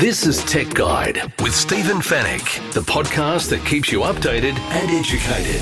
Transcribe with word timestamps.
This 0.00 0.26
is 0.26 0.42
Tech 0.44 0.72
Guide 0.72 1.20
with 1.42 1.54
Stephen 1.54 1.98
Fenech, 1.98 2.72
the 2.72 2.80
podcast 2.80 3.50
that 3.50 3.62
keeps 3.66 3.92
you 3.92 4.00
updated 4.00 4.58
and 4.58 4.90
educated. 4.92 5.60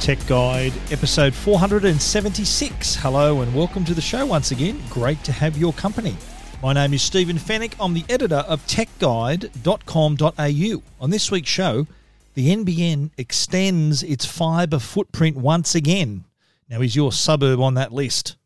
Tech 0.00 0.18
Guide, 0.26 0.72
episode 0.90 1.32
476. 1.32 2.96
Hello 2.96 3.42
and 3.42 3.54
welcome 3.54 3.84
to 3.84 3.94
the 3.94 4.00
show 4.00 4.26
once 4.26 4.50
again. 4.50 4.82
Great 4.90 5.22
to 5.22 5.30
have 5.30 5.56
your 5.56 5.72
company. 5.74 6.16
My 6.60 6.72
name 6.72 6.94
is 6.94 7.02
Stephen 7.02 7.36
Fenech. 7.36 7.74
I'm 7.78 7.94
the 7.94 8.04
editor 8.08 8.42
of 8.48 8.66
techguide.com.au. 8.66 10.82
On 11.00 11.10
this 11.10 11.30
week's 11.30 11.48
show, 11.48 11.86
the 12.34 12.56
NBN 12.56 13.10
extends 13.16 14.02
its 14.02 14.26
fibre 14.26 14.80
footprint 14.80 15.36
once 15.36 15.76
again. 15.76 16.24
Now, 16.70 16.80
is 16.82 16.94
your 16.94 17.10
suburb 17.10 17.60
on 17.60 17.74
that 17.74 17.92
list? 17.92 18.36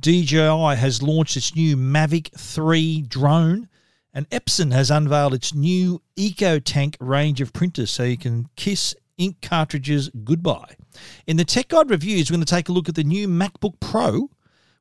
DJI 0.00 0.76
has 0.76 1.02
launched 1.02 1.36
its 1.36 1.54
new 1.54 1.76
Mavic 1.76 2.32
3 2.34 3.02
drone, 3.02 3.68
and 4.14 4.28
Epson 4.30 4.72
has 4.72 4.90
unveiled 4.90 5.34
its 5.34 5.54
new 5.54 6.00
EcoTank 6.16 6.96
range 7.00 7.42
of 7.42 7.52
printers 7.52 7.90
so 7.90 8.04
you 8.04 8.16
can 8.16 8.48
kiss 8.56 8.94
ink 9.18 9.36
cartridges 9.42 10.08
goodbye. 10.24 10.74
In 11.26 11.36
the 11.36 11.44
Tech 11.44 11.68
Guide 11.68 11.90
reviews, 11.90 12.30
we're 12.30 12.36
going 12.36 12.46
to 12.46 12.54
take 12.54 12.70
a 12.70 12.72
look 12.72 12.88
at 12.88 12.94
the 12.94 13.04
new 13.04 13.28
MacBook 13.28 13.78
Pro. 13.78 14.30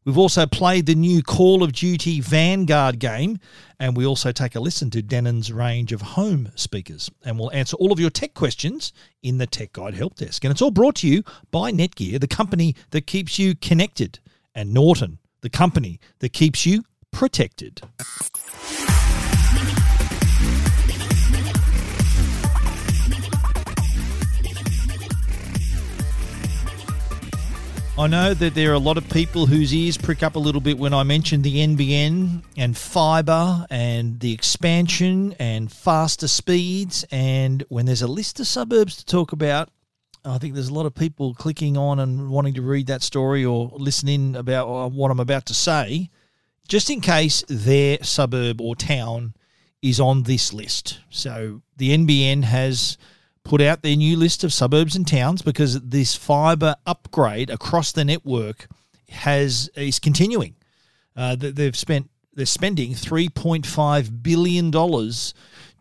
We've 0.05 0.19
also 0.19 0.45
played 0.45 0.85
the 0.85 0.93
new 0.93 1.23
Call 1.23 1.63
of 1.63 1.73
Duty 1.73 2.21
Vanguard 2.21 2.99
game, 2.99 3.39
and 3.79 3.97
we 3.97 4.05
also 4.05 4.31
take 4.31 4.53
a 4.53 4.59
listen 4.59 4.91
to 4.91 5.01
Denon's 5.01 5.51
range 5.51 5.91
of 5.91 6.01
home 6.01 6.51
speakers. 6.53 7.09
And 7.25 7.39
we'll 7.39 7.51
answer 7.51 7.75
all 7.77 7.91
of 7.91 7.99
your 7.99 8.11
tech 8.11 8.35
questions 8.35 8.93
in 9.23 9.39
the 9.39 9.47
Tech 9.47 9.73
Guide 9.73 9.95
Help 9.95 10.13
Desk. 10.13 10.43
And 10.43 10.51
it's 10.51 10.61
all 10.61 10.69
brought 10.69 10.97
to 10.97 11.07
you 11.07 11.23
by 11.49 11.71
Netgear, 11.71 12.19
the 12.19 12.27
company 12.27 12.75
that 12.91 13.07
keeps 13.07 13.39
you 13.39 13.55
connected, 13.55 14.19
and 14.53 14.71
Norton, 14.71 15.17
the 15.41 15.49
company 15.49 15.99
that 16.19 16.33
keeps 16.33 16.67
you 16.67 16.83
protected. 17.11 17.81
I 27.97 28.07
know 28.07 28.33
that 28.33 28.53
there 28.55 28.71
are 28.71 28.73
a 28.73 28.77
lot 28.79 28.97
of 28.97 29.09
people 29.09 29.45
whose 29.45 29.73
ears 29.73 29.97
prick 29.97 30.21
up 30.21 30.35
a 30.35 30.39
little 30.39 30.59
bit 30.59 30.77
when 30.77 30.93
I 30.93 31.03
mention 31.03 31.41
the 31.41 31.65
NBN 31.65 32.43
and 32.57 32.75
fibre 32.75 33.65
and 33.69 34.19
the 34.19 34.33
expansion 34.33 35.33
and 35.39 35.71
faster 35.71 36.27
speeds. 36.27 37.05
And 37.09 37.63
when 37.69 37.85
there's 37.85 38.01
a 38.01 38.07
list 38.07 38.41
of 38.41 38.47
suburbs 38.47 38.97
to 38.97 39.05
talk 39.05 39.31
about, 39.31 39.69
I 40.25 40.37
think 40.39 40.55
there's 40.55 40.67
a 40.67 40.73
lot 40.73 40.85
of 40.85 40.93
people 40.93 41.35
clicking 41.35 41.77
on 41.77 41.99
and 41.99 42.29
wanting 42.29 42.55
to 42.55 42.61
read 42.61 42.87
that 42.87 43.01
story 43.01 43.45
or 43.45 43.71
listen 43.73 44.09
in 44.09 44.35
about 44.35 44.67
uh, 44.67 44.89
what 44.89 45.09
I'm 45.09 45.21
about 45.21 45.45
to 45.45 45.53
say, 45.53 46.09
just 46.67 46.89
in 46.89 46.99
case 46.99 47.45
their 47.47 48.03
suburb 48.03 48.59
or 48.59 48.75
town 48.75 49.35
is 49.81 50.01
on 50.01 50.23
this 50.23 50.51
list. 50.51 50.99
So 51.09 51.61
the 51.77 51.97
NBN 51.97 52.43
has 52.43 52.97
put 53.45 53.61
out 53.61 53.83
their 53.83 53.95
new 53.95 54.17
list 54.17 54.43
of 54.43 54.51
suburbs 54.51 54.95
and 54.97 55.07
towns 55.07 55.41
because 55.41 55.79
this 55.79 56.15
fibre 56.15 56.75
upgrade 56.85 57.49
across 57.49 57.93
the 57.93 58.03
network 58.03 58.67
has 59.09 59.69
is 59.75 59.99
continuing. 59.99 60.55
Uh, 61.15 61.37
they've 61.37 61.77
spent 61.77 62.09
they're 62.33 62.45
spending 62.45 62.93
three 62.93 63.29
point 63.29 63.65
five 63.65 64.21
billion 64.21 64.71
dollars 64.71 65.33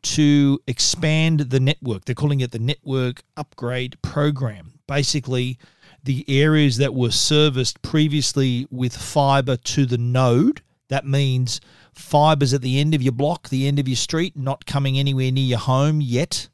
to 0.03 0.61
expand 0.69 1.41
the 1.41 1.59
network. 1.59 2.05
They're 2.05 2.15
calling 2.15 2.41
it 2.41 2.53
the 2.53 2.59
Network 2.59 3.23
Upgrade 3.39 4.01
Program. 4.03 4.75
Basically, 4.87 5.59
the 6.05 6.27
areas 6.29 6.77
that 6.77 6.95
were 6.95 7.11
serviced 7.11 7.81
previously 7.81 8.67
with 8.70 8.95
fibre 8.95 9.57
to 9.57 9.87
the 9.87 9.97
node. 9.97 10.61
That 10.89 11.07
means 11.07 11.62
fiber's 11.95 12.53
at 12.53 12.61
the 12.61 12.79
end 12.79 12.95
of 12.95 13.01
your 13.01 13.13
block, 13.13 13.48
the 13.48 13.67
end 13.67 13.79
of 13.79 13.89
your 13.89 13.96
street, 13.96 14.36
not 14.36 14.67
coming 14.67 14.98
anywhere 14.98 15.33
near 15.33 15.45
your 15.45 15.58
home 15.58 16.02
yet 16.02 16.51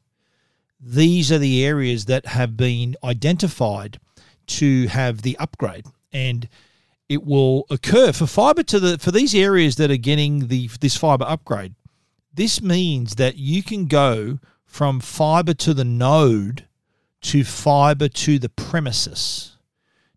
these 0.81 1.31
are 1.31 1.37
the 1.37 1.63
areas 1.63 2.05
that 2.05 2.25
have 2.25 2.57
been 2.57 2.95
identified 3.03 3.99
to 4.47 4.87
have 4.87 5.21
the 5.21 5.37
upgrade. 5.37 5.85
And 6.11 6.49
it 7.07 7.23
will 7.23 7.65
occur 7.69 8.11
for 8.11 8.25
fiber 8.25 8.63
to 8.63 8.79
the 8.79 8.97
for 8.97 9.11
these 9.11 9.35
areas 9.35 9.75
that 9.75 9.91
are 9.91 9.97
getting 9.97 10.47
the 10.47 10.69
this 10.79 10.97
fiber 10.97 11.25
upgrade 11.27 11.75
this 12.33 12.61
means 12.61 13.15
that 13.15 13.37
you 13.37 13.61
can 13.61 13.85
go 13.85 14.39
from 14.65 14.99
fiber 14.99 15.53
to 15.53 15.73
the 15.73 15.83
node 15.83 16.67
to 17.21 17.43
fiber 17.43 18.07
to 18.07 18.39
the 18.39 18.49
premises. 18.49 19.57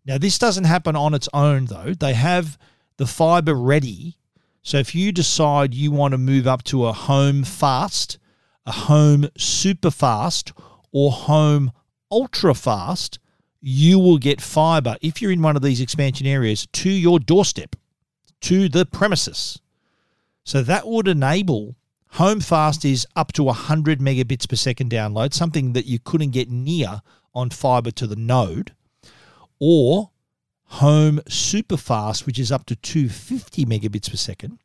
Now 0.05 0.17
this 0.17 0.39
doesn't 0.39 0.63
happen 0.63 0.95
on 0.95 1.13
its 1.13 1.27
own 1.33 1.65
though. 1.65 1.93
They 1.93 2.13
have 2.13 2.57
the 2.97 3.05
fiber 3.05 3.53
ready. 3.53 4.17
So 4.61 4.77
if 4.77 4.95
you 4.95 5.11
decide 5.11 5.73
you 5.73 5.91
want 5.91 6.13
to 6.13 6.17
move 6.17 6.47
up 6.47 6.63
to 6.65 6.85
a 6.85 6.93
home 6.93 7.43
fast 7.43 8.17
a 8.65 8.71
home 8.71 9.29
super 9.37 9.91
fast 9.91 10.53
or 10.91 11.11
home 11.11 11.71
ultra 12.11 12.53
fast, 12.53 13.19
you 13.61 13.99
will 13.99 14.17
get 14.17 14.41
fiber 14.41 14.95
if 15.01 15.21
you're 15.21 15.31
in 15.31 15.41
one 15.41 15.55
of 15.55 15.61
these 15.61 15.81
expansion 15.81 16.27
areas 16.27 16.67
to 16.67 16.89
your 16.89 17.19
doorstep, 17.19 17.75
to 18.41 18.69
the 18.69 18.85
premises. 18.85 19.59
So 20.43 20.61
that 20.61 20.87
would 20.87 21.07
enable 21.07 21.75
home 22.11 22.39
fast 22.39 22.85
is 22.85 23.05
up 23.15 23.33
to 23.33 23.43
100 23.43 23.99
megabits 23.99 24.47
per 24.47 24.55
second 24.55 24.91
download, 24.91 25.33
something 25.33 25.73
that 25.73 25.85
you 25.85 25.99
couldn't 25.99 26.31
get 26.31 26.49
near 26.49 27.01
on 27.33 27.49
fiber 27.49 27.91
to 27.91 28.07
the 28.07 28.15
node, 28.15 28.73
or 29.59 30.11
home 30.65 31.19
super 31.27 31.77
fast, 31.77 32.25
which 32.25 32.39
is 32.39 32.51
up 32.51 32.65
to 32.67 32.75
250 32.75 33.65
megabits 33.65 34.09
per 34.09 34.15
second, 34.15 34.59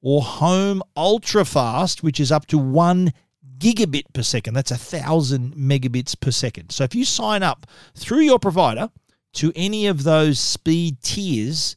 or 0.00 0.22
home 0.22 0.82
ultra 0.96 1.44
fast, 1.44 2.02
which 2.02 2.18
is 2.18 2.32
up 2.32 2.46
to 2.46 2.58
1 2.58 3.12
gigabit 3.58 4.04
per 4.12 4.22
second. 4.22 4.54
That's 4.54 4.70
a 4.70 4.76
thousand 4.76 5.54
megabits 5.54 6.18
per 6.18 6.30
second. 6.30 6.70
So 6.70 6.84
if 6.84 6.94
you 6.94 7.04
sign 7.04 7.42
up 7.42 7.66
through 7.94 8.20
your 8.20 8.38
provider 8.38 8.90
to 9.34 9.52
any 9.54 9.86
of 9.86 10.04
those 10.04 10.38
speed 10.38 11.02
tiers 11.02 11.76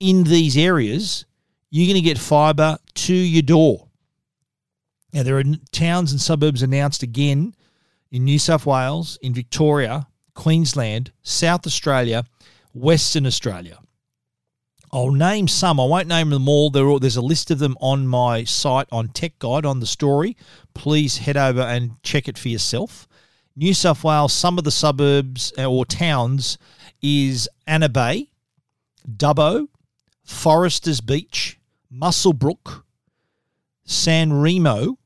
in 0.00 0.24
these 0.24 0.56
areas, 0.56 1.24
you're 1.70 1.86
going 1.86 2.02
to 2.02 2.08
get 2.08 2.18
fiber 2.18 2.78
to 2.94 3.14
your 3.14 3.42
door. 3.42 3.88
Now, 5.12 5.22
there 5.22 5.38
are 5.38 5.44
towns 5.72 6.12
and 6.12 6.20
suburbs 6.20 6.62
announced 6.62 7.02
again 7.02 7.54
in 8.10 8.24
New 8.24 8.38
South 8.38 8.66
Wales, 8.66 9.18
in 9.22 9.34
Victoria, 9.34 10.06
Queensland, 10.34 11.12
South 11.22 11.66
Australia, 11.66 12.24
Western 12.74 13.26
Australia. 13.26 13.78
I'll 14.92 15.10
name 15.10 15.48
some. 15.48 15.80
I 15.80 15.84
won't 15.84 16.08
name 16.08 16.30
them 16.30 16.48
all. 16.48 16.70
there's 16.70 17.16
a 17.16 17.22
list 17.22 17.50
of 17.50 17.58
them 17.58 17.76
on 17.80 18.06
my 18.06 18.44
site 18.44 18.86
on 18.92 19.08
Tech 19.08 19.38
Guide 19.38 19.66
on 19.66 19.80
the 19.80 19.86
story. 19.86 20.36
Please 20.76 21.16
head 21.18 21.38
over 21.38 21.62
and 21.62 22.00
check 22.02 22.28
it 22.28 22.36
for 22.36 22.48
yourself. 22.48 23.08
New 23.56 23.72
South 23.72 24.04
Wales, 24.04 24.34
some 24.34 24.58
of 24.58 24.64
the 24.64 24.70
suburbs 24.70 25.50
uh, 25.56 25.64
or 25.64 25.86
towns 25.86 26.58
is 27.00 27.48
Anna 27.66 27.88
Bay, 27.88 28.28
Dubbo, 29.10 29.68
Forresters 30.22 31.00
Beach, 31.00 31.58
Muswellbrook, 31.90 32.82
San 33.84 34.34
Remo, 34.34 34.98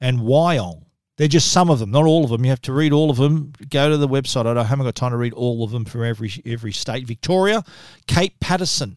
and 0.00 0.20
Wyong. 0.20 0.84
They're 1.16 1.26
just 1.26 1.50
some 1.50 1.68
of 1.68 1.80
them, 1.80 1.90
not 1.90 2.06
all 2.06 2.22
of 2.22 2.30
them. 2.30 2.44
You 2.44 2.50
have 2.50 2.62
to 2.62 2.72
read 2.72 2.92
all 2.92 3.10
of 3.10 3.16
them. 3.16 3.52
Go 3.68 3.90
to 3.90 3.96
the 3.96 4.08
website. 4.08 4.46
I 4.56 4.62
haven't 4.62 4.86
got 4.86 4.94
time 4.94 5.10
to 5.10 5.16
read 5.16 5.32
all 5.32 5.64
of 5.64 5.72
them 5.72 5.84
for 5.84 6.04
every 6.04 6.30
every 6.46 6.72
state. 6.72 7.06
Victoria, 7.06 7.64
Cape 8.06 8.38
Paterson, 8.38 8.96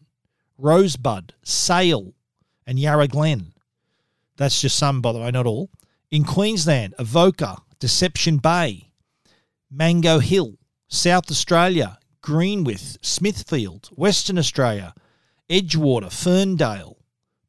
Rosebud, 0.58 1.34
Sale, 1.42 2.14
and 2.68 2.78
Yarra 2.78 3.08
Glen. 3.08 3.52
That's 4.36 4.60
just 4.60 4.78
some, 4.78 5.02
by 5.02 5.12
the 5.12 5.18
way, 5.18 5.32
not 5.32 5.46
all. 5.46 5.70
In 6.14 6.22
Queensland, 6.22 6.94
Avoca, 6.96 7.56
Deception 7.80 8.36
Bay, 8.36 8.92
Mango 9.68 10.20
Hill, 10.20 10.58
South 10.86 11.28
Australia, 11.28 11.98
Greenwith, 12.22 12.98
Smithfield, 13.04 13.88
Western 13.96 14.38
Australia, 14.38 14.94
Edgewater, 15.50 16.12
Ferndale, 16.12 16.98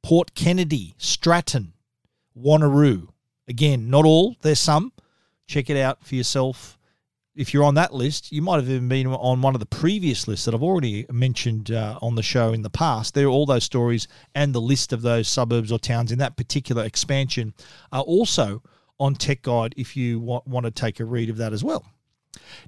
Port 0.02 0.34
Kennedy, 0.34 0.96
Stratton, 0.98 1.74
Wanneroo. 2.36 3.10
Again, 3.48 3.92
not 3.92 4.04
all, 4.04 4.36
there's 4.42 4.62
some. 4.62 4.94
Check 5.46 5.70
it 5.70 5.78
out 5.78 6.04
for 6.04 6.16
yourself 6.16 6.75
if 7.36 7.54
you're 7.54 7.64
on 7.64 7.76
that 7.76 7.94
list, 7.94 8.32
you 8.32 8.42
might 8.42 8.56
have 8.56 8.70
even 8.70 8.88
been 8.88 9.08
on 9.08 9.42
one 9.42 9.56
of 9.56 9.60
the 9.60 9.66
previous 9.66 10.28
lists 10.28 10.46
that 10.46 10.54
I've 10.54 10.64
already 10.64 11.06
mentioned 11.12 11.72
uh, 11.72 12.00
on 12.02 12.16
the 12.16 12.24
show 12.24 12.54
in 12.54 12.62
the 12.62 12.70
past. 12.70 13.14
There 13.14 13.26
are 13.26 13.30
all 13.30 13.46
those 13.46 13.64
stories 13.66 14.08
and 14.34 14.54
the 14.54 14.62
list 14.62 14.94
of 14.94 15.02
those 15.02 15.28
suburbs 15.28 15.72
or 15.72 15.80
towns 15.80 16.12
in 16.12 16.20
that 16.20 16.38
particular 16.38 16.86
expansion 16.86 17.54
are 17.92 18.04
also 18.04 18.64
on 19.00 19.16
Tech 19.16 19.42
Guide 19.42 19.74
if 19.76 19.98
you 19.98 20.20
want, 20.20 20.48
want 20.48 20.66
to 20.66 20.72
take 20.72 21.00
a 21.00 21.06
read 21.06 21.30
of 21.30 21.38
that 21.38 21.52
as 21.52 21.64
well. 21.64 21.86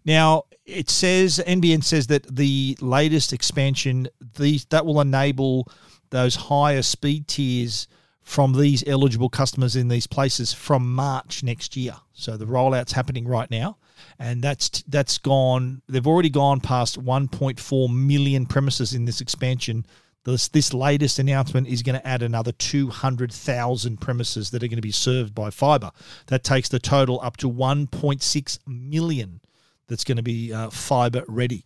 Now, 0.06 0.44
it 0.66 0.90
says, 0.90 1.42
NBN 1.46 1.84
says 1.84 2.08
that 2.08 2.36
the 2.36 2.78
latest 2.82 3.32
expansion, 3.32 4.08
these, 4.36 4.66
that 4.66 4.86
will 4.86 5.00
enable 5.00 5.70
those 6.10 6.36
higher 6.36 6.82
speed 6.82 7.28
tiers 7.28 7.88
from 8.22 8.54
these 8.54 8.84
eligible 8.88 9.30
customers 9.30 9.78
in 9.78 9.88
these 9.88 10.08
places 10.08 10.54
from 10.54 10.94
March 10.94 11.44
next 11.44 11.78
year. 11.78 11.96
So 12.14 12.36
the 12.36 12.46
rollout's 12.46 12.92
happening 12.92 13.26
right 13.26 13.50
now. 13.50 13.78
And 14.20 14.42
that's 14.42 14.84
that's 14.84 15.18
gone. 15.18 15.82
They've 15.88 16.08
already 16.08 16.30
gone 16.30 16.60
past 16.60 17.04
1.4 17.04 17.94
million 17.94 18.46
premises 18.46 18.94
in 18.94 19.06
this 19.06 19.22
expansion. 19.22 19.86
This 20.24 20.48
this 20.50 20.74
latest 20.74 21.20
announcement 21.20 21.68
is 21.68 21.82
going 21.84 22.00
to 22.00 22.06
add 22.06 22.22
another 22.22 22.52
200,000 22.52 24.02
premises 24.02 24.52
that 24.52 24.64
are 24.64 24.68
going 24.68 24.78
to 24.78 24.82
be 24.82 24.92
served 24.92 25.34
by 25.34 25.50
fibre. 25.50 25.92
That 26.28 26.44
takes 26.44 26.70
the 26.70 26.80
total 26.80 27.20
up 27.22 27.38
to 27.38 27.50
1.6 27.50 28.60
million. 28.68 29.42
That's 29.88 30.04
going 30.04 30.18
to 30.18 30.24
be 30.24 30.52
uh, 30.52 30.70
fibre 30.70 31.24
ready. 31.28 31.64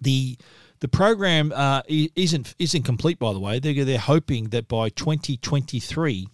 The 0.00 0.36
the 0.80 0.88
program 0.88 1.52
uh, 1.54 1.82
isn't 1.88 2.54
isn't 2.58 2.82
complete, 2.82 3.18
by 3.18 3.32
the 3.32 3.40
way. 3.40 3.58
They're 3.58 3.84
they're 3.84 3.98
hoping 3.98 4.50
that 4.50 4.68
by 4.68 4.90
2023 4.90 6.28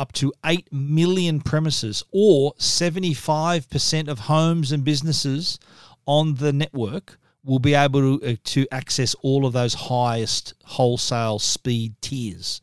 up 0.00 0.12
to 0.12 0.32
8 0.46 0.72
million 0.72 1.42
premises 1.42 2.02
or 2.10 2.54
75% 2.54 4.08
of 4.08 4.18
homes 4.20 4.72
and 4.72 4.82
businesses 4.82 5.58
on 6.06 6.36
the 6.36 6.54
network 6.54 7.18
will 7.44 7.58
be 7.58 7.74
able 7.74 8.18
to, 8.18 8.32
uh, 8.32 8.36
to 8.44 8.66
access 8.72 9.14
all 9.16 9.44
of 9.44 9.52
those 9.52 9.74
highest 9.74 10.54
wholesale 10.64 11.38
speed 11.38 11.94
tiers. 12.00 12.62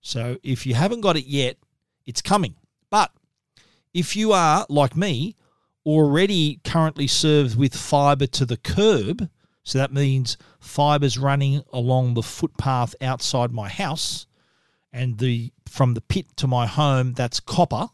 So 0.00 0.36
if 0.44 0.64
you 0.64 0.74
haven't 0.74 1.00
got 1.00 1.16
it 1.16 1.26
yet, 1.26 1.56
it's 2.06 2.22
coming. 2.22 2.54
But 2.88 3.10
if 3.92 4.14
you 4.14 4.32
are, 4.32 4.64
like 4.68 4.96
me, 4.96 5.34
already 5.84 6.60
currently 6.62 7.08
served 7.08 7.58
with 7.58 7.74
fiber 7.74 8.28
to 8.28 8.46
the 8.46 8.58
curb, 8.58 9.28
so 9.64 9.78
that 9.78 9.92
means 9.92 10.36
fiber's 10.60 11.18
running 11.18 11.64
along 11.72 12.14
the 12.14 12.22
footpath 12.22 12.94
outside 13.00 13.50
my 13.52 13.68
house, 13.68 14.25
and 14.96 15.18
the 15.18 15.52
from 15.68 15.94
the 15.94 16.00
pit 16.00 16.26
to 16.36 16.46
my 16.46 16.66
home 16.66 17.12
that's 17.12 17.38
copper. 17.38 17.88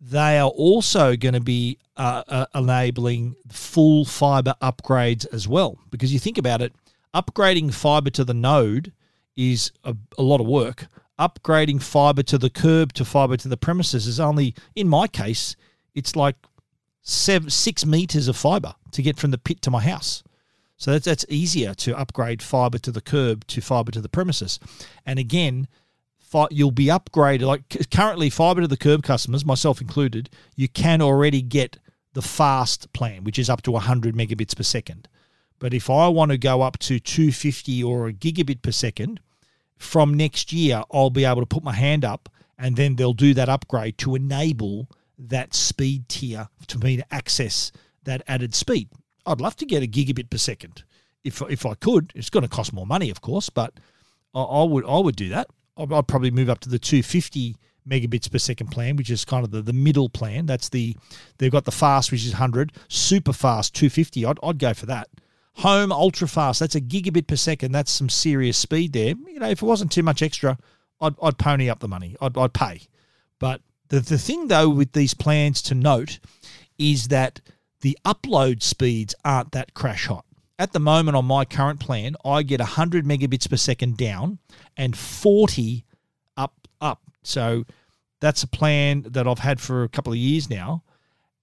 They 0.00 0.38
are 0.38 0.48
also 0.48 1.14
going 1.14 1.34
to 1.34 1.40
be 1.42 1.78
uh, 1.94 2.22
uh, 2.26 2.46
enabling 2.54 3.36
full 3.50 4.06
fiber 4.06 4.54
upgrades 4.62 5.26
as 5.30 5.46
well. 5.46 5.76
Because 5.90 6.10
you 6.10 6.18
think 6.18 6.38
about 6.38 6.62
it, 6.62 6.72
upgrading 7.14 7.74
fiber 7.74 8.08
to 8.10 8.24
the 8.24 8.32
node 8.32 8.94
is 9.36 9.72
a, 9.84 9.94
a 10.16 10.22
lot 10.22 10.40
of 10.40 10.46
work. 10.46 10.86
Upgrading 11.18 11.82
fiber 11.82 12.22
to 12.22 12.38
the 12.38 12.48
curb 12.48 12.94
to 12.94 13.04
fiber 13.04 13.36
to 13.36 13.48
the 13.48 13.58
premises 13.58 14.06
is 14.06 14.18
only, 14.18 14.54
in 14.74 14.88
my 14.88 15.06
case, 15.06 15.54
it's 15.94 16.16
like 16.16 16.36
seven, 17.02 17.50
six 17.50 17.84
meters 17.84 18.26
of 18.26 18.38
fiber 18.38 18.74
to 18.92 19.02
get 19.02 19.18
from 19.18 19.32
the 19.32 19.38
pit 19.38 19.60
to 19.62 19.70
my 19.70 19.82
house. 19.82 20.22
So 20.78 20.92
that's, 20.92 21.04
that's 21.04 21.26
easier 21.28 21.74
to 21.74 21.98
upgrade 21.98 22.40
fiber 22.40 22.78
to 22.78 22.90
the 22.90 23.02
curb 23.02 23.46
to 23.48 23.60
fiber 23.60 23.92
to 23.92 24.00
the 24.00 24.08
premises. 24.08 24.58
And 25.04 25.18
again, 25.18 25.68
you'll 26.50 26.70
be 26.70 26.86
upgraded. 26.86 27.42
Like 27.42 27.90
currently, 27.90 28.30
fiber 28.30 28.60
to 28.60 28.68
the 28.68 28.76
curb 28.76 29.02
customers, 29.02 29.44
myself 29.44 29.80
included, 29.80 30.30
you 30.56 30.68
can 30.68 31.02
already 31.02 31.42
get 31.42 31.78
the 32.12 32.22
fast 32.22 32.92
plan, 32.92 33.24
which 33.24 33.38
is 33.38 33.48
up 33.48 33.62
to 33.62 33.72
100 33.72 34.14
megabits 34.14 34.56
per 34.56 34.62
second. 34.62 35.08
But 35.58 35.74
if 35.74 35.90
I 35.90 36.08
want 36.08 36.30
to 36.30 36.38
go 36.38 36.62
up 36.62 36.78
to 36.80 36.98
250 36.98 37.82
or 37.84 38.08
a 38.08 38.12
gigabit 38.12 38.62
per 38.62 38.72
second, 38.72 39.20
from 39.76 40.14
next 40.14 40.52
year, 40.52 40.82
I'll 40.92 41.10
be 41.10 41.24
able 41.24 41.42
to 41.42 41.46
put 41.46 41.62
my 41.62 41.72
hand 41.72 42.04
up 42.04 42.28
and 42.58 42.76
then 42.76 42.96
they'll 42.96 43.12
do 43.12 43.34
that 43.34 43.48
upgrade 43.48 43.98
to 43.98 44.14
enable 44.14 44.88
that 45.18 45.54
speed 45.54 46.08
tier 46.08 46.48
to 46.66 46.78
me 46.78 46.96
to 46.96 47.14
access 47.14 47.72
that 48.04 48.22
added 48.26 48.54
speed. 48.54 48.88
I'd 49.26 49.40
love 49.40 49.56
to 49.56 49.66
get 49.66 49.82
a 49.82 49.86
gigabit 49.86 50.30
per 50.30 50.38
second 50.38 50.84
if, 51.24 51.42
if 51.48 51.64
I 51.66 51.74
could. 51.74 52.12
It's 52.14 52.30
going 52.30 52.42
to 52.42 52.48
cost 52.48 52.72
more 52.72 52.86
money, 52.86 53.10
of 53.10 53.20
course, 53.20 53.50
but 53.50 53.74
I, 54.34 54.42
I 54.42 54.64
would 54.64 54.84
I 54.86 54.98
would 54.98 55.16
do 55.16 55.28
that. 55.30 55.48
I'd 55.80 56.08
probably 56.08 56.30
move 56.30 56.50
up 56.50 56.60
to 56.60 56.68
the 56.68 56.78
250 56.78 57.56
megabits 57.88 58.30
per 58.30 58.38
second 58.38 58.68
plan, 58.68 58.96
which 58.96 59.10
is 59.10 59.24
kind 59.24 59.44
of 59.44 59.50
the, 59.50 59.62
the 59.62 59.72
middle 59.72 60.08
plan. 60.08 60.46
That's 60.46 60.68
the 60.68 60.96
they've 61.38 61.50
got 61.50 61.64
the 61.64 61.72
fast, 61.72 62.10
which 62.10 62.24
is 62.24 62.32
100, 62.32 62.72
super 62.88 63.32
fast 63.32 63.74
250. 63.74 64.26
I'd, 64.26 64.38
I'd 64.42 64.58
go 64.58 64.74
for 64.74 64.86
that. 64.86 65.08
Home 65.54 65.92
ultra 65.92 66.28
fast, 66.28 66.60
that's 66.60 66.74
a 66.74 66.80
gigabit 66.80 67.26
per 67.26 67.36
second. 67.36 67.72
That's 67.72 67.90
some 67.90 68.08
serious 68.08 68.56
speed 68.56 68.92
there. 68.92 69.14
You 69.26 69.40
know, 69.40 69.48
if 69.48 69.62
it 69.62 69.66
wasn't 69.66 69.92
too 69.92 70.02
much 70.02 70.22
extra, 70.22 70.56
I'd, 71.00 71.14
I'd 71.22 71.38
pony 71.38 71.68
up 71.68 71.80
the 71.80 71.88
money. 71.88 72.16
I'd, 72.20 72.38
I'd 72.38 72.52
pay. 72.52 72.82
But 73.38 73.60
the, 73.88 74.00
the 74.00 74.18
thing 74.18 74.48
though 74.48 74.68
with 74.68 74.92
these 74.92 75.14
plans 75.14 75.60
to 75.62 75.74
note 75.74 76.20
is 76.78 77.08
that 77.08 77.40
the 77.80 77.98
upload 78.04 78.62
speeds 78.62 79.14
aren't 79.24 79.52
that 79.52 79.74
crash 79.74 80.06
hot. 80.06 80.24
At 80.60 80.74
the 80.74 80.78
moment 80.78 81.16
on 81.16 81.24
my 81.24 81.46
current 81.46 81.80
plan, 81.80 82.16
I 82.22 82.42
get 82.42 82.60
100 82.60 83.06
megabits 83.06 83.48
per 83.48 83.56
second 83.56 83.96
down 83.96 84.40
and 84.76 84.94
40 84.94 85.86
up 86.36 86.52
up. 86.82 87.00
So 87.22 87.64
that's 88.20 88.42
a 88.42 88.46
plan 88.46 89.06
that 89.08 89.26
I've 89.26 89.38
had 89.38 89.58
for 89.58 89.84
a 89.84 89.88
couple 89.88 90.12
of 90.12 90.18
years 90.18 90.50
now. 90.50 90.82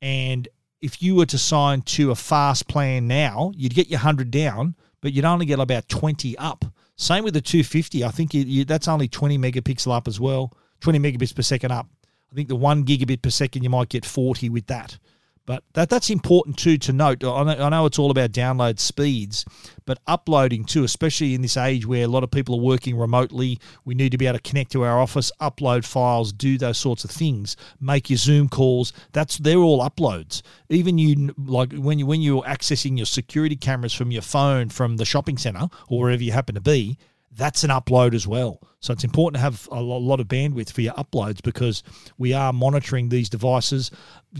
And 0.03 0.47
if 0.81 1.01
you 1.01 1.15
were 1.15 1.25
to 1.25 1.37
sign 1.39 1.81
to 1.81 2.11
a 2.11 2.15
fast 2.15 2.67
plan 2.67 3.07
now, 3.07 3.51
you'd 3.55 3.73
get 3.73 3.89
your 3.89 3.97
100 3.97 4.29
down, 4.29 4.75
but 5.01 5.13
you'd 5.13 5.25
only 5.25 5.47
get 5.47 5.59
about 5.59 5.89
20 5.89 6.37
up. 6.37 6.63
Same 6.95 7.23
with 7.23 7.33
the 7.33 7.41
250. 7.41 8.03
I 8.03 8.09
think 8.09 8.35
you, 8.35 8.43
you, 8.43 8.65
that's 8.65 8.87
only 8.87 9.07
20 9.07 9.39
megapixel 9.39 9.91
up 9.91 10.07
as 10.07 10.19
well, 10.19 10.55
20 10.81 10.99
megabits 10.99 11.35
per 11.35 11.41
second 11.41 11.71
up. 11.71 11.87
I 12.31 12.35
think 12.35 12.49
the 12.49 12.55
one 12.55 12.85
gigabit 12.85 13.23
per 13.23 13.31
second, 13.31 13.63
you 13.63 13.71
might 13.71 13.89
get 13.89 14.05
40 14.05 14.49
with 14.49 14.67
that. 14.67 14.99
But 15.47 15.63
that 15.73 15.89
that's 15.89 16.09
important 16.09 16.57
too 16.57 16.77
to 16.77 16.94
note. 16.94 17.23
I 17.23 17.44
know, 17.44 17.65
I 17.65 17.69
know 17.69 17.85
it's 17.85 17.97
all 17.97 18.11
about 18.11 18.33
download 18.33 18.79
speeds, 18.79 19.45
but 19.85 19.97
uploading 20.05 20.65
too, 20.65 20.83
especially 20.83 21.33
in 21.33 21.41
this 21.41 21.55
age 21.55 21.88
where 21.88 22.03
a 22.03 22.07
lot 22.07 22.25
of 22.25 22.29
people 22.29 22.55
are 22.55 22.61
working 22.61 22.97
remotely, 22.97 23.57
we 23.85 23.95
need 23.95 24.11
to 24.11 24.17
be 24.17 24.27
able 24.27 24.38
to 24.38 24.49
connect 24.49 24.73
to 24.73 24.83
our 24.83 24.99
office, 24.99 25.31
upload 25.39 25.85
files, 25.85 26.33
do 26.33 26.57
those 26.57 26.77
sorts 26.77 27.05
of 27.05 27.11
things, 27.11 27.55
make 27.79 28.09
your 28.09 28.17
Zoom 28.17 28.49
calls. 28.49 28.91
That's 29.13 29.38
they're 29.38 29.57
all 29.57 29.79
uploads. 29.79 30.41
Even 30.67 30.97
you 30.97 31.33
like 31.38 31.71
when 31.71 31.97
you 31.97 32.05
when 32.05 32.21
you're 32.21 32.43
accessing 32.43 32.97
your 32.97 33.05
security 33.05 33.55
cameras 33.55 33.93
from 33.93 34.11
your 34.11 34.23
phone 34.23 34.67
from 34.67 34.97
the 34.97 35.05
shopping 35.05 35.38
center 35.38 35.69
or 35.88 36.01
wherever 36.01 36.21
you 36.21 36.33
happen 36.33 36.55
to 36.55 36.61
be, 36.61 36.97
that's 37.31 37.63
an 37.63 37.69
upload 37.69 38.13
as 38.13 38.27
well. 38.27 38.62
So 38.79 38.94
it's 38.94 39.03
important 39.03 39.35
to 39.35 39.41
have 39.41 39.68
a 39.71 39.81
lot 39.81 40.19
of 40.19 40.27
bandwidth 40.27 40.71
for 40.71 40.81
your 40.81 40.94
uploads 40.94 41.41
because 41.41 41.83
we 42.18 42.33
are 42.33 42.53
monitoring 42.53 43.09
these 43.09 43.29
devices, 43.29 43.91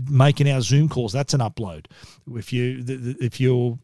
making 0.08 0.50
our 0.50 0.60
Zoom 0.60 0.88
calls. 0.88 1.12
That's 1.12 1.34
an 1.34 1.40
upload. 1.40 1.86
If 2.34 2.52
you 2.52 2.84
if 3.20 3.40
you're 3.40 3.78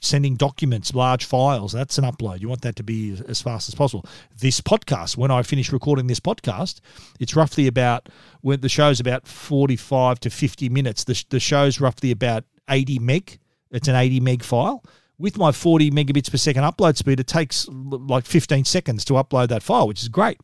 sending 0.00 0.36
documents, 0.36 0.94
large 0.94 1.24
files, 1.24 1.72
that's 1.72 1.98
an 1.98 2.04
upload. 2.04 2.40
You 2.40 2.48
want 2.48 2.62
that 2.62 2.76
to 2.76 2.82
be 2.82 3.20
as 3.28 3.42
fast 3.42 3.68
as 3.68 3.74
possible. 3.74 4.04
This 4.38 4.60
podcast, 4.60 5.16
when 5.16 5.30
I 5.30 5.42
finish 5.42 5.72
recording 5.72 6.06
this 6.06 6.20
podcast, 6.20 6.80
it's 7.18 7.34
roughly 7.34 7.66
about 7.66 8.08
when 8.42 8.60
the 8.60 8.68
show's 8.68 9.00
about 9.00 9.26
forty-five 9.26 10.20
to 10.20 10.30
fifty 10.30 10.68
minutes. 10.68 11.04
The 11.04 11.24
the 11.30 11.40
show's 11.40 11.80
roughly 11.80 12.10
about 12.10 12.44
eighty 12.70 12.98
meg. 12.98 13.38
It's 13.70 13.88
an 13.88 13.96
eighty 13.96 14.20
meg 14.20 14.42
file 14.42 14.84
with 15.18 15.38
my 15.38 15.52
40 15.52 15.90
megabits 15.90 16.30
per 16.30 16.36
second 16.36 16.64
upload 16.64 16.96
speed, 16.96 17.20
it 17.20 17.26
takes 17.26 17.66
like 17.68 18.26
15 18.26 18.64
seconds 18.64 19.04
to 19.06 19.14
upload 19.14 19.48
that 19.48 19.62
file, 19.62 19.88
which 19.88 20.02
is 20.02 20.08
great. 20.08 20.38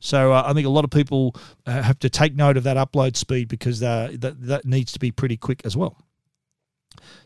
So 0.00 0.32
uh, 0.32 0.42
I 0.46 0.52
think 0.52 0.66
a 0.66 0.70
lot 0.70 0.84
of 0.84 0.90
people 0.90 1.34
uh, 1.66 1.82
have 1.82 1.98
to 2.00 2.10
take 2.10 2.36
note 2.36 2.56
of 2.56 2.64
that 2.64 2.76
upload 2.76 3.16
speed 3.16 3.48
because 3.48 3.82
uh, 3.82 4.12
that, 4.18 4.40
that 4.46 4.64
needs 4.64 4.92
to 4.92 4.98
be 4.98 5.10
pretty 5.10 5.36
quick 5.36 5.62
as 5.64 5.76
well. 5.76 5.96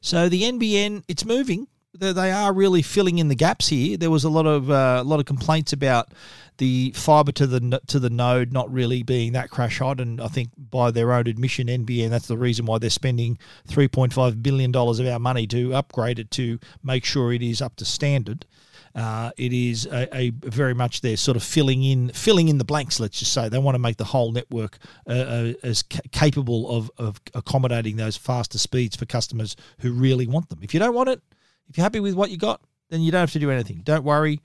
So 0.01 0.29
the 0.29 0.43
NBN, 0.43 1.05
it's 1.09 1.25
moving 1.25 1.67
they 1.95 2.33
are 2.33 2.53
really 2.53 2.83
filling 2.83 3.19
in 3.19 3.29
the 3.29 3.35
gaps 3.35 3.69
here. 3.69 3.97
There 3.97 4.11
was 4.11 4.25
a 4.25 4.31
lot 4.31 4.47
of 4.47 4.71
uh, 4.71 4.99
a 5.01 5.05
lot 5.05 5.21
of 5.21 5.27
complaints 5.27 5.73
about 5.73 6.09
the 6.57 6.93
fiber 6.97 7.33
to 7.33 7.47
the 7.47 7.81
to 7.87 7.99
the 7.99 8.11
node 8.11 8.53
not 8.53 8.73
really 8.73 9.03
being 9.03 9.33
that 9.33 9.51
crash 9.51 9.79
hot, 9.79 10.01
and 10.01 10.21
I 10.21 10.29
think 10.29 10.51
by 10.57 10.91
their 10.91 11.13
own 11.13 11.27
admission, 11.27 11.67
NBN 11.67 12.11
that's 12.11 12.29
the 12.29 12.39
reason 12.39 12.67
why 12.67 12.79
they're 12.79 12.91
spending 12.91 13.39
three 13.67 13.89
point 13.89 14.13
five 14.13 14.43
billion 14.43 14.73
dollars 14.73 15.01
of 15.01 15.07
our 15.07 15.19
money 15.19 15.47
to 15.49 15.75
upgrade 15.75 16.19
it 16.19 16.31
to 16.33 16.59
make 16.83 17.05
sure 17.05 17.33
it 17.33 17.43
is 17.43 17.61
up 17.61 17.77
to 17.77 17.85
standard. 17.85 18.47
Uh, 18.95 19.31
it 19.39 19.55
is 19.55 19.87
a, 19.87 20.15
a, 20.15 20.31
very 20.31 20.75
much 20.75 21.01
they're 21.01 21.17
sort 21.17 21.35
of 21.35 21.43
filling 21.43 21.83
in 21.83 22.11
filling 22.11 22.49
in 22.49 22.59
the 22.59 22.65
blanks. 22.65 23.01
Let's 23.01 23.19
just 23.19 23.33
say 23.33 23.49
they 23.49 23.59
want 23.59 23.75
to 23.75 23.79
make 23.79 23.97
the 23.97 24.05
whole 24.05 24.33
network 24.33 24.79
uh, 25.07 25.13
uh, 25.13 25.53
as 25.63 25.83
ca- 25.83 26.01
capable 26.11 26.71
of, 26.71 26.91
of 26.99 27.19
accommodating 27.33 27.97
those 27.97 28.19
faster 28.19 28.59
speeds 28.59 28.95
for 28.95 29.07
customers 29.07 29.57
who 29.79 29.93
really 29.93 30.27
want 30.27 30.51
them. 30.51 30.59
If 30.61 30.75
you 30.75 30.81
don't 30.81 30.95
want 30.95 31.09
it, 31.09 31.23
if 31.69 31.77
you're 31.77 31.85
happy 31.85 32.01
with 32.01 32.15
what 32.15 32.31
you 32.31 32.37
got, 32.37 32.61
then 32.91 33.01
you 33.01 33.11
don't 33.11 33.21
have 33.21 33.33
to 33.33 33.39
do 33.39 33.51
anything. 33.51 33.81
Don't 33.85 34.05
worry, 34.05 34.41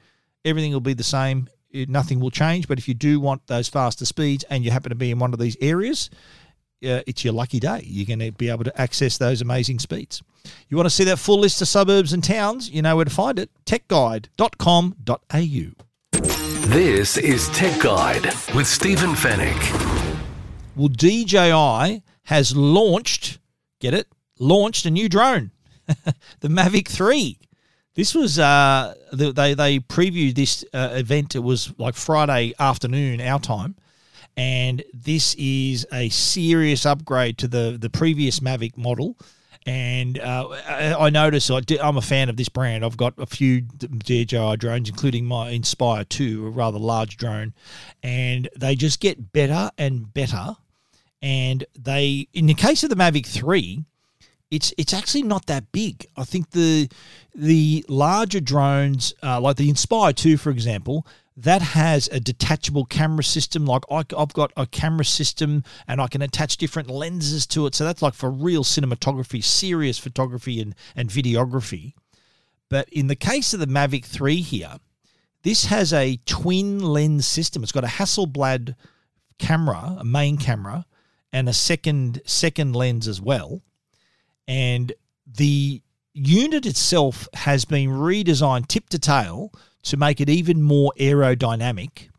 everything 0.46 0.72
will 0.72 0.80
be 0.80 0.94
the 0.94 1.04
same. 1.04 1.48
It, 1.70 1.90
nothing 1.90 2.20
will 2.20 2.32
change. 2.32 2.68
But 2.68 2.80
if 2.80 2.88
you 2.88 2.94
do 2.94 3.20
want 3.20 3.46
those 3.48 3.68
faster 3.68 4.06
speeds 4.06 4.46
and 4.50 4.64
you 4.64 4.72
happen 4.72 4.90
to 4.90 4.96
be 4.96 5.12
in 5.12 5.20
one 5.20 5.34
of 5.34 5.40
these 5.40 5.58
areas, 5.60 6.10
uh, 6.84 7.02
it's 7.08 7.26
your 7.26 7.34
lucky 7.34 7.60
day. 7.60 7.82
You're 7.84 8.06
going 8.06 8.20
to 8.20 8.32
be 8.32 8.50
able 8.50 8.64
to 8.64 8.82
access 8.82 9.18
those 9.18 9.42
amazing 9.42 9.80
speeds. 9.80 10.22
You 10.70 10.78
want 10.78 10.86
to 10.88 10.96
see 10.96 11.04
that 11.06 11.18
full 11.18 11.40
list 11.40 11.62
of 11.62 11.68
suburbs 11.68 12.14
and 12.14 12.24
towns? 12.24 12.70
You 12.70 12.82
know 12.82 12.96
where 12.96 13.06
to 13.06 13.12
find 13.12 13.38
it 13.40 13.50
techguide.com.au. 13.66 15.08
This 16.70 17.18
is 17.18 17.50
Tech 17.50 17.82
Guide 17.82 18.26
with 18.54 18.68
Stephen 18.68 19.12
Fenech. 19.12 20.18
Well, 20.76 20.90
DJI 20.90 22.04
has 22.24 22.56
launched, 22.56 23.40
get 23.80 23.94
it, 23.94 24.08
launched 24.38 24.86
a 24.86 24.92
new 24.92 25.10
drone. 25.10 25.52
the 26.40 26.48
Mavic 26.48 26.88
3. 26.88 27.38
This 27.96 28.14
was 28.14 28.38
uh, 28.38 28.94
they 29.12 29.56
they 29.56 29.80
previewed 29.80 30.36
this 30.36 30.64
uh, 30.72 30.90
event. 30.94 31.36
It 31.36 31.40
was 31.40 31.74
like 31.80 31.96
Friday 31.96 32.54
afternoon 32.60 33.20
our 33.20 33.40
time, 33.40 33.76
and 34.38 34.84
this 34.94 35.34
is 35.36 35.88
a 35.92 36.10
serious 36.10 36.86
upgrade 36.86 37.40
to 37.40 37.48
the 37.48 37.76
the 37.80 37.90
previous 37.90 38.40
Mavic 38.40 38.78
model. 38.78 39.18
And 39.66 40.18
uh, 40.20 40.48
I 40.98 41.10
notice 41.10 41.50
I 41.50 41.62
am 41.82 41.98
a 41.98 42.02
fan 42.02 42.30
of 42.30 42.38
this 42.38 42.48
brand. 42.48 42.86
I've 42.86 42.96
got 42.96 43.16
a 43.18 43.26
few 43.26 43.62
DJI 43.62 44.58
drones, 44.58 44.88
including 44.88 45.26
my 45.26 45.50
Inspire 45.50 46.06
2, 46.06 46.48
a 46.48 46.50
rather 46.52 46.80
large 46.80 47.18
drone, 47.18 47.54
and 48.02 48.48
they 48.56 48.76
just 48.76 49.02
get 49.02 49.34
better 49.34 49.72
and 49.78 50.14
better. 50.14 50.56
And 51.22 51.66
they, 51.78 52.30
in 52.32 52.46
the 52.46 52.54
case 52.54 52.84
of 52.84 52.90
the 52.90 52.96
Mavic 52.96 53.26
3, 53.26 53.84
it's 54.50 54.74
it's 54.78 54.94
actually 54.94 55.24
not 55.24 55.46
that 55.48 55.72
big. 55.72 56.06
I 56.16 56.24
think 56.24 56.52
the 56.52 56.90
the 57.36 57.86
larger 57.90 58.40
drones, 58.40 59.14
uh, 59.22 59.40
like 59.42 59.58
the 59.58 59.70
Inspire 59.70 60.14
Two, 60.14 60.38
for 60.38 60.50
example, 60.50 61.06
that 61.36 61.62
has 61.62 62.08
a 62.10 62.20
detachable 62.20 62.86
camera 62.86 63.24
system. 63.24 63.66
Like 63.66 63.84
I, 63.92 64.04
have 64.18 64.34
got 64.34 64.54
a 64.56 64.66
camera 64.66 65.06
system, 65.06 65.64
and 65.88 66.00
I 66.00 66.08
can 66.08 66.22
attach 66.22 66.58
different 66.58 66.90
lenses 66.90 67.46
to 67.48 67.66
it. 67.66 67.76
So 67.76 67.84
that's 67.84 68.02
like 68.02 68.14
for 68.14 68.32
real 68.32 68.64
cinematography, 68.64 69.44
serious 69.44 69.98
photography, 69.98 70.62
and 70.62 70.76
and 70.96 71.10
videography. 71.10 71.94
But 72.70 72.90
in 72.90 73.08
the 73.08 73.16
case 73.16 73.54
of 73.54 73.60
the 73.60 73.68
Mavic 73.68 74.06
Three 74.06 74.42
here, 74.42 74.78
this 75.44 75.66
has 75.66 75.92
a 75.92 76.20
twin 76.26 76.80
lens 76.80 77.28
system. 77.28 77.64
It's 77.64 77.72
got 77.74 77.84
a 77.84 77.88
Hasselblad 77.88 78.76
camera, 79.38 79.98
a 80.00 80.06
main 80.06 80.38
camera, 80.38 80.86
and 81.34 81.50
a 81.50 81.54
second 81.54 82.22
second 82.26 82.78
lens 82.78 83.10
as 83.10 83.20
well 83.20 83.62
and 84.48 84.94
the 85.26 85.82
unit 86.14 86.66
itself 86.66 87.28
has 87.34 87.66
been 87.66 87.90
redesigned 87.90 88.68
tip 88.68 88.90
to 88.90 88.98
tail 88.98 89.52
to 89.84 89.98
make 89.98 90.20
it 90.20 90.30
even 90.30 90.62
more 90.62 90.92
aerodynamic 90.98 92.10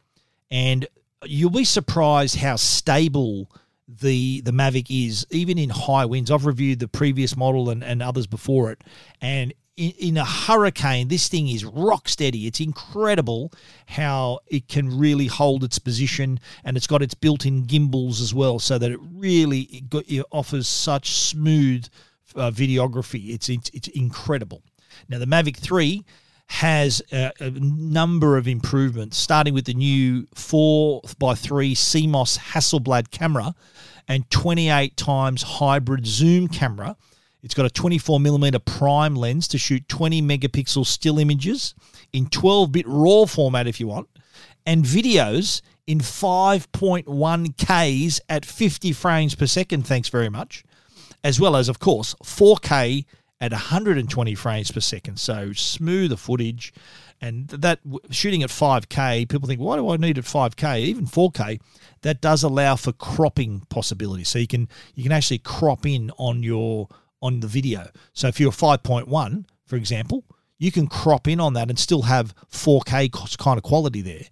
and 0.50 0.87
you'll 1.25 1.50
be 1.50 1.64
surprised 1.64 2.37
how 2.37 2.56
stable 2.56 3.50
the 3.88 4.40
the 4.42 4.50
Mavic 4.50 4.87
is 4.90 5.26
even 5.30 5.58
in 5.58 5.70
high 5.70 6.04
winds. 6.04 6.30
I've 6.30 6.47
reviewed 6.47 6.78
the 6.78 6.88
previous 6.88 7.37
model 7.37 7.70
and, 7.70 7.82
and 7.82 8.02
others 8.02 8.26
before 8.26 8.70
it 8.70 8.85
and 9.20 9.54
in, 9.76 9.92
in 9.99 10.16
a 10.16 10.25
hurricane 10.25 11.08
this 11.08 11.28
thing 11.28 11.49
is 11.49 11.64
rock 11.64 12.08
steady. 12.08 12.47
It's 12.47 12.61
incredible 12.61 13.52
how 13.87 14.40
it 14.47 14.68
can 14.68 14.99
really 14.99 15.26
hold 15.26 15.64
its 15.64 15.78
position 15.78 16.38
and 16.64 16.76
it's 16.76 16.87
got 16.87 17.02
its 17.02 17.14
built-in 17.14 17.64
gimbals 17.64 18.20
as 18.20 18.35
well 18.35 18.58
so 18.58 18.78
that 18.78 18.90
it 18.90 19.00
really 19.00 19.62
it, 19.62 19.90
got, 19.90 20.04
it 20.06 20.25
offers 20.30 20.68
such 20.68 21.12
smooth 21.12 21.87
uh, 22.37 22.50
videography. 22.50 23.30
It's, 23.30 23.49
it's 23.49 23.70
it's 23.70 23.88
incredible. 23.88 24.62
Now 25.08 25.18
the 25.18 25.26
Mavic 25.26 25.56
Three 25.56 26.04
has 26.49 27.02
a, 27.12 27.30
a, 27.40 27.50
number 27.50 28.38
of 28.38 28.49
improvements, 28.49 29.18
starting 29.18 29.52
with 29.52 29.66
the 29.66 29.75
new 29.75 30.26
four 30.35 31.02
by 31.18 31.35
three 31.35 31.75
CMOS 31.75 32.38
Hasselblad 32.38 33.11
camera 33.11 33.54
and 34.08 34.30
28 34.30 34.97
times 34.97 35.42
hybrid 35.42 36.06
zoom 36.06 36.49
camera. 36.49 36.97
It's 37.42 37.52
got 37.54 37.66
a 37.66 37.70
24 37.70 38.18
millimeter 38.18 38.58
prime 38.58 39.14
lens 39.14 39.47
to 39.49 39.58
shoot 39.58 39.87
20 39.88 40.23
megapixel 40.23 40.87
still 40.87 41.18
images 41.18 41.75
in 42.12 42.28
12 42.28 42.73
bit 42.73 42.87
RAW 42.88 43.26
format 43.26 43.66
if 43.66 43.78
you 43.78 43.88
want, 43.88 44.08
and 44.64 44.85
videos 44.85 45.61
in 45.87 45.99
5.1Ks 45.99 48.20
at 48.28 48.47
50 48.47 48.92
frames 48.92 49.35
per 49.35 49.47
second. 49.47 49.87
Thanks 49.87 50.08
very 50.08 50.30
much 50.30 50.64
as 51.25 51.40
well 51.40 51.56
as, 51.56 51.68
of 51.68 51.78
course, 51.78 52.14
4K 52.22 53.04
at 53.40 53.52
120 53.52 54.34
frames 54.34 54.70
per 54.70 54.80
second. 54.80 55.18
So 55.18 55.52
smoother 55.52 56.16
footage. 56.16 56.72
And 57.20 57.48
that 57.48 57.80
shooting 58.10 58.42
at 58.42 58.50
5K, 58.50 59.28
people 59.28 59.48
think, 59.48 59.60
why 59.60 59.76
do 59.76 59.88
I 59.88 59.96
need 59.96 60.18
at 60.18 60.25
5K? 60.25 60.80
Even 60.80 61.06
4K, 61.06 61.60
that 62.02 62.20
does 62.20 62.42
allow 62.42 62.76
for 62.76 62.92
cropping 62.92 63.60
possibilities. 63.68 64.28
So 64.28 64.38
you 64.38 64.46
can 64.46 64.68
you 64.94 65.02
can 65.02 65.12
actually 65.12 65.38
crop 65.38 65.84
in 65.84 66.12
on 66.16 66.42
your 66.42 66.88
on 67.20 67.40
the 67.40 67.48
video. 67.48 67.88
So 68.12 68.28
if 68.28 68.38
you're 68.38 68.52
5.1, 68.52 69.44
for 69.66 69.76
example, 69.76 70.25
you 70.58 70.70
can 70.70 70.87
crop 70.87 71.26
in 71.26 71.40
on 71.40 71.54
that 71.54 71.68
and 71.68 71.78
still 71.78 72.02
have 72.02 72.34
4K 72.52 73.38
kind 73.38 73.58
of 73.58 73.64
quality 73.64 74.00
there, 74.00 74.25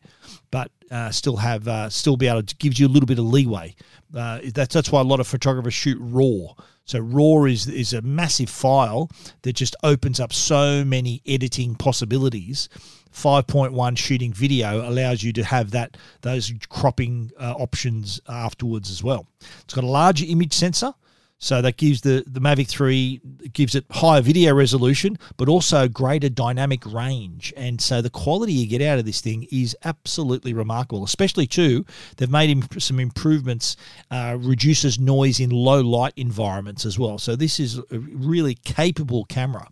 but 0.52 0.71
uh, 0.90 1.11
still 1.11 1.37
have 1.37 1.66
uh, 1.66 1.90
still 1.90 2.16
be 2.16 2.28
able 2.28 2.45
to 2.45 2.55
gives 2.57 2.78
you 2.78 2.87
a 2.87 2.88
little 2.88 3.07
bit 3.07 3.19
of 3.19 3.25
leeway. 3.25 3.75
Uh, 4.14 4.40
that's 4.55 4.73
that's 4.75 4.93
why 4.93 5.00
a 5.00 5.05
lot 5.05 5.19
of 5.19 5.26
photographers 5.26 5.75
shoot 5.75 5.99
raw 6.00 6.55
so 6.87 7.00
RAW 7.00 7.45
is 7.45 7.66
is 7.66 7.93
a 7.93 8.00
massive 8.02 8.49
file 8.49 9.11
that 9.43 9.55
just 9.55 9.76
opens 9.83 10.21
up 10.21 10.33
so 10.33 10.85
many 10.85 11.21
editing 11.26 11.75
possibilities. 11.75 12.69
5.1 13.12 13.97
shooting 13.97 14.31
video 14.33 14.87
allows 14.87 15.23
you 15.23 15.33
to 15.33 15.43
have 15.43 15.71
that 15.71 15.97
those 16.21 16.52
cropping 16.69 17.31
uh, 17.38 17.55
options 17.57 18.21
afterwards 18.28 18.90
as 18.90 19.02
well. 19.02 19.26
It's 19.62 19.75
got 19.75 19.85
a 19.85 19.88
larger 19.88 20.26
image 20.28 20.52
sensor 20.52 20.93
so 21.38 21.61
that 21.61 21.76
gives 21.76 22.00
the, 22.00 22.25
the 22.26 22.40
Mavic 22.40 22.69
3 22.69 23.21
gives 23.52 23.75
it 23.75 23.85
higher 23.90 24.23
video 24.23 24.55
resolution, 24.55 25.19
but 25.37 25.49
also 25.49 25.87
greater 25.87 26.28
dynamic 26.28 26.85
range. 26.87 27.52
And 27.57 27.81
so 27.81 28.00
the 28.00 28.11
quality 28.11 28.55
you 28.55 28.66
get 28.66 28.81
out 28.81 28.99
of 28.99 29.05
this 29.05 29.21
thing 29.21 29.47
is 29.52 29.76
absolutely 29.85 30.55
remarkable. 30.55 31.05
Especially 31.05 31.47
too, 31.47 31.85
they've 32.16 32.31
made 32.31 32.81
some 32.83 32.99
improvements, 32.99 33.76
uh, 34.11 34.37
reduces 34.40 34.99
noise 34.99 35.38
in 35.38 35.50
low 35.50 35.81
light 35.83 36.14
environments 36.16 36.87
as 36.87 36.99
well. 36.99 37.19
So 37.19 37.37
this 37.37 37.61
is 37.61 37.78
a 37.78 37.99
really 37.99 38.55
capable 38.55 39.25
camera. 39.26 39.69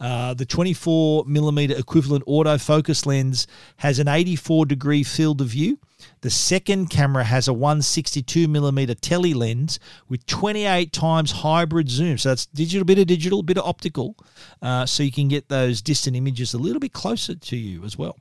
Uh, 0.00 0.32
the 0.32 0.46
24 0.46 1.24
millimeter 1.26 1.76
equivalent 1.76 2.24
autofocus 2.26 3.04
lens 3.04 3.46
has 3.76 3.98
an 3.98 4.08
84 4.08 4.66
degree 4.66 5.02
field 5.02 5.40
of 5.40 5.48
view. 5.48 5.78
The 6.22 6.30
second 6.30 6.88
camera 6.88 7.24
has 7.24 7.48
a 7.48 7.52
162 7.52 8.48
millimeter 8.48 8.94
tele 8.94 9.34
lens 9.34 9.78
with 10.08 10.24
28 10.26 10.92
times 10.92 11.30
hybrid 11.30 11.90
zoom. 11.90 12.16
So 12.16 12.30
that's 12.30 12.46
digital, 12.46 12.84
bit 12.84 12.98
of 12.98 13.06
digital, 13.06 13.42
bit 13.42 13.58
of 13.58 13.66
optical. 13.66 14.16
Uh, 14.62 14.86
so 14.86 15.02
you 15.02 15.12
can 15.12 15.28
get 15.28 15.48
those 15.48 15.82
distant 15.82 16.16
images 16.16 16.54
a 16.54 16.58
little 16.58 16.80
bit 16.80 16.94
closer 16.94 17.34
to 17.34 17.56
you 17.56 17.84
as 17.84 17.98
well. 17.98 18.16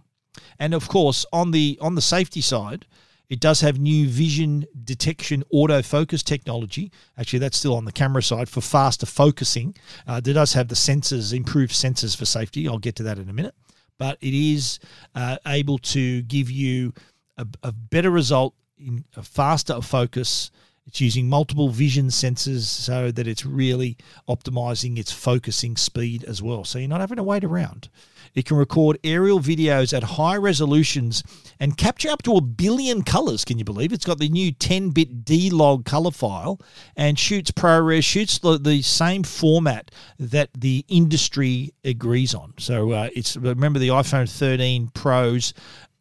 And 0.60 0.74
of 0.74 0.88
course, 0.88 1.26
on 1.32 1.52
the 1.52 1.78
on 1.82 1.96
the 1.96 2.02
safety 2.02 2.42
side, 2.42 2.86
it 3.30 3.40
does 3.40 3.62
have 3.62 3.80
new 3.80 4.08
vision 4.08 4.66
detection 4.84 5.44
autofocus 5.54 6.24
technology. 6.24 6.92
Actually, 7.18 7.40
that's 7.40 7.58
still 7.58 7.76
on 7.76 7.86
the 7.86 7.92
camera 7.92 8.24
side 8.24 8.50
for 8.50 8.62
faster 8.62 9.06
focusing. 9.06 9.76
Uh, 10.08 10.20
it 10.24 10.34
does 10.34 10.54
have 10.54 10.68
the 10.68 10.76
sensors, 10.76 11.34
improved 11.34 11.72
sensors 11.72 12.18
for 12.18 12.26
safety. 12.26 12.68
I'll 12.68 12.80
get 12.80 12.96
to 12.96 13.04
that 13.04 13.20
in 13.20 13.30
a 13.30 13.34
minute. 13.34 13.54
But 14.00 14.18
it 14.22 14.34
is 14.34 14.80
uh, 15.14 15.38
able 15.46 15.78
to 15.80 16.22
give 16.24 16.50
you 16.50 16.94
a, 17.38 17.46
a 17.64 17.72
better 17.72 18.10
result 18.10 18.56
in 18.78 19.06
a 19.16 19.22
faster 19.22 19.82
focus 19.82 20.52
it's 20.90 21.00
using 21.00 21.30
multiple 21.30 21.70
vision 21.70 22.08
sensors 22.08 22.62
so 22.62 23.12
that 23.12 23.28
it's 23.28 23.46
really 23.46 23.96
optimizing 24.28 24.98
its 24.98 25.12
focusing 25.12 25.78
speed 25.78 26.24
as 26.24 26.42
well. 26.42 26.64
So 26.64 26.80
you're 26.80 26.90
not 26.90 27.00
having 27.00 27.18
to 27.18 27.24
wait 27.24 27.44
around. 27.44 27.90
It 28.34 28.46
can 28.46 28.58
record 28.58 28.98
aerial 29.04 29.40
videos 29.40 29.96
at 29.96 30.02
high 30.02 30.36
resolutions 30.36 31.24
and 31.60 31.78
capture 31.78 32.10
up 32.10 32.24
to 32.24 32.38
a 32.38 32.42
billion 32.42 33.04
colors. 33.04 33.46
Can 33.46 33.60
you 33.60 33.66
believe? 33.66 33.94
It's 33.94 34.06
got 34.06 34.18
the 34.18 34.30
new 34.30 34.52
10 34.52 34.90
bit 34.90 35.24
D 35.26 35.52
log 35.52 35.86
color 35.86 36.10
file 36.10 36.60
and 36.98 37.20
shoots 37.20 37.52
ProRes, 37.52 38.04
shoots 38.04 38.40
the, 38.40 38.58
the 38.58 38.82
same 38.82 39.22
format 39.22 39.92
that 40.18 40.50
the 40.58 40.86
industry 40.88 41.72
agrees 41.86 42.34
on. 42.34 42.56
So 42.58 42.92
uh, 42.92 43.10
it's 43.16 43.38
remember 43.38 43.78
the 43.78 43.90
iPhone 43.90 44.28
13 44.28 44.88
Pros 44.96 45.54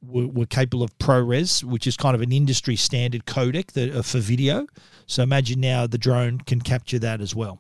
were, 0.03 0.27
were, 0.27 0.47
capable 0.47 0.83
of 0.83 0.97
ProRes, 0.99 1.65
which 1.65 1.87
is 1.87 1.97
kind 1.97 2.15
of 2.15 2.23
an 2.23 2.33
industry 2.33 2.77
standard 2.77 3.27
codec 3.27 3.73
that, 3.73 3.95
uh, 3.95 4.03
for 4.03 4.19
video. 4.19 4.67
So 5.07 5.23
imagine 5.23 5.61
now 5.61 5.87
the 5.87 5.99
drone 5.99 6.39
can 6.39 6.61
capture 6.61 6.99
that 7.01 7.21
as 7.21 7.35
well. 7.35 7.59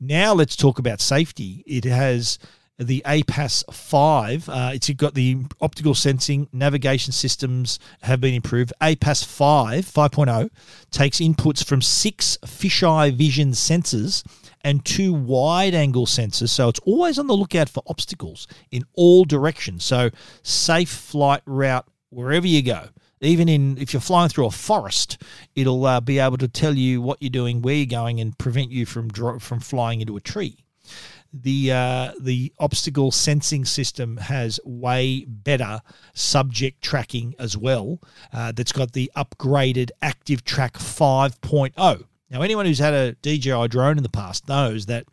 Now 0.00 0.34
let's 0.34 0.56
talk 0.56 0.78
about 0.78 1.00
safety. 1.00 1.62
It 1.66 1.84
has 1.84 2.38
the 2.78 3.02
APAS 3.06 3.64
5. 3.72 4.48
Uh, 4.48 4.70
it's 4.74 4.90
got 4.90 5.14
the 5.14 5.38
optical 5.60 5.94
sensing 5.94 6.48
navigation 6.52 7.12
systems 7.12 7.78
have 8.02 8.20
been 8.20 8.34
improved. 8.34 8.72
APAS 8.80 9.24
5 9.24 9.84
5.0 9.84 10.50
takes 10.90 11.18
inputs 11.18 11.64
from 11.64 11.82
six 11.82 12.38
fisheye 12.44 13.14
vision 13.14 13.52
sensors 13.52 14.24
and 14.64 14.84
two 14.84 15.12
wide 15.12 15.74
angle 15.74 16.06
sensors. 16.06 16.50
So 16.50 16.68
it's 16.68 16.80
always 16.80 17.18
on 17.18 17.26
the 17.26 17.36
lookout 17.36 17.68
for 17.68 17.82
obstacles 17.86 18.46
in 18.70 18.84
all 18.94 19.24
directions. 19.24 19.84
So 19.84 20.10
safe 20.42 20.90
flight 20.90 21.42
route 21.46 21.86
wherever 22.10 22.46
you 22.46 22.62
go. 22.62 22.88
Even 23.20 23.48
in 23.48 23.78
if 23.78 23.92
you're 23.92 24.00
flying 24.00 24.28
through 24.28 24.46
a 24.46 24.50
forest, 24.50 25.18
it'll 25.54 25.86
uh, 25.86 26.00
be 26.00 26.18
able 26.18 26.38
to 26.38 26.48
tell 26.48 26.74
you 26.74 27.00
what 27.00 27.18
you're 27.20 27.30
doing, 27.30 27.62
where 27.62 27.76
you're 27.76 27.86
going, 27.86 28.20
and 28.20 28.36
prevent 28.36 28.72
you 28.72 28.84
from 28.84 29.10
from 29.38 29.60
flying 29.60 30.00
into 30.00 30.16
a 30.16 30.20
tree 30.20 30.62
the 31.32 31.72
uh, 31.72 32.12
the 32.20 32.52
obstacle 32.58 33.10
sensing 33.10 33.64
system 33.64 34.18
has 34.18 34.60
way 34.64 35.24
better 35.26 35.80
subject 36.14 36.82
tracking 36.82 37.34
as 37.38 37.56
well. 37.56 38.00
Uh, 38.32 38.52
that's 38.52 38.72
got 38.72 38.92
the 38.92 39.10
upgraded 39.16 39.90
Active 40.02 40.44
Track 40.44 40.74
5.0. 40.74 42.04
Now, 42.32 42.40
anyone 42.40 42.64
who's 42.64 42.78
had 42.78 42.94
a 42.94 43.12
DJI 43.20 43.68
drone 43.68 43.98
in 43.98 44.02
the 44.02 44.08
past 44.08 44.48
knows 44.48 44.86
that 44.86 45.04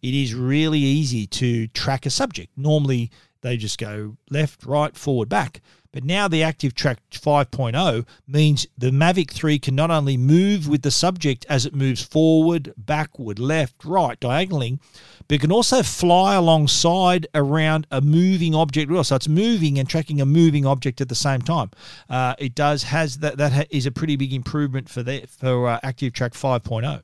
it 0.00 0.14
is 0.14 0.34
really 0.34 0.78
easy 0.78 1.26
to 1.26 1.68
track 1.68 2.06
a 2.06 2.10
subject. 2.10 2.56
Normally, 2.56 3.10
they 3.42 3.58
just 3.58 3.78
go 3.78 4.16
left, 4.30 4.64
right, 4.64 4.96
forward, 4.96 5.28
back. 5.28 5.60
But 5.94 6.02
now 6.02 6.26
the 6.26 6.42
Active 6.42 6.74
Track 6.74 6.98
5.0 7.12 8.04
means 8.26 8.66
the 8.76 8.90
Mavic 8.90 9.30
3 9.30 9.60
can 9.60 9.76
not 9.76 9.92
only 9.92 10.16
move 10.16 10.66
with 10.66 10.82
the 10.82 10.90
subject 10.90 11.46
as 11.48 11.66
it 11.66 11.72
moves 11.72 12.02
forward, 12.02 12.74
backward, 12.76 13.38
left, 13.38 13.84
right, 13.84 14.18
diagonaling, 14.18 14.80
but 15.28 15.36
it 15.36 15.40
can 15.40 15.52
also 15.52 15.84
fly 15.84 16.34
alongside 16.34 17.28
around 17.32 17.86
a 17.92 18.00
moving 18.00 18.56
object. 18.56 18.90
So 19.06 19.14
it's 19.14 19.28
moving 19.28 19.78
and 19.78 19.88
tracking 19.88 20.20
a 20.20 20.26
moving 20.26 20.66
object 20.66 21.00
at 21.00 21.08
the 21.08 21.14
same 21.14 21.42
time. 21.42 21.70
Uh, 22.10 22.34
it 22.40 22.56
does 22.56 22.82
has 22.82 23.18
that 23.18 23.36
that 23.36 23.68
is 23.70 23.86
a 23.86 23.92
pretty 23.92 24.16
big 24.16 24.32
improvement 24.32 24.88
for 24.88 25.04
the 25.04 25.24
for 25.28 25.68
uh, 25.68 25.80
Active 25.84 26.12
Track 26.12 26.32
5.0. 26.32 27.02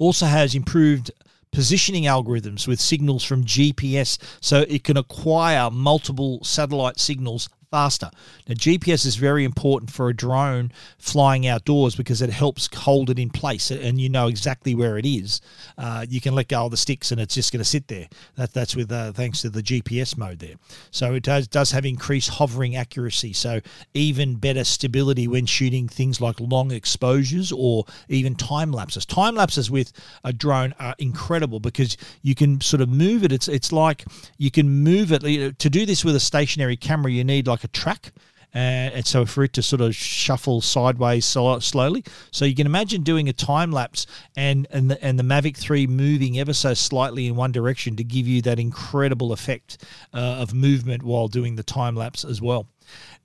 Also 0.00 0.26
has 0.26 0.56
improved 0.56 1.12
positioning 1.52 2.04
algorithms 2.04 2.66
with 2.66 2.80
signals 2.80 3.22
from 3.22 3.44
GPS 3.44 4.18
so 4.40 4.64
it 4.68 4.84
can 4.84 4.96
acquire 4.96 5.70
multiple 5.70 6.42
satellite 6.42 6.98
signals 6.98 7.48
faster. 7.72 8.10
Now, 8.46 8.54
GPS 8.54 9.06
is 9.06 9.16
very 9.16 9.44
important 9.44 9.90
for 9.90 10.10
a 10.10 10.14
drone 10.14 10.70
flying 10.98 11.46
outdoors 11.46 11.96
because 11.96 12.20
it 12.20 12.28
helps 12.28 12.68
hold 12.72 13.08
it 13.08 13.18
in 13.18 13.30
place 13.30 13.70
and 13.70 13.98
you 13.98 14.10
know 14.10 14.28
exactly 14.28 14.74
where 14.74 14.98
it 14.98 15.06
is. 15.06 15.40
Uh, 15.78 16.04
you 16.06 16.20
can 16.20 16.34
let 16.34 16.48
go 16.48 16.66
of 16.66 16.70
the 16.70 16.76
sticks 16.76 17.10
and 17.10 17.20
it's 17.20 17.34
just 17.34 17.50
going 17.50 17.60
to 17.60 17.64
sit 17.64 17.88
there. 17.88 18.08
That, 18.36 18.52
that's 18.52 18.76
with 18.76 18.92
uh, 18.92 19.12
thanks 19.12 19.40
to 19.40 19.48
the 19.48 19.62
GPS 19.62 20.18
mode 20.18 20.38
there. 20.38 20.56
So 20.90 21.14
it 21.14 21.22
does, 21.22 21.48
does 21.48 21.70
have 21.70 21.86
increased 21.86 22.28
hovering 22.28 22.76
accuracy, 22.76 23.32
so 23.32 23.60
even 23.94 24.34
better 24.34 24.64
stability 24.64 25.26
when 25.26 25.46
shooting 25.46 25.88
things 25.88 26.20
like 26.20 26.38
long 26.40 26.72
exposures 26.72 27.52
or 27.52 27.86
even 28.08 28.34
time 28.34 28.70
lapses. 28.70 29.06
Time 29.06 29.34
lapses 29.34 29.70
with 29.70 29.94
a 30.24 30.32
drone 30.34 30.74
are 30.78 30.94
incredible 30.98 31.58
because 31.58 31.96
you 32.20 32.34
can 32.34 32.60
sort 32.60 32.82
of 32.82 32.90
move 32.90 33.24
it. 33.24 33.32
It's 33.32 33.48
it's 33.48 33.72
like 33.72 34.04
you 34.36 34.50
can 34.50 34.68
move 34.68 35.10
it 35.10 35.58
to 35.58 35.70
do 35.70 35.86
this 35.86 36.04
with 36.04 36.14
a 36.14 36.20
stationary 36.20 36.76
camera. 36.76 37.10
You 37.10 37.24
need 37.24 37.46
like 37.46 37.61
like 37.62 37.68
a 37.68 37.72
track. 37.72 38.12
Uh, 38.54 38.92
and 38.98 39.06
so 39.06 39.24
for 39.24 39.44
it 39.44 39.54
to 39.54 39.62
sort 39.62 39.80
of 39.80 39.94
shuffle 39.94 40.60
sideways 40.60 41.24
so, 41.24 41.58
slowly. 41.58 42.04
So 42.32 42.44
you 42.44 42.54
can 42.54 42.66
imagine 42.66 43.02
doing 43.02 43.30
a 43.30 43.32
time 43.32 43.72
lapse 43.72 44.06
and 44.36 44.66
and 44.70 44.90
the, 44.90 45.02
and 45.02 45.18
the 45.18 45.22
Mavic 45.22 45.56
3 45.56 45.86
moving 45.86 46.38
ever 46.38 46.52
so 46.52 46.74
slightly 46.74 47.26
in 47.26 47.34
one 47.34 47.50
direction 47.50 47.96
to 47.96 48.04
give 48.04 48.28
you 48.28 48.42
that 48.42 48.58
incredible 48.58 49.32
effect 49.32 49.82
uh, 50.12 50.18
of 50.18 50.52
movement 50.52 51.02
while 51.02 51.28
doing 51.28 51.56
the 51.56 51.62
time 51.62 51.96
lapse 51.96 52.26
as 52.26 52.42
well. 52.42 52.66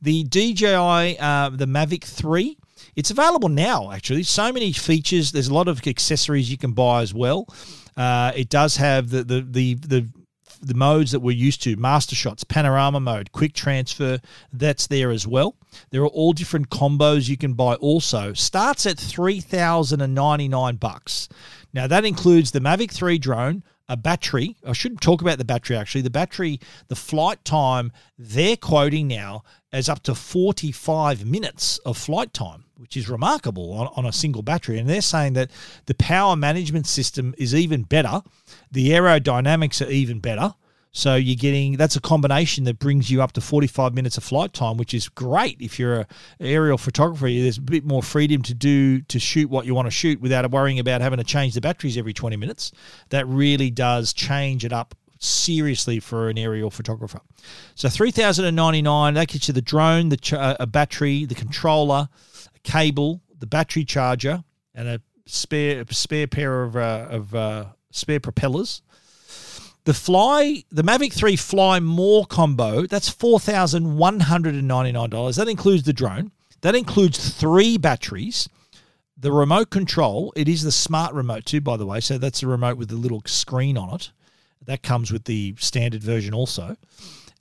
The 0.02 0.24
DJI, 0.24 1.20
uh, 1.20 1.50
the 1.50 1.68
Mavic 1.68 2.06
3, 2.06 2.58
it's 2.96 3.12
available 3.12 3.50
now 3.50 3.92
actually. 3.92 4.24
So 4.24 4.54
many 4.54 4.72
features. 4.72 5.34
There's 5.34 5.50
a 5.50 5.54
lot 5.54 5.68
of 5.68 5.86
accessories 5.86 6.50
you 6.50 6.58
can 6.58 6.72
buy 6.72 7.02
as 7.02 7.14
well. 7.14 7.50
Uh, 7.98 8.32
it 8.34 8.48
does 8.48 8.78
have 8.78 9.10
the 9.10 9.24
the 9.24 9.42
the, 9.42 9.74
the 9.74 10.08
the 10.62 10.74
modes 10.74 11.12
that 11.12 11.20
we're 11.20 11.32
used 11.32 11.62
to 11.64 11.76
master 11.76 12.16
shots 12.16 12.44
panorama 12.44 13.00
mode 13.00 13.32
quick 13.32 13.54
transfer 13.54 14.20
that's 14.54 14.88
there 14.88 15.12
as 15.12 15.28
well. 15.28 15.56
There 15.92 16.02
are 16.02 16.08
all 16.08 16.34
different 16.34 16.70
combos 16.70 17.30
you 17.30 17.38
can 17.38 17.54
buy 17.54 17.76
also. 17.76 18.34
Starts 18.34 18.86
at 18.86 18.98
3099 18.98 20.76
bucks. 20.76 21.30
Now 21.74 21.88
that 21.88 22.06
includes 22.06 22.52
the 22.52 22.60
mavic 22.60 22.92
3 22.92 23.18
drone 23.18 23.64
a 23.90 23.96
battery. 23.96 24.58
I 24.66 24.74
shouldn't 24.74 25.02
talk 25.02 25.22
about 25.22 25.38
the 25.38 25.46
battery 25.46 25.78
actually. 25.78 26.02
The 26.02 26.10
battery 26.10 26.60
the 26.88 26.96
flight 26.96 27.44
time 27.46 27.92
they're 28.18 28.58
quoting 28.58 29.08
now 29.08 29.44
as 29.74 29.90
up 29.90 30.04
to 30.04 30.16
45 30.16 31.26
minutes 31.26 31.78
of 31.80 31.98
flight 31.98 32.34
time 32.34 32.64
which 32.78 32.96
is 32.96 33.10
remarkable 33.10 33.74
on, 33.74 33.88
on 33.96 34.06
a 34.06 34.14
single 34.14 34.42
battery. 34.42 34.78
And 34.78 34.90
they're 34.90 35.02
saying 35.02 35.34
that 35.34 35.52
the 35.86 35.96
power 35.96 36.36
management 36.36 36.88
system 36.88 37.34
is 37.38 37.54
even 37.56 37.84
better, 37.84 38.22
the 38.72 38.90
aerodynamics 38.90 39.86
are 39.86 39.90
even 39.90 40.20
better. 40.20 40.54
So 40.94 41.16
you're 41.16 41.36
getting 41.36 41.78
that's 41.78 41.96
a 41.96 42.02
combination 42.02 42.64
that 42.64 42.80
brings 42.80 43.12
you 43.12 43.22
up 43.22 43.34
to 43.34 43.42
45 43.42 43.94
minutes 43.94 44.18
of 44.18 44.24
flight 44.24 44.54
time, 44.54 44.78
which 44.78 44.96
is 44.96 45.10
great 45.10 45.58
if 45.60 45.78
you're 45.78 46.00
an 46.00 46.08
aerial 46.40 46.78
photographer. 46.78 47.26
There's 47.28 47.60
a 47.60 47.62
bit 47.62 47.86
more 47.86 48.02
freedom 48.02 48.42
to 48.44 48.54
do 48.56 49.02
to 49.02 49.20
shoot 49.20 49.48
what 49.48 49.68
you 49.68 49.76
want 49.76 49.86
to 49.86 49.92
shoot 49.92 50.20
without 50.20 50.50
worrying 50.50 50.80
about 50.80 51.02
having 51.02 51.18
to 51.18 51.24
change 51.24 51.54
the 51.54 51.62
batteries 51.62 51.98
every 51.98 52.14
20 52.14 52.36
minutes. 52.38 52.72
That 53.10 53.28
really 53.28 53.70
does 53.70 54.12
change 54.12 54.66
it 54.66 54.74
up 54.74 54.96
seriously 55.20 56.00
for 56.00 56.30
an 56.30 56.38
aerial 56.38 56.70
photographer. 56.70 57.20
So 57.76 57.90
3099 57.90 59.14
that 59.16 59.28
gets 59.28 59.48
you 59.48 59.54
the 59.54 59.62
drone, 59.62 60.10
the 60.10 60.18
ch- 60.18 60.34
a 60.34 60.68
battery, 60.68 61.26
the 61.26 61.36
controller, 61.36 62.10
a 62.56 62.60
cable, 62.60 63.22
the 63.40 63.48
battery 63.48 63.86
charger, 63.86 64.44
and 64.74 64.88
a 64.88 65.02
spare 65.26 65.84
spare 65.90 66.28
pair 66.28 66.64
of 66.64 66.76
uh, 66.76 67.08
of 67.10 67.36
uh, 67.36 67.66
spare 67.92 68.20
propellers. 68.20 68.82
The 69.88 69.94
fly, 69.94 70.64
the 70.70 70.84
Mavic 70.84 71.14
3 71.14 71.38
Fly 71.38 71.80
More 71.80 72.26
combo, 72.26 72.86
that's 72.88 73.10
$4,199. 73.10 75.36
That 75.38 75.48
includes 75.48 75.84
the 75.84 75.94
drone. 75.94 76.34
That 76.60 76.76
includes 76.76 77.30
three 77.30 77.78
batteries. 77.78 78.50
The 79.16 79.32
remote 79.32 79.70
control, 79.70 80.34
it 80.36 80.50
is 80.50 80.64
the 80.64 80.74
smart 80.74 81.14
remote 81.14 81.46
too, 81.46 81.62
by 81.62 81.78
the 81.78 81.86
way. 81.86 82.02
So 82.02 82.18
that's 82.18 82.44
a 82.44 82.48
remote 82.48 82.78
with 82.78 82.92
a 82.92 82.96
little 82.96 83.22
screen 83.26 83.78
on 83.78 83.96
it. 83.96 84.12
That 84.66 84.84
comes 84.84 85.12
with 85.12 85.26
the 85.26 85.56
standard 85.60 86.04
version 86.04 86.34
also 86.34 86.78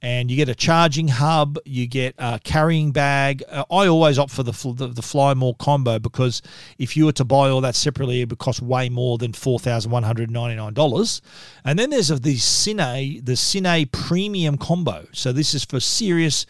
and 0.02 0.30
you 0.30 0.36
get 0.36 0.48
a 0.48 0.54
charging 0.54 1.08
hub, 1.08 1.58
you 1.64 1.86
get 1.86 2.14
a 2.18 2.38
carrying 2.44 2.92
bag. 2.92 3.42
Uh, 3.48 3.64
I 3.70 3.88
always 3.88 4.18
opt 4.18 4.30
for 4.30 4.42
the, 4.42 4.52
the, 4.52 4.88
the 4.88 5.02
Fly 5.02 5.34
More 5.34 5.54
combo 5.56 5.98
because 5.98 6.42
if 6.78 6.96
you 6.96 7.06
were 7.06 7.12
to 7.12 7.24
buy 7.24 7.48
all 7.48 7.60
that 7.62 7.74
separately, 7.74 8.20
it 8.20 8.30
would 8.30 8.38
cost 8.38 8.60
way 8.60 8.88
more 8.88 9.18
than 9.18 9.32
four 9.32 9.58
thousand 9.58 9.90
one 9.90 10.02
hundred 10.02 10.30
ninety 10.30 10.56
nine 10.56 10.74
dollars. 10.74 11.22
And 11.64 11.78
then 11.78 11.90
there's 11.90 12.08
the 12.08 12.36
Cine 12.36 13.24
the 13.24 13.32
Cine 13.32 13.90
Premium 13.90 14.58
combo. 14.58 15.06
So 15.12 15.32
this 15.32 15.54
is 15.54 15.64
for 15.64 15.80
serious 15.80 16.46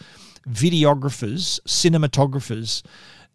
videographers, 0.48 1.60
cinematographers 1.66 2.82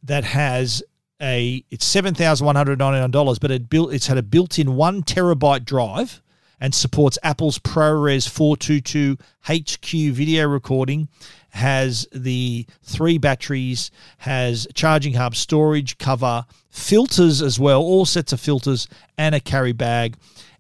that 0.04 0.24
has 0.24 0.84
a 1.22 1.63
it's 1.70 1.86
seven 1.86 2.13
thousand 2.13 2.46
one 2.46 2.56
hundred 2.56 2.80
ninety 2.80 3.00
nine 3.00 3.12
dollars, 3.12 3.39
but 3.39 3.50
it 3.50 3.70
built 3.70 3.94
it's 3.94 4.08
had 4.08 4.17
a 4.17 4.24
built 4.24 4.60
in 4.60 4.76
one 4.76 5.04
terabyte 5.04 5.63
drive 5.63 6.22
and 6.62 6.74
supports 6.74 7.17
Apple's 7.24 7.60
ProRes 7.60 8.30
422 8.30 9.17
HQ 9.43 10.13
video 10.13 10.47
recording, 10.47 11.10
has 11.50 12.08
the 12.13 12.65
three 12.84 13.17
batteries, 13.17 13.91
has 14.19 14.67
charging 14.76 15.15
hub, 15.15 15.36
storage 15.36 15.97
cover, 15.97 16.45
filters 16.69 17.41
as 17.41 17.60
well, 17.60 17.82
all 17.82 18.06
sets 18.06 18.32
of 18.32 18.39
filters, 18.39 18.88
and 19.17 19.36
a 19.36 19.39
carry 19.39 19.74
bag 19.74 20.15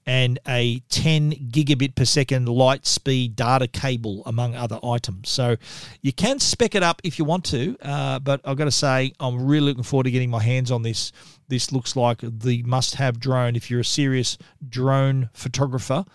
and 0.05 0.39
a 0.47 0.79
10 0.89 1.31
gigabit 1.51 1.95
per 1.95 2.05
second 2.05 2.47
light 2.47 2.85
speed 2.85 3.35
data 3.35 3.67
cable, 3.67 4.23
among 4.25 4.55
other 4.55 4.79
items. 4.83 5.29
So 5.29 5.57
you 6.01 6.11
can 6.11 6.39
spec 6.39 6.75
it 6.75 6.83
up 6.83 7.01
if 7.03 7.19
you 7.19 7.25
want 7.25 7.45
to, 7.45 7.77
uh, 7.81 8.19
but 8.19 8.41
I've 8.43 8.57
got 8.57 8.65
to 8.65 8.71
say, 8.71 9.13
I'm 9.19 9.45
really 9.45 9.67
looking 9.67 9.83
forward 9.83 10.05
to 10.05 10.11
getting 10.11 10.29
my 10.29 10.41
hands 10.41 10.71
on 10.71 10.81
this. 10.81 11.11
This 11.47 11.71
looks 11.71 11.95
like 11.95 12.19
the 12.21 12.63
must 12.63 12.95
have 12.95 13.19
drone. 13.19 13.55
If 13.55 13.69
you're 13.69 13.81
a 13.81 13.85
serious 13.85 14.37
drone 14.67 15.29
photographer, 15.33 16.05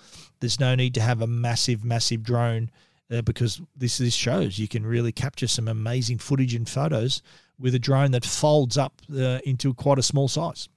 there's 0.41 0.59
no 0.59 0.75
need 0.75 0.95
to 0.95 1.01
have 1.01 1.23
a 1.23 1.27
massive, 1.27 1.85
massive 1.85 2.23
drone. 2.23 2.71
Uh, 3.09 3.23
because 3.23 3.61
this 3.77 3.99
this 3.99 4.15
shows 4.15 4.59
you 4.59 4.67
can 4.67 4.85
really 4.85 5.13
capture 5.13 5.47
some 5.47 5.69
amazing 5.69 6.19
footage 6.19 6.57
and 6.57 6.69
photos 6.69 7.23
with 7.57 7.73
a 7.73 7.79
drone 7.79 8.11
that 8.11 8.25
folds 8.25 8.77
up 8.77 9.01
uh, 9.17 9.39
into 9.45 9.73
quite 9.75 9.97
a 9.97 10.03
small 10.03 10.27
size. 10.27 10.69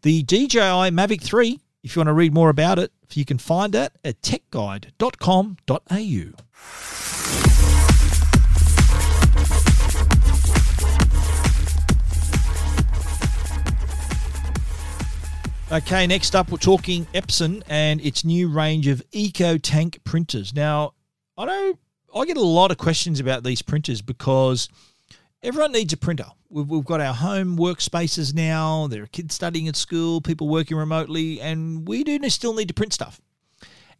The 0.00 0.22
DJI 0.22 0.90
Mavic 0.90 1.20
3 1.20 1.60
if 1.88 1.96
you 1.96 2.00
want 2.00 2.08
to 2.08 2.12
read 2.12 2.34
more 2.34 2.50
about 2.50 2.78
it, 2.78 2.92
you 3.14 3.24
can 3.24 3.38
find 3.38 3.74
it 3.74 3.92
at 4.04 4.20
techguide.com.au. 4.20 4.94
Okay, 15.74 16.06
next 16.06 16.36
up, 16.36 16.50
we're 16.50 16.58
talking 16.58 17.06
Epson 17.14 17.62
and 17.70 18.02
its 18.02 18.22
new 18.22 18.50
range 18.50 18.86
of 18.86 19.02
Eco 19.12 19.56
Tank 19.56 20.04
printers. 20.04 20.54
Now, 20.54 20.92
I 21.38 21.46
know 21.46 21.78
I 22.14 22.26
get 22.26 22.36
a 22.36 22.42
lot 22.42 22.70
of 22.70 22.76
questions 22.76 23.18
about 23.18 23.44
these 23.44 23.62
printers 23.62 24.02
because 24.02 24.68
everyone 25.42 25.72
needs 25.72 25.92
a 25.92 25.96
printer. 25.96 26.26
We've, 26.50 26.68
we've 26.68 26.84
got 26.84 27.00
our 27.00 27.14
home 27.14 27.56
workspaces 27.56 28.34
now. 28.34 28.86
There 28.86 29.02
are 29.02 29.06
kids 29.06 29.34
studying 29.34 29.68
at 29.68 29.76
school, 29.76 30.20
people 30.20 30.48
working 30.48 30.76
remotely, 30.76 31.40
and 31.40 31.86
we 31.86 32.04
do 32.04 32.18
still 32.28 32.54
need 32.54 32.68
to 32.68 32.74
print 32.74 32.92
stuff. 32.92 33.20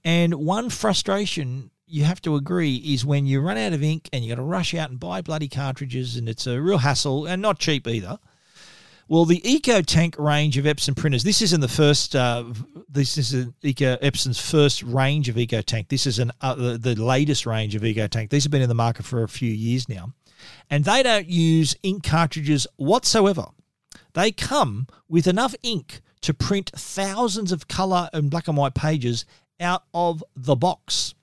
And 0.05 0.35
one 0.35 0.71
frustration 0.71 1.71
you 1.87 2.05
have 2.05 2.21
to 2.23 2.37
agree 2.37 2.77
is 2.77 3.05
when 3.05 3.27
you 3.27 3.41
run 3.41 3.57
out 3.57 3.73
of 3.73 3.83
ink 3.83 4.09
and 4.13 4.23
you 4.23 4.31
got 4.31 4.37
to 4.37 4.43
rush 4.43 4.75
out 4.75 4.91
and 4.91 5.01
buy 5.01 5.23
bloody 5.23 5.49
cartridges, 5.49 6.17
and 6.17 6.29
it's 6.29 6.47
a 6.47 6.61
real 6.61 6.79
hassle 6.79 7.27
and 7.27 7.41
not 7.43 7.59
cheap 7.59 7.87
either. 7.87 8.19
Well, 9.11 9.25
the 9.25 9.41
Eco 9.51 9.81
Tank 9.81 10.17
range 10.19 10.59
of 10.59 10.67
Epson 10.67 10.95
printers. 10.95 11.25
This 11.25 11.41
isn't 11.41 11.63
the 11.63 11.69
first. 11.69 12.15
Uh, 12.15 12.45
this 12.91 13.17
is 13.17 13.47
Eco 13.63 13.97
Epson's 13.97 14.39
first 14.39 14.83
range 14.83 15.31
of 15.31 15.39
Eco 15.39 15.63
Tank. 15.63 15.89
This 15.89 16.07
is 16.07 16.19
an 16.19 16.31
uh, 16.43 16.55
the, 16.55 16.77
the 16.77 16.95
latest 16.95 17.47
range 17.47 17.75
of 17.75 17.83
Eco 17.87 18.07
Tank. 18.07 18.29
These 18.29 18.45
have 18.45 18.51
been 18.51 18.61
in 18.61 18.69
the 18.69 18.75
market 18.75 19.07
for 19.07 19.23
a 19.23 19.29
few 19.29 19.51
years 19.51 19.89
now 19.89 20.13
and 20.71 20.85
they 20.85 21.03
don't 21.03 21.29
use 21.29 21.77
ink 21.83 22.05
cartridges 22.05 22.67
whatsoever. 22.77 23.47
They 24.15 24.33
come 24.33 24.87
with 25.09 25.27
enough 25.27 25.55
ink 25.63 26.01
to 26.23 26.35
print 26.35 26.71
thousands 26.75 27.53
of 27.53 27.69
color 27.69 28.09
and 28.13 28.31
black 28.31 28.49
and 28.49 28.57
white 28.57 28.75
pages 28.75 29.25
out 29.61 29.85
of 29.95 30.25
the 30.35 30.57
box. 30.57 31.15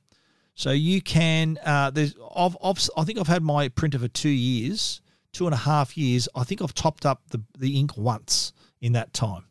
So 0.55 0.71
you 0.71 1.01
can. 1.01 1.59
Uh, 1.65 1.91
there's. 1.91 2.15
I've, 2.35 2.55
I've, 2.63 2.89
I 2.95 3.03
think 3.03 3.19
I've 3.19 3.27
had 3.27 3.43
my 3.43 3.67
printer 3.67 3.99
for 3.99 4.07
two 4.07 4.29
years, 4.29 5.01
two 5.33 5.45
and 5.45 5.53
a 5.53 5.57
half 5.57 5.97
years. 5.97 6.29
I 6.33 6.45
think 6.45 6.61
I've 6.61 6.73
topped 6.73 7.05
up 7.05 7.23
the 7.29 7.41
the 7.57 7.77
ink 7.77 7.97
once 7.97 8.53
in 8.79 8.93
that 8.93 9.13
time. 9.13 9.43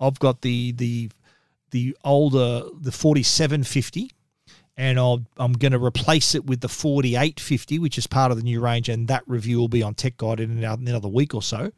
I've 0.00 0.18
got 0.18 0.42
the 0.42 0.72
the 0.72 1.10
the 1.70 1.96
older 2.04 2.62
the 2.80 2.90
forty 2.90 3.22
seven 3.22 3.62
fifty, 3.62 4.10
and 4.78 4.98
I'll, 4.98 5.26
I'm 5.36 5.52
going 5.52 5.72
to 5.72 5.84
replace 5.84 6.34
it 6.34 6.46
with 6.46 6.62
the 6.62 6.68
forty 6.68 7.16
eight 7.16 7.38
fifty, 7.38 7.78
which 7.78 7.98
is 7.98 8.06
part 8.06 8.30
of 8.30 8.38
the 8.38 8.44
new 8.44 8.60
range, 8.60 8.88
and 8.88 9.08
that 9.08 9.24
review 9.26 9.58
will 9.58 9.68
be 9.68 9.82
on 9.82 9.94
Tech 9.94 10.16
Guide 10.16 10.40
in 10.40 10.64
another 10.64 11.08
week 11.08 11.34
or 11.34 11.42
so. 11.42 11.72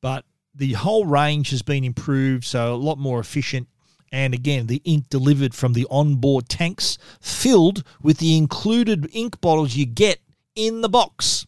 But 0.00 0.24
the 0.52 0.72
whole 0.72 1.06
range 1.06 1.50
has 1.50 1.62
been 1.62 1.84
improved, 1.84 2.44
so 2.44 2.74
a 2.74 2.76
lot 2.76 2.98
more 2.98 3.20
efficient 3.20 3.68
and 4.10 4.34
again, 4.34 4.66
the 4.66 4.80
ink 4.84 5.08
delivered 5.10 5.54
from 5.54 5.74
the 5.74 5.86
onboard 5.90 6.48
tanks 6.48 6.98
filled 7.20 7.82
with 8.02 8.18
the 8.18 8.36
included 8.36 9.08
ink 9.12 9.40
bottles 9.40 9.76
you 9.76 9.86
get 9.86 10.20
in 10.54 10.80
the 10.80 10.88
box. 10.88 11.46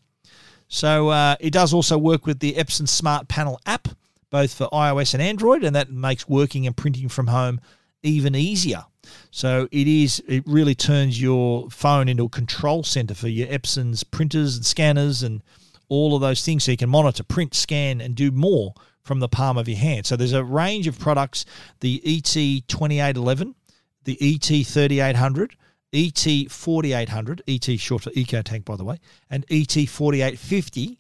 So 0.69 1.09
uh, 1.09 1.37
it 1.41 1.53
does 1.53 1.73
also 1.73 1.99
work 1.99 2.27
with 2.27 2.41
the 2.41 2.55
Epson 2.55 2.89
Smart 2.89 3.29
Panel 3.29 3.61
app, 3.67 3.89
both 4.31 4.55
for 4.55 4.69
iOS 4.69 5.15
and 5.15 5.23
Android, 5.23 5.65
and 5.65 5.75
that 5.75 5.91
makes 5.91 6.29
working 6.29 6.67
and 6.67 6.77
printing 6.77 7.09
from 7.09 7.29
home 7.29 7.61
even 8.03 8.35
easier. 8.35 8.85
So 9.31 9.69
it 9.71 9.87
is 9.87 10.23
it 10.27 10.45
really 10.47 10.75
turns 10.75 11.21
your 11.21 11.71
phone 11.71 12.09
into 12.09 12.25
a 12.25 12.29
control 12.29 12.83
center 12.83 13.15
for 13.15 13.29
your 13.29 13.49
Epson's 13.51 14.05
printers 14.05 14.57
and 14.57 14.67
scanners 14.67 15.23
and 15.23 15.43
all 15.89 16.15
of 16.15 16.21
those 16.21 16.45
things 16.45 16.65
so 16.65 16.71
you 16.71 16.77
can 16.77 16.89
monitor, 16.89 17.23
print, 17.23 17.55
scan 17.55 18.01
and 18.01 18.15
do 18.15 18.31
more 18.31 18.75
from 19.03 19.21
the 19.21 19.29
palm 19.29 19.59
of 19.59 19.69
your 19.69 19.79
hand. 19.79 20.07
So 20.07 20.17
there's 20.17 20.33
a 20.33 20.45
range 20.45 20.87
of 20.87 20.99
products 20.99 21.45
the 21.81 22.01
ET2811, 22.05 23.55
the 24.05 24.17
ET3800, 24.17 25.53
ET4800, 25.93 27.41
ET 27.49 27.81
short 27.81 28.03
for 28.03 28.11
Eco 28.15 28.43
Tank, 28.43 28.65
by 28.65 28.77
the 28.77 28.85
way, 28.85 29.01
and 29.29 29.47
ET4850. 29.49 30.99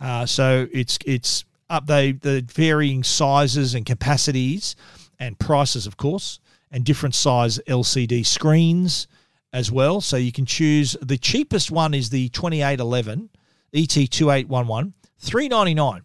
Uh, 0.00 0.26
so 0.26 0.66
it's 0.72 0.98
it's 1.04 1.44
up 1.70 1.86
they 1.86 2.12
the 2.12 2.44
varying 2.52 3.02
sizes 3.02 3.74
and 3.74 3.86
capacities 3.86 4.74
and 5.18 5.38
prices, 5.38 5.86
of 5.86 5.96
course, 5.96 6.40
and 6.72 6.84
different 6.84 7.14
size 7.14 7.60
LCD 7.68 8.26
screens 8.26 9.06
as 9.52 9.70
well. 9.70 10.00
So 10.00 10.16
you 10.16 10.32
can 10.32 10.46
choose 10.46 10.96
the 11.00 11.18
cheapest 11.18 11.70
one 11.70 11.94
is 11.94 12.10
the 12.10 12.28
2811 12.30 13.28
ET2811, 13.74 14.92
399 15.18 16.02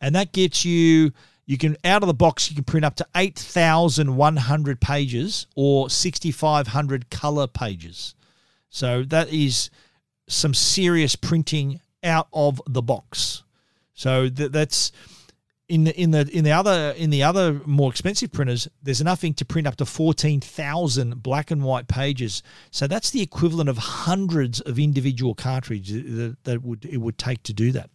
and 0.00 0.14
that 0.14 0.32
gets 0.32 0.64
you 0.64 1.12
you 1.46 1.58
can 1.58 1.76
out 1.84 2.02
of 2.02 2.06
the 2.06 2.14
box 2.14 2.48
you 2.48 2.54
can 2.54 2.64
print 2.64 2.84
up 2.84 2.94
to 2.96 3.06
8100 3.14 4.80
pages 4.80 5.46
or 5.56 5.90
6500 5.90 7.10
color 7.10 7.46
pages. 7.46 8.14
So 8.68 9.02
that 9.04 9.32
is 9.32 9.70
some 10.28 10.54
serious 10.54 11.16
printing 11.16 11.80
out 12.04 12.28
of 12.32 12.62
the 12.66 12.82
box. 12.82 13.42
So 13.94 14.28
th- 14.28 14.52
that's 14.52 14.92
in 15.70 15.84
the 15.84 16.00
in 16.00 16.10
the 16.10 16.28
in 16.36 16.42
the 16.42 16.50
other 16.50 16.92
in 16.96 17.10
the 17.10 17.22
other 17.22 17.60
more 17.64 17.90
expensive 17.90 18.32
printers 18.32 18.68
there's 18.82 19.00
enough 19.00 19.22
ink 19.22 19.36
to 19.36 19.44
print 19.44 19.68
up 19.68 19.76
to 19.76 19.86
14,000 19.86 21.22
black 21.22 21.50
and 21.52 21.62
white 21.62 21.86
pages 21.86 22.42
so 22.72 22.88
that's 22.88 23.10
the 23.10 23.22
equivalent 23.22 23.70
of 23.70 23.78
hundreds 23.78 24.60
of 24.60 24.78
individual 24.78 25.34
cartridges 25.34 26.16
that, 26.16 26.36
that 26.44 26.62
would 26.62 26.84
it 26.84 26.96
would 26.96 27.16
take 27.16 27.42
to 27.44 27.52
do 27.52 27.70
that 27.70 27.88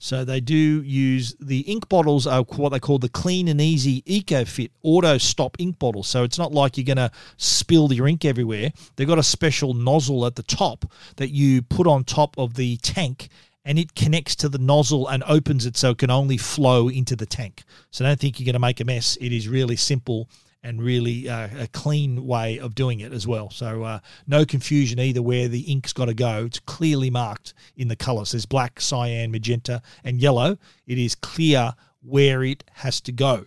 so 0.00 0.24
they 0.24 0.40
do 0.40 0.82
use 0.82 1.36
the 1.38 1.60
ink 1.60 1.88
bottles 1.88 2.26
are 2.26 2.42
what 2.42 2.70
they 2.70 2.80
call 2.80 2.98
the 2.98 3.08
clean 3.08 3.46
and 3.46 3.60
easy 3.60 4.02
EcoFit 4.02 4.70
auto 4.82 5.16
stop 5.16 5.56
ink 5.60 5.78
bottles. 5.78 6.08
So 6.08 6.24
it's 6.24 6.38
not 6.38 6.52
like 6.52 6.76
you're 6.76 6.84
going 6.84 6.96
to 6.96 7.12
spill 7.36 7.92
your 7.92 8.08
ink 8.08 8.24
everywhere. 8.24 8.72
They've 8.96 9.06
got 9.06 9.20
a 9.20 9.22
special 9.22 9.74
nozzle 9.74 10.26
at 10.26 10.34
the 10.34 10.42
top 10.42 10.90
that 11.18 11.30
you 11.30 11.62
put 11.62 11.86
on 11.86 12.02
top 12.02 12.36
of 12.36 12.54
the 12.54 12.78
tank 12.78 13.28
and 13.64 13.78
it 13.78 13.94
connects 13.94 14.36
to 14.36 14.48
the 14.48 14.58
nozzle 14.58 15.08
and 15.08 15.22
opens 15.24 15.66
it 15.66 15.76
so 15.76 15.90
it 15.90 15.98
can 15.98 16.10
only 16.10 16.36
flow 16.36 16.88
into 16.88 17.14
the 17.16 17.26
tank. 17.26 17.62
So 17.90 18.04
don't 18.04 18.18
think 18.18 18.38
you're 18.38 18.46
going 18.46 18.54
to 18.54 18.58
make 18.58 18.80
a 18.80 18.84
mess. 18.84 19.16
It 19.20 19.32
is 19.32 19.48
really 19.48 19.76
simple 19.76 20.28
and 20.64 20.80
really 20.80 21.28
uh, 21.28 21.48
a 21.58 21.66
clean 21.68 22.26
way 22.26 22.58
of 22.58 22.74
doing 22.74 23.00
it 23.00 23.12
as 23.12 23.26
well. 23.26 23.50
So 23.50 23.82
uh, 23.82 23.98
no 24.26 24.44
confusion 24.44 25.00
either 25.00 25.20
where 25.22 25.48
the 25.48 25.60
ink's 25.62 25.92
got 25.92 26.06
to 26.06 26.14
go. 26.14 26.44
It's 26.46 26.60
clearly 26.60 27.10
marked 27.10 27.54
in 27.76 27.88
the 27.88 27.96
colours. 27.96 28.32
There's 28.32 28.46
black, 28.46 28.80
cyan, 28.80 29.32
magenta, 29.32 29.82
and 30.04 30.20
yellow. 30.20 30.58
It 30.86 30.98
is 30.98 31.14
clear 31.14 31.74
where 32.00 32.44
it 32.44 32.64
has 32.74 33.00
to 33.02 33.12
go. 33.12 33.46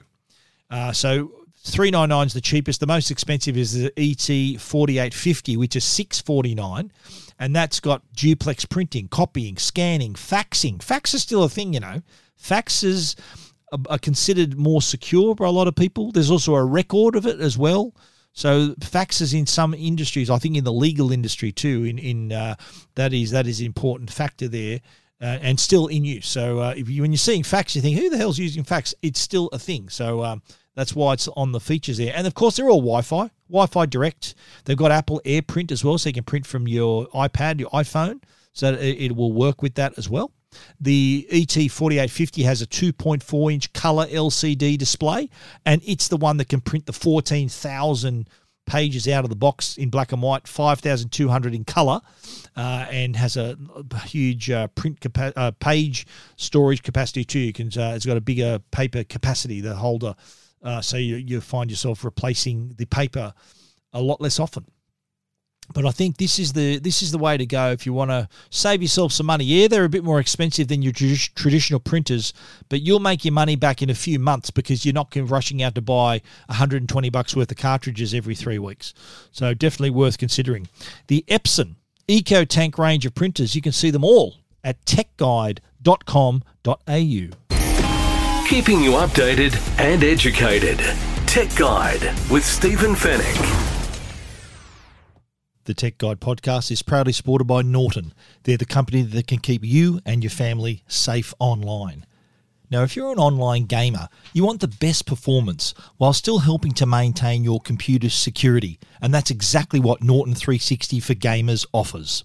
Uh, 0.69 0.91
so 0.91 1.44
399 1.71 2.27
is 2.27 2.33
the 2.33 2.41
cheapest. 2.41 2.79
The 2.79 2.87
most 2.87 3.11
expensive 3.11 3.57
is 3.57 3.73
the 3.73 3.91
ET 3.97 4.61
4850, 4.61 5.57
which 5.57 5.75
is 5.75 5.83
649 5.83 6.91
and 7.39 7.55
that's 7.55 7.79
got 7.79 8.01
duplex 8.15 8.65
printing, 8.65 9.07
copying, 9.07 9.57
scanning, 9.57 10.13
faxing. 10.13 10.81
Fax 10.81 11.13
is 11.13 11.21
still 11.21 11.43
a 11.43 11.49
thing, 11.49 11.73
you 11.73 11.79
know. 11.79 12.01
Faxes 12.41 13.15
are 13.89 13.99
considered 13.99 14.57
more 14.57 14.81
secure 14.81 15.35
by 15.35 15.47
a 15.47 15.51
lot 15.51 15.67
of 15.67 15.75
people. 15.75 16.11
There's 16.11 16.31
also 16.31 16.55
a 16.55 16.63
record 16.63 17.15
of 17.15 17.25
it 17.25 17.39
as 17.39 17.57
well. 17.57 17.93
So 18.33 18.69
faxes 18.79 19.37
in 19.37 19.45
some 19.45 19.73
industries, 19.73 20.29
I 20.29 20.37
think 20.37 20.57
in 20.57 20.63
the 20.63 20.73
legal 20.73 21.11
industry 21.11 21.51
too, 21.51 21.85
in 21.85 21.97
in 21.97 22.31
uh, 22.31 22.55
that 22.95 23.13
is 23.13 23.31
that 23.31 23.47
is 23.47 23.61
an 23.61 23.65
important 23.65 24.11
factor 24.11 24.49
there, 24.49 24.81
uh, 25.21 25.39
and 25.41 25.57
still 25.57 25.87
in 25.87 26.03
use. 26.03 26.27
So 26.27 26.59
uh, 26.59 26.73
if 26.75 26.89
you, 26.89 27.01
when 27.01 27.11
you're 27.13 27.17
seeing 27.17 27.43
fax, 27.43 27.75
you 27.75 27.81
think 27.81 27.97
who 27.97 28.09
the 28.09 28.17
hell's 28.17 28.37
using 28.37 28.65
fax? 28.65 28.93
It's 29.01 29.21
still 29.21 29.47
a 29.53 29.59
thing. 29.59 29.87
So 29.87 30.23
um, 30.23 30.41
that's 30.75 30.95
why 30.95 31.13
it's 31.13 31.27
on 31.29 31.51
the 31.51 31.59
features 31.59 31.97
there. 31.97 32.13
And 32.15 32.27
of 32.27 32.33
course, 32.33 32.57
they're 32.57 32.69
all 32.69 32.81
Wi-Fi, 32.81 33.29
Wi-Fi 33.49 33.85
direct. 33.87 34.35
They've 34.65 34.77
got 34.77 34.91
Apple 34.91 35.21
AirPrint 35.25 35.71
as 35.71 35.83
well, 35.83 35.97
so 35.97 36.09
you 36.09 36.13
can 36.13 36.23
print 36.23 36.45
from 36.45 36.67
your 36.67 37.07
iPad, 37.07 37.59
your 37.59 37.69
iPhone. 37.69 38.21
So 38.53 38.73
it, 38.73 39.15
will 39.15 39.33
work 39.33 39.61
with 39.61 39.75
that 39.75 39.97
as 39.97 40.09
well. 40.09 40.31
The 40.79 41.27
ET4850 41.29 42.45
has 42.45 42.61
a 42.61 42.67
2.4 42.67 43.53
inch 43.53 43.73
color 43.73 44.05
LCD 44.07 44.77
display, 44.77 45.29
and 45.65 45.81
it's 45.85 46.07
the 46.07 46.15
one 46.17 46.37
that 46.37 46.47
can 46.47 46.61
print 46.61 46.85
the 46.85 46.93
14,000 46.93 48.29
pages 48.65 49.07
out 49.07 49.23
of 49.23 49.29
the 49.29 49.35
box 49.35 49.77
in 49.77 49.89
black 49.89 50.11
and 50.11 50.21
white, 50.21 50.47
5,200 50.47 51.53
in 51.53 51.65
color, 51.65 51.99
uh, 52.55 52.85
and 52.89 53.15
has 53.15 53.37
a, 53.37 53.57
a 53.91 53.99
huge 53.99 54.49
uh, 54.49 54.67
print 54.67 55.01
capa- 55.01 55.33
uh, 55.35 55.51
page 55.51 56.07
storage 56.37 56.81
capacity 56.81 57.23
too. 57.23 57.39
You 57.39 57.53
can 57.53 57.67
uh, 57.77 57.93
it's 57.95 58.05
got 58.05 58.17
a 58.17 58.21
bigger 58.21 58.59
paper 58.71 59.03
capacity, 59.03 59.61
the 59.61 59.75
holder, 59.75 60.15
uh, 60.65 60.81
so 60.81 60.97
you, 60.97 61.15
you 61.15 61.39
find 61.39 61.69
yourself 61.69 62.03
replacing 62.03 62.73
the 62.77 62.85
paper 62.85 63.33
a 63.93 64.01
lot 64.01 64.19
less 64.19 64.39
often. 64.39 64.65
But 65.73 65.85
I 65.85 65.91
think 65.91 66.17
this 66.17 66.37
is 66.37 66.53
the 66.53 66.77
this 66.77 67.01
is 67.01 67.11
the 67.11 67.17
way 67.17 67.37
to 67.37 67.45
go 67.45 67.71
if 67.71 67.87
you 67.87 67.93
want 67.93 68.11
to 68.11 68.29
save 68.51 68.83
yourself 68.83 69.11
some 69.11 69.25
money. 69.25 69.45
Yeah, 69.45 69.67
they're 69.67 69.83
a 69.83 69.89
bit 69.89 70.03
more 70.03 70.19
expensive 70.19 70.67
than 70.67 70.83
your 70.83 70.93
traditional 70.93 71.79
printers, 71.79 72.33
but 72.69 72.81
you'll 72.81 72.99
make 72.99 73.25
your 73.25 73.31
money 73.31 73.55
back 73.55 73.81
in 73.81 73.89
a 73.89 73.95
few 73.95 74.19
months 74.19 74.51
because 74.51 74.85
you're 74.85 74.93
not 74.93 75.15
rushing 75.15 75.63
out 75.63 75.73
to 75.73 75.81
buy 75.81 76.21
120 76.47 77.09
bucks 77.09 77.35
worth 77.35 77.49
of 77.49 77.57
cartridges 77.57 78.13
every 78.13 78.35
three 78.35 78.59
weeks. 78.59 78.93
So 79.31 79.55
definitely 79.55 79.89
worth 79.89 80.19
considering. 80.19 80.67
The 81.07 81.25
Epson 81.27 81.75
Eco 82.07 82.45
Tank 82.45 82.77
range 82.77 83.07
of 83.07 83.15
printers, 83.15 83.55
you 83.55 83.61
can 83.61 83.71
see 83.71 83.89
them 83.89 84.03
all 84.03 84.35
at 84.63 84.85
techguide.com.au. 84.85 87.64
Keeping 88.47 88.83
you 88.83 88.91
updated 88.91 89.57
and 89.79 90.03
educated. 90.03 90.77
Tech 91.25 91.53
Guide 91.55 92.03
with 92.29 92.45
Stephen 92.45 92.93
Fenech. 92.93 93.73
The 95.63 95.73
Tech 95.73 95.97
Guide 95.97 96.19
podcast 96.19 96.69
is 96.69 96.83
proudly 96.83 97.11
supported 97.11 97.45
by 97.45 97.63
Norton. 97.63 98.13
They're 98.43 98.55
the 98.55 98.65
company 98.65 99.01
that 99.01 99.25
can 99.25 99.39
keep 99.39 99.65
you 99.65 99.99
and 100.05 100.23
your 100.23 100.29
family 100.29 100.83
safe 100.87 101.33
online. 101.39 102.05
Now, 102.69 102.83
if 102.83 102.95
you're 102.95 103.11
an 103.11 103.17
online 103.17 103.63
gamer, 103.63 104.09
you 104.31 104.45
want 104.45 104.61
the 104.61 104.67
best 104.67 105.07
performance 105.07 105.73
while 105.97 106.13
still 106.13 106.37
helping 106.37 106.73
to 106.73 106.85
maintain 106.85 107.43
your 107.43 107.59
computer's 107.59 108.13
security, 108.13 108.77
and 109.01 109.11
that's 109.11 109.31
exactly 109.31 109.79
what 109.79 110.03
Norton 110.03 110.35
360 110.35 110.99
for 110.99 111.15
Gamers 111.15 111.65
offers. 111.73 112.23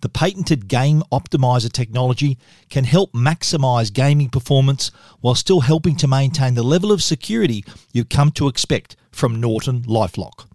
The 0.00 0.08
patented 0.08 0.66
Game 0.66 1.02
Optimizer 1.12 1.70
technology 1.70 2.38
can 2.70 2.84
help 2.84 3.12
maximize 3.12 3.92
gaming 3.92 4.30
performance 4.30 4.90
while 5.20 5.34
still 5.34 5.60
helping 5.60 5.94
to 5.96 6.08
maintain 6.08 6.54
the 6.54 6.62
level 6.62 6.90
of 6.90 7.02
security 7.02 7.64
you've 7.92 8.08
come 8.08 8.30
to 8.32 8.48
expect 8.48 8.96
from 9.12 9.40
Norton 9.40 9.82
Lifelock. 9.82 10.46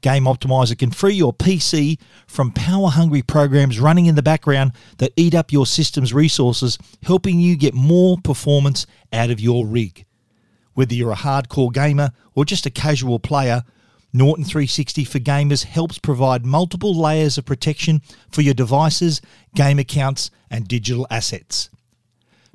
Game 0.00 0.24
Optimizer 0.24 0.76
can 0.76 0.90
free 0.90 1.14
your 1.14 1.34
PC 1.34 1.98
from 2.26 2.50
power 2.50 2.88
hungry 2.88 3.22
programs 3.22 3.78
running 3.78 4.06
in 4.06 4.14
the 4.14 4.22
background 4.22 4.72
that 4.98 5.12
eat 5.16 5.34
up 5.34 5.52
your 5.52 5.66
system's 5.66 6.14
resources, 6.14 6.78
helping 7.04 7.38
you 7.38 7.56
get 7.56 7.74
more 7.74 8.16
performance 8.24 8.86
out 9.12 9.30
of 9.30 9.38
your 9.38 9.66
rig. 9.66 10.06
Whether 10.74 10.94
you're 10.94 11.12
a 11.12 11.16
hardcore 11.16 11.72
gamer 11.72 12.10
or 12.34 12.44
just 12.46 12.66
a 12.66 12.70
casual 12.70 13.20
player, 13.20 13.62
Norton 14.14 14.44
360 14.44 15.04
for 15.04 15.18
Gamers 15.18 15.64
helps 15.64 15.98
provide 15.98 16.44
multiple 16.44 16.94
layers 16.94 17.38
of 17.38 17.46
protection 17.46 18.02
for 18.30 18.42
your 18.42 18.52
devices, 18.52 19.22
game 19.54 19.78
accounts, 19.78 20.30
and 20.50 20.68
digital 20.68 21.06
assets. 21.10 21.70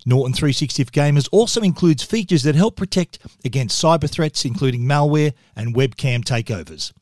Norton 0.06 0.34
360 0.34 0.84
for 0.84 0.92
Gamers 0.92 1.28
also 1.32 1.62
includes 1.62 2.04
features 2.04 2.44
that 2.44 2.54
help 2.54 2.76
protect 2.76 3.18
against 3.44 3.84
cyber 3.84 4.10
threats, 4.10 4.46
including 4.46 4.82
malware 4.82 5.34
and 5.56 5.76
webcam 5.76 6.24
takeovers. 6.24 6.94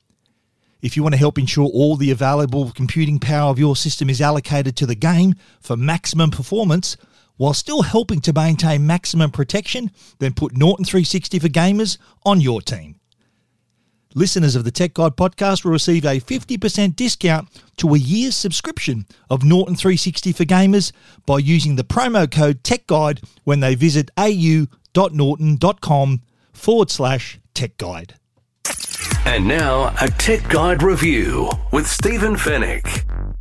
If 0.81 0.95
you 0.95 1.03
want 1.03 1.13
to 1.13 1.19
help 1.19 1.37
ensure 1.37 1.67
all 1.67 1.97
the 1.97 2.11
available 2.11 2.71
computing 2.71 3.19
power 3.19 3.49
of 3.49 3.59
your 3.59 3.75
system 3.75 4.09
is 4.09 4.21
allocated 4.21 4.77
to 4.77 4.85
the 4.85 4.95
game 4.95 5.35
for 5.59 5.75
maximum 5.75 6.31
performance, 6.31 6.95
while 7.37 7.53
still 7.53 7.81
helping 7.81 8.21
to 8.21 8.31
maintain 8.31 8.87
maximum 8.87 9.31
protection, 9.31 9.91
then 10.19 10.33
put 10.33 10.55
Norton 10.55 10.85
360 10.85 11.39
for 11.39 11.49
Gamers 11.49 11.97
on 12.25 12.39
your 12.39 12.61
team. 12.61 12.95
Listeners 14.17 14.55
of 14.55 14.63
the 14.63 14.71
Tech 14.71 14.93
Guide 14.93 15.17
podcast 15.17 15.65
will 15.65 15.73
receive 15.73 16.05
a 16.05 16.21
50% 16.21 16.95
discount 16.95 17.49
to 17.75 17.93
a 17.93 17.97
year's 17.97 18.33
subscription 18.33 19.05
of 19.29 19.43
Norton 19.43 19.75
360 19.75 20.31
for 20.31 20.45
Gamers 20.45 20.93
by 21.25 21.39
using 21.39 21.75
the 21.75 21.83
promo 21.83 22.31
code 22.31 22.63
Tech 22.63 22.87
Guide 22.87 23.19
when 23.43 23.59
they 23.59 23.75
visit 23.75 24.09
au.norton.com 24.17 24.71
forward 26.53 26.89
slash 26.89 27.41
Tech 27.53 27.75
Guide. 27.75 28.13
And 29.25 29.49
now, 29.49 29.93
a 29.99 30.07
Tech 30.07 30.47
Guide 30.47 30.81
review 30.81 31.49
with 31.73 31.85
Stephen 31.85 32.35
Fenech. 32.37 33.34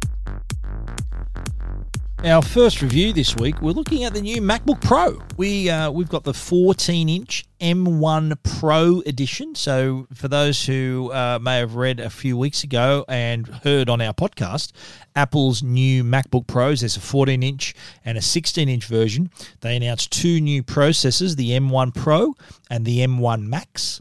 Our 2.25 2.41
first 2.41 2.81
review 2.81 3.13
this 3.13 3.37
week, 3.37 3.61
we're 3.61 3.73
looking 3.73 4.05
at 4.05 4.15
the 4.15 4.23
new 4.23 4.41
MacBook 4.41 4.81
Pro. 4.81 5.21
We 5.37 5.69
uh, 5.69 5.91
we've 5.91 6.09
got 6.09 6.25
the 6.25 6.33
14-inch 6.33 7.45
M1 7.61 8.43
Pro 8.59 9.03
edition. 9.05 9.55
So 9.55 10.07
for 10.15 10.29
those 10.29 10.65
who 10.65 11.13
uh, 11.13 11.39
may 11.43 11.59
have 11.59 11.75
read 11.75 12.01
a 12.01 12.09
few 12.09 12.39
weeks 12.39 12.65
ago 12.65 13.05
and 13.11 13.47
heard 13.47 13.91
on 13.91 14.01
our 14.01 14.15
podcast, 14.15 14.73
Apple's 15.15 15.63
new 15.63 16.03
MacBook 16.03 16.47
Pros. 16.47 16.81
There's 16.81 16.97
a 16.97 17.01
14-inch 17.01 17.75
and 18.07 18.17
a 18.17 18.23
16-inch 18.23 18.87
version. 18.87 19.31
They 19.61 19.77
announced 19.77 20.11
two 20.11 20.41
new 20.41 20.63
processors: 20.63 21.37
the 21.37 21.51
M1 21.51 21.95
Pro 21.95 22.35
and 22.71 22.87
the 22.87 23.01
M1 23.01 23.43
Max, 23.43 24.01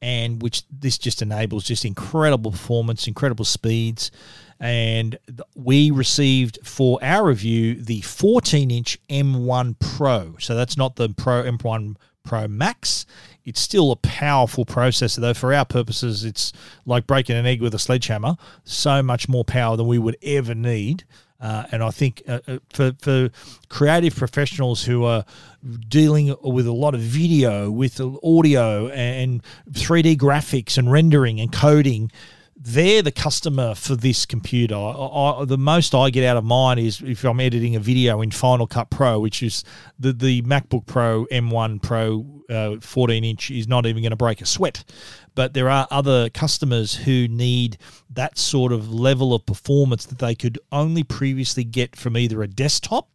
and 0.00 0.40
which 0.40 0.62
this 0.70 0.96
just 0.96 1.22
enables 1.22 1.64
just 1.64 1.84
incredible 1.84 2.52
performance, 2.52 3.08
incredible 3.08 3.44
speeds 3.44 4.12
and 4.60 5.18
we 5.54 5.90
received 5.90 6.58
for 6.62 6.98
our 7.02 7.26
review 7.26 7.74
the 7.74 8.00
14 8.02 8.70
inch 8.70 8.98
M1 9.08 9.78
Pro. 9.78 10.36
So 10.38 10.54
that's 10.54 10.76
not 10.76 10.96
the 10.96 11.08
Pro 11.10 11.42
M1 11.42 11.96
Pro 12.24 12.48
Max. 12.48 13.06
It's 13.44 13.60
still 13.60 13.92
a 13.92 13.96
powerful 13.96 14.64
processor, 14.64 15.20
though. 15.20 15.34
For 15.34 15.52
our 15.52 15.66
purposes, 15.66 16.24
it's 16.24 16.52
like 16.86 17.06
breaking 17.06 17.36
an 17.36 17.46
egg 17.46 17.60
with 17.60 17.74
a 17.74 17.78
sledgehammer. 17.78 18.36
So 18.64 19.02
much 19.02 19.28
more 19.28 19.44
power 19.44 19.76
than 19.76 19.86
we 19.86 19.98
would 19.98 20.16
ever 20.22 20.54
need. 20.54 21.04
Uh, 21.40 21.66
and 21.72 21.82
I 21.82 21.90
think 21.90 22.22
uh, 22.26 22.40
uh 22.48 22.58
for, 22.72 22.92
for 23.00 23.28
creative 23.68 24.16
professionals 24.16 24.84
who 24.84 25.04
are 25.04 25.26
dealing 25.88 26.34
with 26.42 26.66
a 26.66 26.72
lot 26.72 26.94
of 26.94 27.00
video, 27.02 27.70
with 27.70 28.00
audio 28.00 28.88
and 28.88 29.42
3D 29.70 30.16
graphics 30.16 30.78
and 30.78 30.90
rendering 30.90 31.40
and 31.40 31.52
coding, 31.52 32.10
they're 32.56 33.02
the 33.02 33.12
customer 33.12 33.74
for 33.74 33.96
this 33.96 34.26
computer. 34.26 34.74
I, 34.74 35.40
I, 35.40 35.44
the 35.44 35.58
most 35.58 35.94
I 35.94 36.10
get 36.10 36.24
out 36.24 36.36
of 36.36 36.44
mine 36.44 36.78
is 36.78 37.00
if 37.02 37.24
I'm 37.24 37.40
editing 37.40 37.74
a 37.76 37.80
video 37.80 38.20
in 38.22 38.30
Final 38.30 38.66
Cut 38.66 38.90
Pro, 38.90 39.18
which 39.18 39.42
is 39.42 39.64
the, 39.98 40.12
the 40.12 40.42
MacBook 40.42 40.86
Pro 40.86 41.26
M1 41.26 41.82
Pro 41.82 42.42
uh, 42.48 42.76
14 42.80 43.24
inch 43.24 43.50
is 43.50 43.66
not 43.66 43.86
even 43.86 44.02
going 44.02 44.10
to 44.10 44.16
break 44.16 44.40
a 44.40 44.46
sweat. 44.46 44.84
But 45.34 45.54
there 45.54 45.68
are 45.68 45.88
other 45.90 46.30
customers 46.30 46.94
who 46.94 47.26
need 47.26 47.78
that 48.10 48.38
sort 48.38 48.72
of 48.72 48.92
level 48.92 49.34
of 49.34 49.44
performance 49.46 50.06
that 50.06 50.18
they 50.18 50.34
could 50.34 50.58
only 50.70 51.02
previously 51.02 51.64
get 51.64 51.96
from 51.96 52.16
either 52.16 52.42
a 52.42 52.46
desktop 52.48 53.08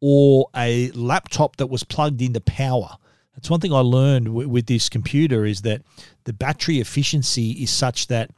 or 0.00 0.48
a 0.54 0.90
laptop 0.90 1.56
that 1.56 1.68
was 1.68 1.82
plugged 1.82 2.20
into 2.20 2.40
power. 2.40 2.98
That's 3.34 3.50
one 3.50 3.60
thing 3.60 3.72
I 3.72 3.80
learned 3.80 4.26
w- 4.26 4.48
with 4.48 4.66
this 4.66 4.88
computer 4.88 5.44
is 5.44 5.62
that 5.62 5.82
the 6.24 6.32
battery 6.32 6.80
efficiency 6.80 7.52
is 7.52 7.70
such 7.70 8.08
that 8.08 8.30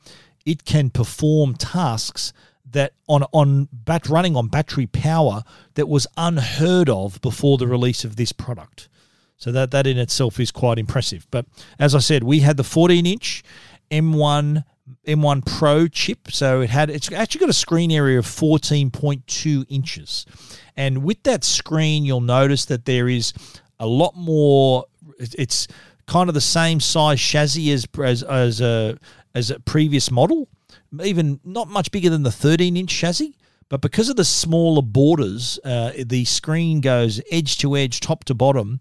it 0.48 0.64
can 0.64 0.88
perform 0.88 1.54
tasks 1.54 2.32
that 2.70 2.92
on 3.06 3.22
on 3.32 3.68
bat 3.72 4.08
running 4.08 4.34
on 4.34 4.48
battery 4.48 4.87
power 4.87 5.42
that 5.74 5.88
was 5.88 6.06
unheard 6.16 6.88
of 6.88 7.20
before 7.20 7.58
the 7.58 7.66
release 7.66 8.04
of 8.04 8.16
this 8.16 8.32
product. 8.32 8.88
So 9.37 9.52
that 9.52 9.70
that 9.72 9.87
in 9.87 9.98
itself 9.98 10.40
is 10.40 10.50
quite 10.50 10.78
impressive. 10.78 11.26
But 11.30 11.46
as 11.78 11.94
I 11.94 11.98
said, 11.98 12.24
we 12.24 12.40
had 12.40 12.56
the 12.56 12.64
14 12.64 13.04
inch 13.04 13.42
M1 13.90 14.64
M1 15.06 15.44
Pro 15.44 15.87
chip, 15.87 16.30
so 16.30 16.62
it 16.62 16.70
had 16.70 16.88
it's 16.88 17.12
actually 17.12 17.40
got 17.40 17.50
a 17.50 17.54
screen 17.54 17.90
area 17.90 18.18
of 18.18 18.24
14.2 18.24 19.66
inches, 19.68 20.24
and 20.76 21.04
with 21.04 21.22
that 21.24 21.44
screen, 21.44 22.06
you'll 22.06 22.22
notice 22.22 22.64
that 22.66 22.87
there 22.87 23.06
is 23.08 23.34
a 23.78 23.87
lot 23.87 24.16
more. 24.16 24.87
It's 25.18 25.68
kind 26.06 26.30
of 26.30 26.34
the 26.34 26.40
same 26.40 26.80
size 26.80 27.20
chassis 27.20 27.70
as 27.70 27.87
as, 28.02 28.22
as 28.22 28.61
a 28.62 28.98
as 29.38 29.51
a 29.51 29.61
previous 29.61 30.11
model, 30.11 30.48
even 31.03 31.38
not 31.44 31.68
much 31.68 31.92
bigger 31.92 32.11
than 32.11 32.24
the 32.24 32.33
13 32.33 32.77
inch 32.77 32.90
chassis. 32.90 33.37
But 33.68 33.81
because 33.81 34.09
of 34.09 34.16
the 34.16 34.24
smaller 34.24 34.83
borders, 34.83 35.59
uh, 35.64 35.92
the 36.05 36.24
screen 36.24 36.81
goes 36.81 37.20
edge 37.31 37.59
to 37.59 37.77
edge, 37.77 38.01
top 38.01 38.24
to 38.24 38.35
bottom, 38.35 38.81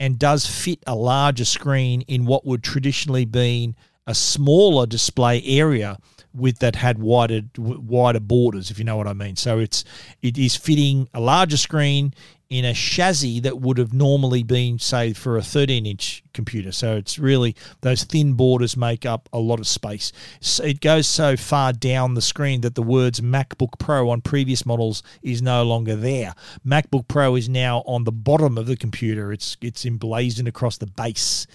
and 0.00 0.18
does 0.18 0.46
fit 0.46 0.78
a 0.86 0.94
larger 0.94 1.44
screen 1.44 2.02
in 2.02 2.24
what 2.24 2.46
would 2.46 2.62
traditionally 2.62 3.24
been 3.24 3.74
a 4.06 4.14
smaller 4.14 4.86
display 4.86 5.42
area 5.44 5.98
with 6.32 6.60
that 6.60 6.76
had 6.76 6.98
wider 6.98 7.42
wider 7.58 8.20
borders, 8.20 8.70
if 8.70 8.78
you 8.78 8.84
know 8.84 8.96
what 8.96 9.08
I 9.08 9.12
mean. 9.12 9.36
So 9.36 9.58
it's 9.58 9.84
it 10.22 10.38
is 10.38 10.56
fitting 10.56 11.08
a 11.12 11.20
larger 11.20 11.56
screen 11.56 12.14
in 12.48 12.64
a 12.64 12.72
chassis 12.72 13.40
that 13.40 13.60
would 13.60 13.76
have 13.76 13.92
normally 13.92 14.42
been, 14.42 14.78
say, 14.78 15.12
for 15.12 15.36
a 15.36 15.42
13 15.42 15.84
inch 15.84 16.22
computer. 16.38 16.70
So 16.70 16.94
it's 16.94 17.18
really 17.18 17.56
those 17.80 18.04
thin 18.04 18.34
borders 18.34 18.76
make 18.76 19.04
up 19.04 19.28
a 19.32 19.40
lot 19.40 19.58
of 19.58 19.66
space. 19.66 20.12
So 20.40 20.62
it 20.62 20.80
goes 20.80 21.08
so 21.08 21.36
far 21.36 21.72
down 21.72 22.14
the 22.14 22.22
screen 22.22 22.60
that 22.60 22.76
the 22.76 22.82
words 22.82 23.20
MacBook 23.20 23.76
Pro 23.80 24.08
on 24.10 24.20
previous 24.20 24.64
models 24.64 25.02
is 25.20 25.42
no 25.42 25.64
longer 25.64 25.96
there. 25.96 26.34
MacBook 26.64 27.08
Pro 27.08 27.34
is 27.34 27.48
now 27.48 27.78
on 27.86 28.04
the 28.04 28.12
bottom 28.12 28.56
of 28.56 28.66
the 28.66 28.76
computer. 28.76 29.32
It's 29.32 29.56
it's 29.60 29.84
emblazoned 29.84 30.46
across 30.46 30.78
the 30.78 30.86
base. 30.86 31.48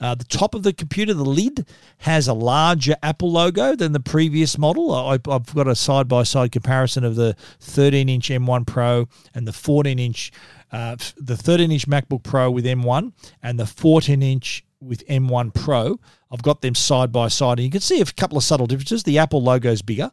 Uh, 0.00 0.14
the 0.14 0.24
top 0.24 0.54
of 0.54 0.62
the 0.62 0.72
computer, 0.72 1.12
the 1.12 1.22
lid, 1.22 1.66
has 1.98 2.26
a 2.26 2.32
larger 2.32 2.96
Apple 3.02 3.30
logo 3.30 3.76
than 3.76 3.92
the 3.92 4.00
previous 4.00 4.56
model. 4.56 4.94
I, 4.94 5.18
I've 5.28 5.54
got 5.54 5.68
a 5.68 5.74
side 5.74 6.08
by 6.08 6.22
side 6.22 6.50
comparison 6.50 7.04
of 7.04 7.16
the 7.16 7.36
13 7.60 8.08
inch 8.08 8.30
M1 8.30 8.66
Pro 8.66 9.06
and 9.34 9.46
the 9.46 9.52
14 9.52 9.98
inch 9.98 10.32
uh, 10.72 10.96
the 11.16 11.36
13 11.36 11.72
inch 11.72 11.88
MacBook 11.88 12.22
Pro 12.22 12.50
with 12.50 12.64
M1 12.64 13.12
and 13.42 13.58
the 13.58 13.66
14 13.66 14.22
inch 14.22 14.64
with 14.80 15.06
M1 15.06 15.54
Pro. 15.54 15.98
I've 16.30 16.42
got 16.42 16.62
them 16.62 16.74
side 16.74 17.12
by 17.12 17.28
side, 17.28 17.58
and 17.58 17.64
you 17.64 17.70
can 17.70 17.80
see 17.80 18.00
a 18.00 18.04
couple 18.04 18.38
of 18.38 18.44
subtle 18.44 18.66
differences. 18.66 19.02
The 19.02 19.18
Apple 19.18 19.42
logo 19.42 19.70
is 19.70 19.82
bigger. 19.82 20.10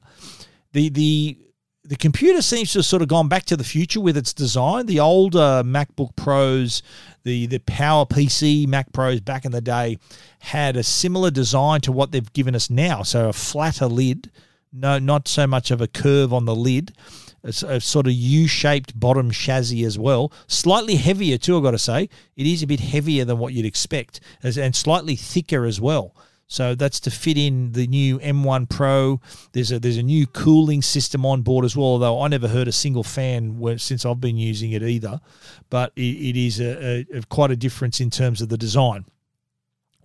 The 0.74 0.90
the 0.90 1.38
the 1.84 1.96
computer 1.96 2.42
seems 2.42 2.74
to 2.74 2.80
have 2.80 2.86
sort 2.86 3.02
of 3.02 3.08
gone 3.08 3.30
back 3.30 3.46
to 3.46 3.56
the 3.56 3.64
future 3.64 4.02
with 4.02 4.18
its 4.18 4.34
design. 4.34 4.88
The 4.88 5.00
older 5.00 5.64
MacBook 5.64 6.16
Pros, 6.16 6.84
the 7.24 7.46
the 7.46 7.60
Power 7.60 8.06
PC 8.06 8.68
Mac 8.68 8.92
Pros 8.92 9.22
back 9.22 9.46
in 9.46 9.52
the 9.52 9.62
day, 9.62 9.98
had 10.40 10.76
a 10.76 10.84
similar 10.84 11.32
design 11.32 11.82
to 11.82 11.92
what 11.92 12.12
they've 12.12 12.34
given 12.34 12.56
us 12.56 12.70
now. 12.70 13.04
So 13.04 13.30
a 13.30 13.34
flatter 13.34 13.88
lid, 13.88 14.32
no, 14.74 15.00
not 15.00 15.28
so 15.28 15.48
much 15.48 15.72
of 15.72 15.80
a 15.80 15.88
curve 15.88 16.34
on 16.34 16.46
the 16.46 16.56
lid 16.56 16.94
a, 17.44 17.50
a 17.50 17.82
sort 17.82 18.08
of 18.08 18.14
U-shaped 18.14 19.00
bottom 19.00 19.32
chassis 19.32 19.84
as 19.84 19.98
well. 19.98 20.32
Slightly 20.48 20.96
heavier 20.96 21.38
too, 21.38 21.58
I've 21.58 21.64
got 21.64 21.72
to 21.72 21.80
say. 21.80 22.10
It 22.36 22.46
is 22.46 22.64
a 22.64 22.68
bit 22.68 22.80
heavier 22.80 23.26
than 23.26 23.38
what 23.38 23.54
you'd 23.54 23.66
expect, 23.66 24.20
and 24.44 24.76
slightly 24.76 25.16
thicker 25.16 25.66
as 25.66 25.80
well. 25.82 26.16
So 26.50 26.76
that's 26.76 27.02
to 27.02 27.12
fit 27.12 27.38
in 27.38 27.74
the 27.74 27.88
new 27.88 28.20
M1 28.20 28.70
Pro. 28.70 29.20
There's 29.52 29.72
a 29.72 29.80
there's 29.80 29.98
a 29.98 30.04
new 30.04 30.26
cooling 30.26 30.82
system 30.82 31.26
on 31.26 31.42
board 31.42 31.66
as 31.66 31.76
well. 31.76 31.88
Although 31.88 32.22
I 32.22 32.30
never 32.30 32.48
heard 32.48 32.70
a 32.70 32.72
single 32.72 33.04
fan 33.04 33.78
since 33.78 34.06
I've 34.06 34.22
been 34.22 34.38
using 34.38 34.72
it 34.72 34.82
either, 34.82 35.20
but 35.70 35.92
it, 35.98 36.02
it 36.02 36.38
is 36.38 36.62
a, 36.62 37.06
a, 37.14 37.18
a 37.18 37.22
quite 37.24 37.52
a 37.52 37.58
difference 37.58 38.00
in 38.00 38.10
terms 38.10 38.42
of 38.42 38.48
the 38.48 38.58
design 38.58 39.06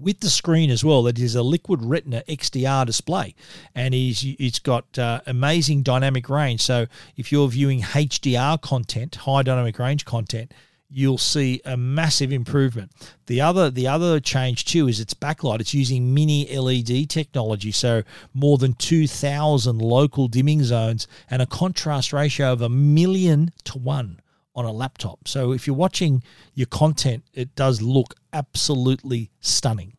with 0.03 0.21
the 0.21 0.31
screen 0.31 0.71
as 0.71 0.85
well. 0.85 1.07
It 1.07 1.19
is 1.19 1.35
a 1.35 1.43
liquid 1.43 1.85
retina 1.85 2.23
XDR 2.29 2.85
display, 2.87 3.35
and 3.75 3.95
it's, 3.95 4.25
it's 4.25 4.59
got 4.59 4.99
uh, 4.99 5.21
amazing 5.27 5.83
dynamic 5.83 6.29
range. 6.29 6.61
So 6.61 6.87
if 7.17 7.33
you're 7.33 7.49
viewing 7.49 7.81
HDR 7.81 8.61
content, 8.61 9.15
high 9.17 9.43
dynamic 9.43 9.79
range 9.79 10.05
content, 10.05 10.53
you'll 10.93 11.19
see 11.19 11.61
a 11.65 11.77
massive 11.77 12.33
improvement. 12.33 12.93
The 13.27 13.41
other 13.41 13.71
the 13.71 13.89
other 13.89 14.21
change 14.21 14.67
too 14.67 14.89
is 14.89 15.01
its 15.01 15.15
backlight. 15.15 15.61
It's 15.61 15.73
using 15.73 16.13
mini 16.13 16.47
LED 16.55 17.09
technology, 17.09 17.73
so 17.73 18.03
more 18.35 18.59
than 18.59 18.75
2000 18.75 19.79
local 19.81 20.29
dimming 20.29 20.65
zones 20.65 21.09
and 21.31 21.41
a 21.41 21.47
contrast 21.47 22.13
ratio 22.13 22.53
of 22.53 22.61
a 22.61 22.69
million 22.69 23.53
to 23.65 23.79
1 23.79 24.21
on 24.55 24.65
a 24.65 24.73
laptop. 24.73 25.27
So 25.27 25.53
if 25.53 25.67
you're 25.67 25.77
watching 25.77 26.23
your 26.55 26.67
content, 26.67 27.25
it 27.33 27.55
does 27.55 27.81
look 27.81 28.15
absolutely 28.33 29.31
stunning. 29.41 29.95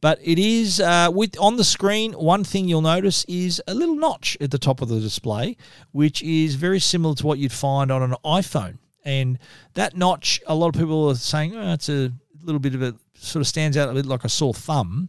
But 0.00 0.18
it 0.22 0.38
is 0.38 0.78
uh, 0.80 1.10
with 1.12 1.38
on 1.40 1.56
the 1.56 1.64
screen. 1.64 2.12
One 2.12 2.44
thing 2.44 2.68
you'll 2.68 2.82
notice 2.82 3.24
is 3.26 3.62
a 3.66 3.74
little 3.74 3.96
notch 3.96 4.36
at 4.40 4.50
the 4.50 4.58
top 4.58 4.82
of 4.82 4.88
the 4.88 5.00
display, 5.00 5.56
which 5.92 6.22
is 6.22 6.54
very 6.54 6.78
similar 6.80 7.14
to 7.16 7.26
what 7.26 7.38
you'd 7.38 7.52
find 7.52 7.90
on 7.90 8.02
an 8.02 8.14
iPhone. 8.24 8.78
And 9.04 9.38
that 9.74 9.96
notch, 9.96 10.40
a 10.46 10.54
lot 10.54 10.74
of 10.74 10.80
people 10.80 11.08
are 11.08 11.14
saying, 11.14 11.56
oh, 11.56 11.72
it's 11.72 11.88
a 11.88 12.12
little 12.42 12.58
bit 12.58 12.74
of 12.74 12.82
a 12.82 12.94
sort 13.14 13.40
of 13.40 13.46
stands 13.46 13.76
out 13.76 13.88
a 13.88 13.94
bit 13.94 14.06
like 14.06 14.24
a 14.24 14.28
sore 14.28 14.54
thumb. 14.54 15.08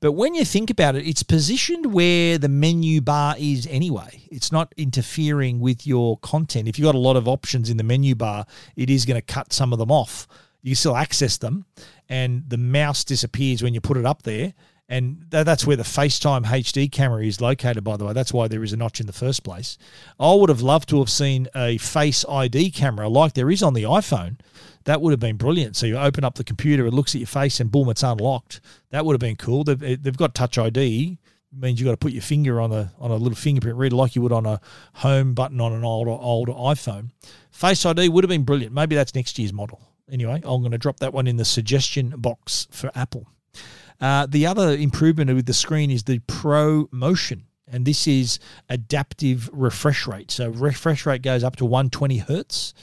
But 0.00 0.12
when 0.12 0.34
you 0.34 0.44
think 0.44 0.70
about 0.70 0.94
it, 0.94 1.06
it's 1.06 1.24
positioned 1.24 1.92
where 1.92 2.38
the 2.38 2.48
menu 2.48 3.00
bar 3.00 3.34
is 3.38 3.66
anyway. 3.68 4.22
It's 4.30 4.52
not 4.52 4.72
interfering 4.76 5.58
with 5.58 5.86
your 5.86 6.18
content. 6.18 6.68
If 6.68 6.78
you've 6.78 6.86
got 6.86 6.94
a 6.94 6.98
lot 6.98 7.16
of 7.16 7.26
options 7.26 7.68
in 7.68 7.78
the 7.78 7.82
menu 7.82 8.14
bar, 8.14 8.46
it 8.76 8.90
is 8.90 9.04
going 9.04 9.20
to 9.20 9.22
cut 9.22 9.52
some 9.52 9.72
of 9.72 9.78
them 9.80 9.90
off. 9.90 10.28
You 10.62 10.74
still 10.74 10.96
access 10.96 11.36
them, 11.36 11.66
and 12.08 12.44
the 12.48 12.58
mouse 12.58 13.04
disappears 13.04 13.62
when 13.62 13.74
you 13.74 13.80
put 13.80 13.96
it 13.96 14.06
up 14.06 14.22
there. 14.22 14.54
And 14.90 15.26
that's 15.28 15.66
where 15.66 15.76
the 15.76 15.82
FaceTime 15.82 16.46
HD 16.46 16.90
camera 16.90 17.22
is 17.22 17.42
located, 17.42 17.84
by 17.84 17.98
the 17.98 18.06
way. 18.06 18.14
That's 18.14 18.32
why 18.32 18.48
there 18.48 18.64
is 18.64 18.72
a 18.72 18.76
notch 18.78 19.00
in 19.00 19.06
the 19.06 19.12
first 19.12 19.44
place. 19.44 19.76
I 20.18 20.32
would 20.32 20.48
have 20.48 20.62
loved 20.62 20.88
to 20.88 20.98
have 21.00 21.10
seen 21.10 21.46
a 21.54 21.76
Face 21.76 22.24
ID 22.26 22.70
camera 22.70 23.06
like 23.08 23.34
there 23.34 23.50
is 23.50 23.62
on 23.62 23.74
the 23.74 23.82
iPhone 23.82 24.38
that 24.88 25.02
would 25.02 25.10
have 25.10 25.20
been 25.20 25.36
brilliant. 25.36 25.76
So 25.76 25.84
you 25.84 25.98
open 25.98 26.24
up 26.24 26.36
the 26.36 26.44
computer, 26.44 26.86
it 26.86 26.94
looks 26.94 27.14
at 27.14 27.20
your 27.20 27.26
face, 27.26 27.60
and 27.60 27.70
boom, 27.70 27.90
it's 27.90 28.02
unlocked. 28.02 28.62
That 28.88 29.04
would 29.04 29.12
have 29.12 29.20
been 29.20 29.36
cool. 29.36 29.62
They've, 29.62 29.82
eh, 29.82 29.96
they've 30.00 30.16
got 30.16 30.34
Touch 30.34 30.56
ID. 30.56 31.18
Means 31.52 31.78
you've 31.78 31.86
got 31.86 31.92
to 31.92 31.98
put 31.98 32.12
your 32.12 32.22
finger 32.22 32.58
on 32.58 32.72
a 32.72 32.92
on 32.98 33.10
a 33.10 33.16
little 33.16 33.36
fingerprint 33.36 33.76
reader 33.76 33.96
like 33.96 34.14
you 34.14 34.22
would 34.22 34.32
on 34.32 34.46
a 34.46 34.60
home 34.94 35.34
button 35.34 35.60
on 35.60 35.72
an 35.72 35.84
older 35.84 36.10
older 36.10 36.52
iPhone. 36.52 37.10
Face 37.50 37.84
ID 37.84 38.08
would 38.08 38.24
have 38.24 38.28
been 38.28 38.44
brilliant. 38.44 38.74
Maybe 38.74 38.96
that's 38.96 39.14
next 39.14 39.38
year's 39.38 39.52
model. 39.52 39.80
Anyway, 40.10 40.40
I'm 40.44 40.60
going 40.60 40.72
to 40.72 40.78
drop 40.78 41.00
that 41.00 41.12
one 41.12 41.26
in 41.26 41.36
the 41.36 41.44
suggestion 41.44 42.14
box 42.16 42.66
for 42.70 42.90
Apple. 42.94 43.28
Uh, 44.00 44.26
the 44.26 44.46
other 44.46 44.72
improvement 44.72 45.34
with 45.34 45.46
the 45.46 45.54
screen 45.54 45.90
is 45.90 46.04
the 46.04 46.20
Pro 46.20 46.88
Motion, 46.92 47.46
and 47.66 47.84
this 47.84 48.06
is 48.06 48.38
adaptive 48.68 49.50
refresh 49.52 50.06
rate. 50.06 50.30
So 50.30 50.50
refresh 50.50 51.04
rate 51.04 51.22
goes 51.22 51.42
up 51.42 51.56
to 51.56 51.64
120 51.64 52.18
hertz 52.18 52.74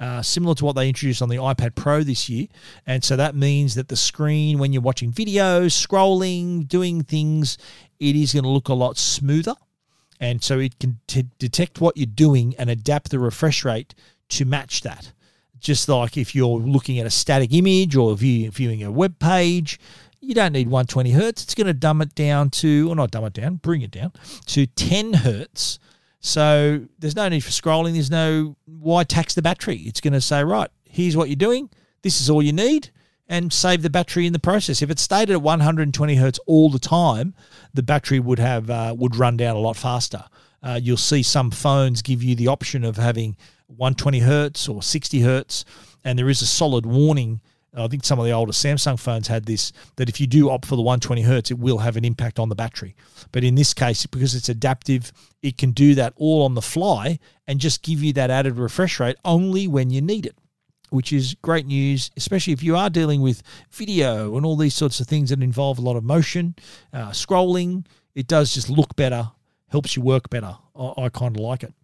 uh, 0.00 0.22
similar 0.22 0.54
to 0.56 0.64
what 0.64 0.76
they 0.76 0.88
introduced 0.88 1.22
on 1.22 1.28
the 1.28 1.36
iPad 1.36 1.74
Pro 1.74 2.02
this 2.02 2.28
year. 2.28 2.46
And 2.86 3.04
so 3.04 3.16
that 3.16 3.34
means 3.34 3.74
that 3.74 3.88
the 3.88 3.96
screen, 3.96 4.58
when 4.58 4.72
you're 4.72 4.82
watching 4.82 5.12
videos, 5.12 5.72
scrolling, 5.86 6.66
doing 6.66 7.02
things, 7.02 7.58
it 8.00 8.16
is 8.16 8.32
going 8.32 8.42
to 8.42 8.50
look 8.50 8.68
a 8.68 8.74
lot 8.74 8.98
smoother. 8.98 9.54
And 10.20 10.42
so 10.42 10.58
it 10.58 10.78
can 10.78 10.98
t- 11.06 11.28
detect 11.38 11.80
what 11.80 11.96
you're 11.96 12.06
doing 12.06 12.54
and 12.58 12.70
adapt 12.70 13.10
the 13.10 13.18
refresh 13.18 13.64
rate 13.64 13.94
to 14.30 14.44
match 14.44 14.82
that. 14.82 15.12
Just 15.58 15.88
like 15.88 16.16
if 16.16 16.34
you're 16.34 16.58
looking 16.58 16.98
at 16.98 17.06
a 17.06 17.10
static 17.10 17.52
image 17.52 17.96
or 17.96 18.14
view, 18.16 18.50
viewing 18.50 18.82
a 18.82 18.90
web 18.90 19.18
page, 19.18 19.78
you 20.24 20.34
don't 20.34 20.52
need 20.52 20.68
120 20.68 21.10
hertz. 21.12 21.44
It's 21.44 21.54
going 21.54 21.66
to 21.66 21.74
dumb 21.74 22.00
it 22.02 22.14
down 22.14 22.50
to, 22.50 22.88
or 22.90 22.96
not 22.96 23.10
dumb 23.10 23.24
it 23.24 23.32
down, 23.32 23.56
bring 23.56 23.82
it 23.82 23.90
down 23.90 24.12
to 24.46 24.66
10 24.66 25.14
hertz 25.14 25.78
so 26.24 26.80
there's 26.98 27.14
no 27.14 27.28
need 27.28 27.44
for 27.44 27.50
scrolling. 27.50 27.92
There's 27.92 28.10
no 28.10 28.56
why 28.64 29.04
tax 29.04 29.34
the 29.34 29.42
battery. 29.42 29.76
It's 29.76 30.00
going 30.00 30.14
to 30.14 30.22
say, 30.22 30.42
right, 30.42 30.70
here's 30.84 31.18
what 31.18 31.28
you're 31.28 31.36
doing. 31.36 31.68
This 32.00 32.18
is 32.18 32.30
all 32.30 32.42
you 32.42 32.52
need, 32.52 32.90
and 33.28 33.52
save 33.52 33.82
the 33.82 33.90
battery 33.90 34.26
in 34.26 34.32
the 34.32 34.38
process. 34.38 34.80
If 34.80 34.88
it 34.88 34.98
stayed 34.98 35.28
at 35.28 35.42
120 35.42 36.14
hertz 36.14 36.40
all 36.46 36.70
the 36.70 36.78
time, 36.78 37.34
the 37.74 37.82
battery 37.82 38.20
would 38.20 38.38
have 38.38 38.70
uh, 38.70 38.94
would 38.96 39.16
run 39.16 39.36
down 39.36 39.54
a 39.54 39.58
lot 39.58 39.76
faster. 39.76 40.24
Uh, 40.62 40.80
you'll 40.82 40.96
see 40.96 41.22
some 41.22 41.50
phones 41.50 42.00
give 42.00 42.22
you 42.22 42.34
the 42.34 42.48
option 42.48 42.84
of 42.84 42.96
having 42.96 43.36
120 43.66 44.20
hertz 44.20 44.66
or 44.66 44.82
60 44.82 45.20
hertz, 45.20 45.66
and 46.04 46.18
there 46.18 46.30
is 46.30 46.40
a 46.40 46.46
solid 46.46 46.86
warning 46.86 47.42
I 47.76 47.88
think 47.88 48.04
some 48.04 48.18
of 48.18 48.24
the 48.24 48.32
older 48.32 48.52
Samsung 48.52 48.98
phones 48.98 49.28
had 49.28 49.46
this 49.46 49.72
that 49.96 50.08
if 50.08 50.20
you 50.20 50.26
do 50.26 50.50
opt 50.50 50.66
for 50.66 50.76
the 50.76 50.82
120 50.82 51.22
hertz, 51.22 51.50
it 51.50 51.58
will 51.58 51.78
have 51.78 51.96
an 51.96 52.04
impact 52.04 52.38
on 52.38 52.48
the 52.48 52.54
battery. 52.54 52.94
But 53.32 53.44
in 53.44 53.54
this 53.54 53.74
case, 53.74 54.06
because 54.06 54.34
it's 54.34 54.48
adaptive, 54.48 55.12
it 55.42 55.58
can 55.58 55.72
do 55.72 55.94
that 55.96 56.12
all 56.16 56.44
on 56.44 56.54
the 56.54 56.62
fly 56.62 57.18
and 57.46 57.58
just 57.58 57.82
give 57.82 58.02
you 58.02 58.12
that 58.14 58.30
added 58.30 58.58
refresh 58.58 59.00
rate 59.00 59.16
only 59.24 59.66
when 59.66 59.90
you 59.90 60.00
need 60.00 60.26
it, 60.26 60.36
which 60.90 61.12
is 61.12 61.34
great 61.42 61.66
news, 61.66 62.10
especially 62.16 62.52
if 62.52 62.62
you 62.62 62.76
are 62.76 62.90
dealing 62.90 63.20
with 63.20 63.42
video 63.72 64.36
and 64.36 64.46
all 64.46 64.56
these 64.56 64.74
sorts 64.74 65.00
of 65.00 65.06
things 65.06 65.30
that 65.30 65.42
involve 65.42 65.78
a 65.78 65.82
lot 65.82 65.96
of 65.96 66.04
motion, 66.04 66.54
uh, 66.92 67.10
scrolling. 67.10 67.84
It 68.14 68.28
does 68.28 68.54
just 68.54 68.70
look 68.70 68.94
better, 68.94 69.32
helps 69.68 69.96
you 69.96 70.02
work 70.02 70.30
better. 70.30 70.56
I, 70.76 70.92
I 70.96 71.08
kind 71.08 71.36
of 71.36 71.42
like 71.42 71.64
it. 71.64 71.74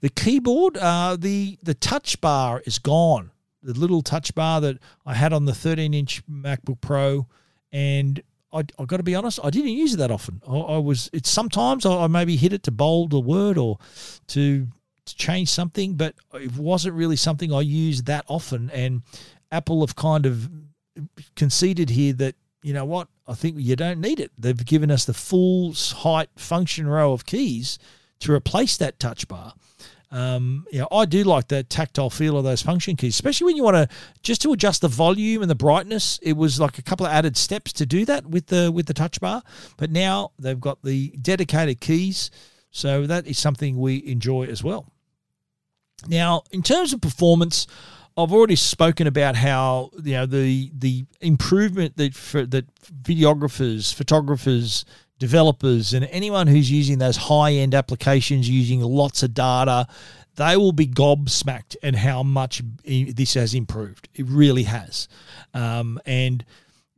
The 0.00 0.08
keyboard, 0.08 0.78
uh, 0.78 1.16
the 1.18 1.58
the 1.62 1.74
touch 1.74 2.20
bar 2.20 2.62
is 2.64 2.78
gone 2.78 3.30
the 3.62 3.78
little 3.78 4.02
touch 4.02 4.34
bar 4.34 4.60
that 4.60 4.78
I 5.04 5.14
had 5.14 5.32
on 5.32 5.44
the 5.44 5.54
13 5.54 5.94
inch 5.94 6.22
MacBook 6.26 6.80
Pro, 6.80 7.26
and 7.72 8.22
I, 8.52 8.64
I 8.78 8.84
got 8.84 8.98
to 8.98 9.02
be 9.02 9.14
honest, 9.14 9.40
I 9.42 9.50
didn't 9.50 9.70
use 9.70 9.94
it 9.94 9.98
that 9.98 10.10
often. 10.10 10.40
I, 10.48 10.56
I 10.56 10.78
was 10.78 11.10
it's 11.12 11.30
sometimes 11.30 11.84
I, 11.84 12.04
I, 12.04 12.06
maybe 12.06 12.36
hit 12.36 12.52
it 12.52 12.62
to 12.64 12.70
bold 12.70 13.12
a 13.12 13.20
word 13.20 13.58
or 13.58 13.78
to, 14.28 14.66
to 15.04 15.16
change 15.16 15.48
something, 15.50 15.94
but 15.94 16.14
it 16.34 16.56
wasn't 16.56 16.94
really 16.94 17.16
something 17.16 17.52
I 17.52 17.60
used 17.60 18.06
that 18.06 18.24
often. 18.28 18.70
And 18.70 19.02
Apple 19.50 19.80
have 19.80 19.96
kind 19.96 20.26
of 20.26 20.48
conceded 21.36 21.90
here 21.90 22.12
that 22.14 22.34
you 22.62 22.72
know 22.72 22.84
what 22.84 23.08
I 23.26 23.34
think 23.34 23.56
you 23.58 23.76
don't 23.76 24.00
need 24.00 24.20
it. 24.20 24.32
They've 24.38 24.64
given 24.64 24.90
us 24.90 25.04
the 25.04 25.14
full 25.14 25.72
height 25.72 26.30
function 26.36 26.86
row 26.86 27.12
of 27.12 27.26
keys 27.26 27.78
to 28.20 28.32
replace 28.32 28.76
that 28.78 28.98
touch 28.98 29.28
bar. 29.28 29.54
Um, 30.10 30.64
know, 30.80 30.88
I 30.90 31.04
do 31.04 31.22
like 31.22 31.48
the 31.48 31.62
tactile 31.62 32.08
feel 32.08 32.38
of 32.38 32.44
those 32.44 32.62
function 32.62 32.96
keys, 32.96 33.14
especially 33.14 33.46
when 33.46 33.56
you 33.56 33.62
want 33.62 33.76
to 33.76 33.88
just 34.22 34.40
to 34.42 34.52
adjust 34.52 34.80
the 34.80 34.88
volume 34.88 35.42
and 35.42 35.50
the 35.50 35.54
brightness. 35.54 36.18
It 36.22 36.32
was 36.34 36.58
like 36.58 36.78
a 36.78 36.82
couple 36.82 37.04
of 37.04 37.12
added 37.12 37.36
steps 37.36 37.74
to 37.74 37.86
do 37.86 38.04
that 38.06 38.26
with 38.26 38.46
the 38.46 38.72
with 38.72 38.86
the 38.86 38.94
touch 38.94 39.20
bar, 39.20 39.42
but 39.76 39.90
now 39.90 40.32
they've 40.38 40.60
got 40.60 40.82
the 40.82 41.10
dedicated 41.20 41.80
keys, 41.80 42.30
so 42.70 43.06
that 43.06 43.26
is 43.26 43.38
something 43.38 43.78
we 43.78 44.04
enjoy 44.06 44.44
as 44.44 44.64
well. 44.64 44.90
Now, 46.06 46.42
in 46.52 46.62
terms 46.62 46.92
of 46.94 47.00
performance, 47.00 47.66
I've 48.16 48.32
already 48.32 48.56
spoken 48.56 49.06
about 49.06 49.36
how 49.36 49.90
you 50.02 50.12
know 50.12 50.26
the 50.26 50.72
the 50.74 51.04
improvement 51.20 51.96
that 51.98 52.14
for, 52.14 52.46
that 52.46 52.66
videographers, 53.02 53.92
photographers, 53.92 54.86
developers 55.18 55.92
and 55.92 56.04
anyone 56.06 56.46
who's 56.46 56.70
using 56.70 56.98
those 56.98 57.16
high 57.16 57.52
end 57.52 57.74
applications 57.74 58.48
using 58.48 58.80
lots 58.80 59.22
of 59.22 59.34
data, 59.34 59.86
they 60.36 60.56
will 60.56 60.72
be 60.72 60.86
gobsmacked 60.86 61.76
at 61.82 61.96
how 61.96 62.22
much 62.22 62.62
this 62.84 63.34
has 63.34 63.54
improved. 63.54 64.08
It 64.14 64.26
really 64.28 64.62
has. 64.64 65.08
Um, 65.52 66.00
and 66.06 66.44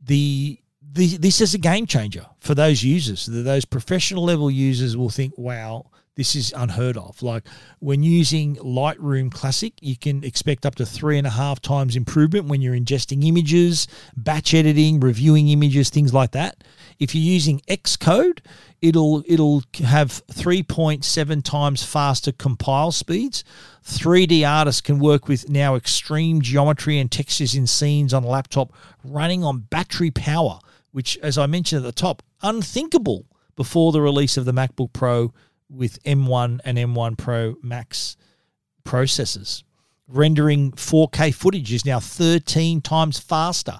the, 0.03 0.59
the 0.81 1.17
this 1.17 1.41
is 1.41 1.53
a 1.53 1.57
game 1.57 1.85
changer 1.87 2.25
for 2.39 2.53
those 2.53 2.83
users. 2.83 3.25
Those 3.25 3.65
professional 3.65 4.23
level 4.23 4.51
users 4.51 4.95
will 4.95 5.09
think, 5.09 5.33
wow, 5.37 5.87
this 6.15 6.35
is 6.35 6.53
unheard 6.55 6.97
of. 6.97 7.21
Like 7.23 7.47
when 7.79 8.03
using 8.03 8.57
Lightroom 8.57 9.31
Classic, 9.31 9.73
you 9.81 9.95
can 9.95 10.23
expect 10.23 10.65
up 10.65 10.75
to 10.75 10.85
three 10.85 11.17
and 11.17 11.25
a 11.25 11.31
half 11.31 11.61
times 11.61 11.95
improvement 11.95 12.45
when 12.45 12.61
you're 12.61 12.75
ingesting 12.75 13.25
images, 13.25 13.87
batch 14.15 14.53
editing, 14.53 14.99
reviewing 14.99 15.49
images, 15.49 15.89
things 15.89 16.13
like 16.13 16.31
that. 16.31 16.63
If 17.01 17.15
you're 17.15 17.23
using 17.23 17.61
Xcode, 17.61 18.41
it'll 18.79 19.23
it'll 19.25 19.63
have 19.83 20.23
3.7 20.27 21.43
times 21.43 21.81
faster 21.81 22.31
compile 22.31 22.91
speeds. 22.91 23.43
3D 23.83 24.47
artists 24.47 24.81
can 24.81 24.99
work 24.99 25.27
with 25.27 25.49
now 25.49 25.75
extreme 25.75 26.43
geometry 26.43 26.99
and 26.99 27.11
textures 27.11 27.55
in 27.55 27.65
scenes 27.65 28.13
on 28.13 28.23
a 28.23 28.27
laptop 28.27 28.71
running 29.03 29.43
on 29.43 29.61
battery 29.61 30.11
power, 30.11 30.59
which, 30.91 31.17
as 31.23 31.39
I 31.39 31.47
mentioned 31.47 31.83
at 31.83 31.87
the 31.87 31.99
top, 31.99 32.21
unthinkable 32.43 33.25
before 33.55 33.91
the 33.91 34.01
release 34.01 34.37
of 34.37 34.45
the 34.45 34.53
MacBook 34.53 34.93
Pro 34.93 35.33
with 35.71 36.03
M1 36.03 36.59
and 36.63 36.77
M1 36.77 37.17
Pro 37.17 37.55
Max 37.63 38.15
processors. 38.85 39.63
Rendering 40.07 40.73
4K 40.73 41.33
footage 41.33 41.73
is 41.73 41.83
now 41.83 41.99
13 41.99 42.79
times 42.81 43.17
faster 43.17 43.79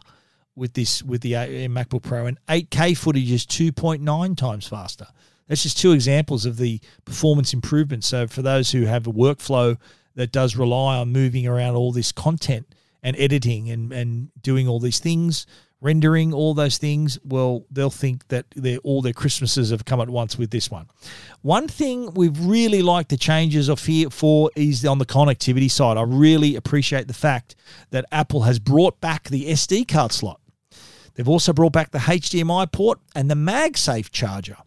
with 0.55 0.73
this 0.73 1.01
with 1.03 1.21
the 1.21 1.35
uh, 1.35 1.47
MacBook 1.47 2.03
Pro, 2.03 2.25
and 2.25 2.37
8K 2.47 2.97
footage 2.97 3.31
is 3.31 3.45
2.9 3.45 4.37
times 4.37 4.67
faster. 4.67 5.07
That's 5.47 5.63
just 5.63 5.77
two 5.77 5.91
examples 5.91 6.45
of 6.45 6.57
the 6.57 6.79
performance 7.03 7.53
improvements. 7.53 8.07
So 8.07 8.27
for 8.27 8.41
those 8.41 8.71
who 8.71 8.85
have 8.85 9.05
a 9.05 9.11
workflow 9.11 9.77
that 10.15 10.31
does 10.31 10.55
rely 10.55 10.97
on 10.97 11.11
moving 11.11 11.47
around 11.47 11.75
all 11.75 11.91
this 11.91 12.11
content 12.11 12.73
and 13.03 13.17
editing 13.17 13.69
and, 13.69 13.91
and 13.91 14.29
doing 14.41 14.67
all 14.67 14.79
these 14.79 14.99
things, 14.99 15.45
rendering, 15.81 16.33
all 16.33 16.53
those 16.53 16.77
things, 16.77 17.19
well, 17.25 17.65
they'll 17.71 17.89
think 17.89 18.27
that 18.27 18.45
all 18.83 19.01
their 19.01 19.13
Christmases 19.13 19.71
have 19.71 19.83
come 19.83 19.99
at 19.99 20.09
once 20.09 20.37
with 20.37 20.51
this 20.51 20.69
one. 20.69 20.87
One 21.41 21.67
thing 21.67 22.13
we've 22.13 22.39
really 22.39 22.81
liked 22.81 23.09
the 23.09 23.17
changes 23.17 23.67
of 23.67 23.83
here 23.83 24.09
for 24.09 24.51
is 24.55 24.85
on 24.85 24.99
the 24.99 25.05
connectivity 25.05 25.69
side. 25.69 25.97
I 25.97 26.03
really 26.03 26.55
appreciate 26.55 27.07
the 27.07 27.13
fact 27.13 27.55
that 27.89 28.05
Apple 28.11 28.43
has 28.43 28.59
brought 28.59 29.01
back 29.01 29.27
the 29.29 29.47
SD 29.47 29.87
card 29.87 30.11
slot. 30.11 30.39
They've 31.15 31.29
also 31.29 31.53
brought 31.53 31.73
back 31.73 31.91
the 31.91 31.99
HDMI 31.99 32.71
port 32.71 32.99
and 33.15 33.29
the 33.29 33.35
MagSafe 33.35 34.11
charger. 34.11 34.57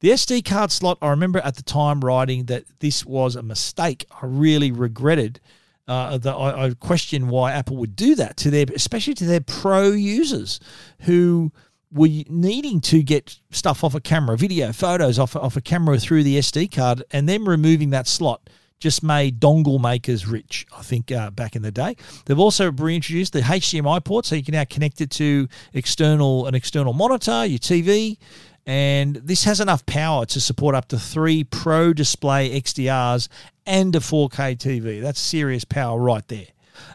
The 0.00 0.10
SD 0.10 0.44
card 0.44 0.72
slot, 0.72 0.98
I 1.00 1.10
remember 1.10 1.38
at 1.40 1.54
the 1.54 1.62
time 1.62 2.00
writing 2.00 2.46
that 2.46 2.64
this 2.80 3.06
was 3.06 3.36
a 3.36 3.42
mistake. 3.42 4.04
I 4.10 4.26
really 4.26 4.72
regretted 4.72 5.40
uh, 5.86 6.18
that 6.18 6.32
I, 6.32 6.66
I 6.66 6.74
question 6.74 7.28
why 7.28 7.52
Apple 7.52 7.76
would 7.76 7.94
do 7.94 8.14
that 8.16 8.36
to 8.38 8.50
their, 8.50 8.66
especially 8.74 9.14
to 9.14 9.24
their 9.24 9.40
pro 9.40 9.90
users 9.90 10.58
who 11.02 11.52
were 11.92 12.08
needing 12.28 12.80
to 12.80 13.02
get 13.02 13.38
stuff 13.50 13.84
off 13.84 13.94
a 13.94 14.00
camera, 14.00 14.36
video, 14.36 14.72
photos 14.72 15.18
off, 15.18 15.36
off 15.36 15.56
a 15.56 15.60
camera 15.60 15.98
through 15.98 16.24
the 16.24 16.38
SD 16.38 16.74
card, 16.74 17.04
and 17.10 17.28
then 17.28 17.44
removing 17.44 17.90
that 17.90 18.06
slot 18.08 18.48
just 18.82 19.02
made 19.02 19.40
dongle 19.40 19.80
makers 19.80 20.26
rich, 20.26 20.66
I 20.76 20.82
think, 20.82 21.12
uh, 21.12 21.30
back 21.30 21.56
in 21.56 21.62
the 21.62 21.70
day. 21.70 21.96
They've 22.26 22.38
also 22.38 22.70
reintroduced 22.72 23.32
the 23.32 23.40
HDMI 23.40 24.04
port, 24.04 24.26
so 24.26 24.34
you 24.34 24.42
can 24.42 24.52
now 24.52 24.64
connect 24.64 25.00
it 25.00 25.10
to 25.12 25.48
external 25.72 26.46
an 26.46 26.54
external 26.54 26.92
monitor, 26.92 27.46
your 27.46 27.60
TV, 27.60 28.18
And 28.66 29.16
this 29.16 29.44
has 29.44 29.60
enough 29.60 29.86
power 29.86 30.26
to 30.26 30.40
support 30.40 30.74
up 30.74 30.88
to 30.88 30.98
three 30.98 31.44
Pro 31.44 31.92
Display 31.92 32.60
XDRs 32.60 33.28
and 33.66 33.94
a 33.96 34.00
4K 34.00 34.56
TV. 34.56 35.00
That's 35.00 35.20
serious 35.20 35.64
power 35.64 35.98
right 35.98 36.26
there. 36.28 36.46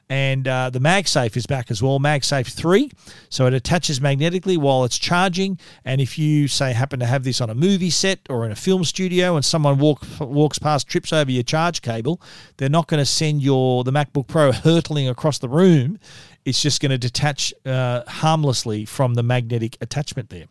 And 0.09 0.47
uh, 0.47 0.69
the 0.69 0.79
MagSafe 0.79 1.35
is 1.35 1.45
back 1.45 1.69
as 1.69 1.83
well, 1.83 1.99
MagSafe 1.99 2.51
3. 2.51 2.89
So 3.29 3.45
it 3.45 3.53
attaches 3.53 3.99
magnetically 3.99 4.55
while 4.55 4.85
it's 4.85 4.97
charging. 4.97 5.59
And 5.83 5.99
if 5.99 6.17
you, 6.17 6.47
say, 6.47 6.71
happen 6.71 6.99
to 7.01 7.05
have 7.05 7.23
this 7.23 7.41
on 7.41 7.49
a 7.49 7.55
movie 7.55 7.89
set 7.89 8.19
or 8.29 8.45
in 8.45 8.51
a 8.51 8.55
film 8.55 8.85
studio 8.85 9.35
and 9.35 9.43
someone 9.43 9.79
walk, 9.79 10.05
walks 10.19 10.59
past, 10.59 10.87
trips 10.87 11.11
over 11.11 11.29
your 11.29 11.43
charge 11.43 11.81
cable, 11.81 12.21
they're 12.55 12.69
not 12.69 12.87
going 12.87 13.01
to 13.01 13.05
send 13.05 13.41
your 13.41 13.83
the 13.83 13.91
MacBook 13.91 14.27
Pro 14.27 14.51
hurtling 14.53 15.09
across 15.09 15.39
the 15.39 15.49
room. 15.49 15.99
It's 16.45 16.61
just 16.61 16.81
going 16.81 16.91
to 16.91 16.97
detach 16.97 17.53
uh, 17.65 18.03
harmlessly 18.07 18.85
from 18.85 19.15
the 19.15 19.23
magnetic 19.23 19.77
attachment 19.81 20.29
there. 20.29 20.45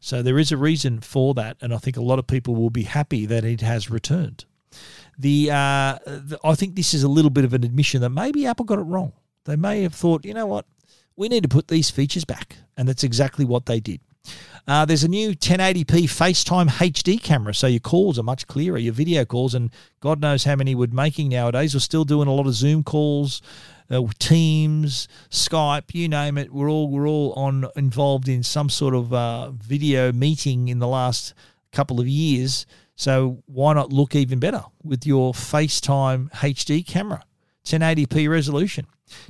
So 0.00 0.20
there 0.22 0.38
is 0.38 0.50
a 0.50 0.56
reason 0.56 1.00
for 1.00 1.32
that. 1.34 1.56
And 1.60 1.72
I 1.72 1.78
think 1.78 1.96
a 1.96 2.02
lot 2.02 2.18
of 2.18 2.26
people 2.26 2.56
will 2.56 2.70
be 2.70 2.82
happy 2.82 3.24
that 3.26 3.44
it 3.44 3.60
has 3.60 3.88
returned 3.88 4.44
the, 5.18 5.50
uh, 5.50 5.98
the 6.04 6.38
I 6.44 6.54
think 6.54 6.74
this 6.74 6.94
is 6.94 7.02
a 7.02 7.08
little 7.08 7.30
bit 7.30 7.44
of 7.44 7.54
an 7.54 7.64
admission 7.64 8.00
that 8.02 8.10
maybe 8.10 8.46
Apple 8.46 8.64
got 8.64 8.78
it 8.78 8.82
wrong. 8.82 9.12
They 9.44 9.56
may 9.56 9.82
have 9.82 9.94
thought, 9.94 10.24
you 10.24 10.34
know 10.34 10.46
what, 10.46 10.66
we 11.16 11.28
need 11.28 11.42
to 11.42 11.48
put 11.48 11.68
these 11.68 11.90
features 11.90 12.24
back, 12.24 12.56
and 12.76 12.88
that's 12.88 13.04
exactly 13.04 13.44
what 13.44 13.66
they 13.66 13.80
did. 13.80 14.00
Uh, 14.68 14.84
there's 14.84 15.04
a 15.04 15.08
new 15.08 15.30
1080p 15.30 16.04
FaceTime 16.04 16.68
HD 16.68 17.22
camera, 17.22 17.54
so 17.54 17.68
your 17.68 17.80
calls 17.80 18.18
are 18.18 18.24
much 18.24 18.46
clearer, 18.48 18.78
your 18.78 18.92
video 18.92 19.24
calls, 19.24 19.54
and 19.54 19.70
God 20.00 20.20
knows 20.20 20.42
how 20.42 20.56
many 20.56 20.74
we're 20.74 20.88
making 20.88 21.28
nowadays. 21.28 21.74
We're 21.74 21.80
still 21.80 22.04
doing 22.04 22.26
a 22.26 22.32
lot 22.32 22.48
of 22.48 22.54
Zoom 22.54 22.82
calls, 22.82 23.40
uh, 23.90 24.02
Teams, 24.18 25.06
Skype, 25.30 25.94
you 25.94 26.08
name 26.08 26.36
it. 26.38 26.52
We're 26.52 26.68
all 26.68 26.88
we're 26.88 27.06
all 27.06 27.32
on 27.34 27.66
involved 27.76 28.28
in 28.28 28.42
some 28.42 28.68
sort 28.68 28.94
of 28.94 29.12
uh, 29.14 29.50
video 29.52 30.12
meeting 30.12 30.66
in 30.66 30.80
the 30.80 30.88
last 30.88 31.34
couple 31.70 32.00
of 32.00 32.08
years. 32.08 32.66
So 32.96 33.42
why 33.46 33.74
not 33.74 33.92
look 33.92 34.14
even 34.14 34.38
better 34.38 34.64
with 34.82 35.06
your 35.06 35.32
FaceTime 35.32 36.30
HD 36.32 36.84
camera, 36.84 37.22
1080p 37.64 38.28
resolution? 38.28 38.86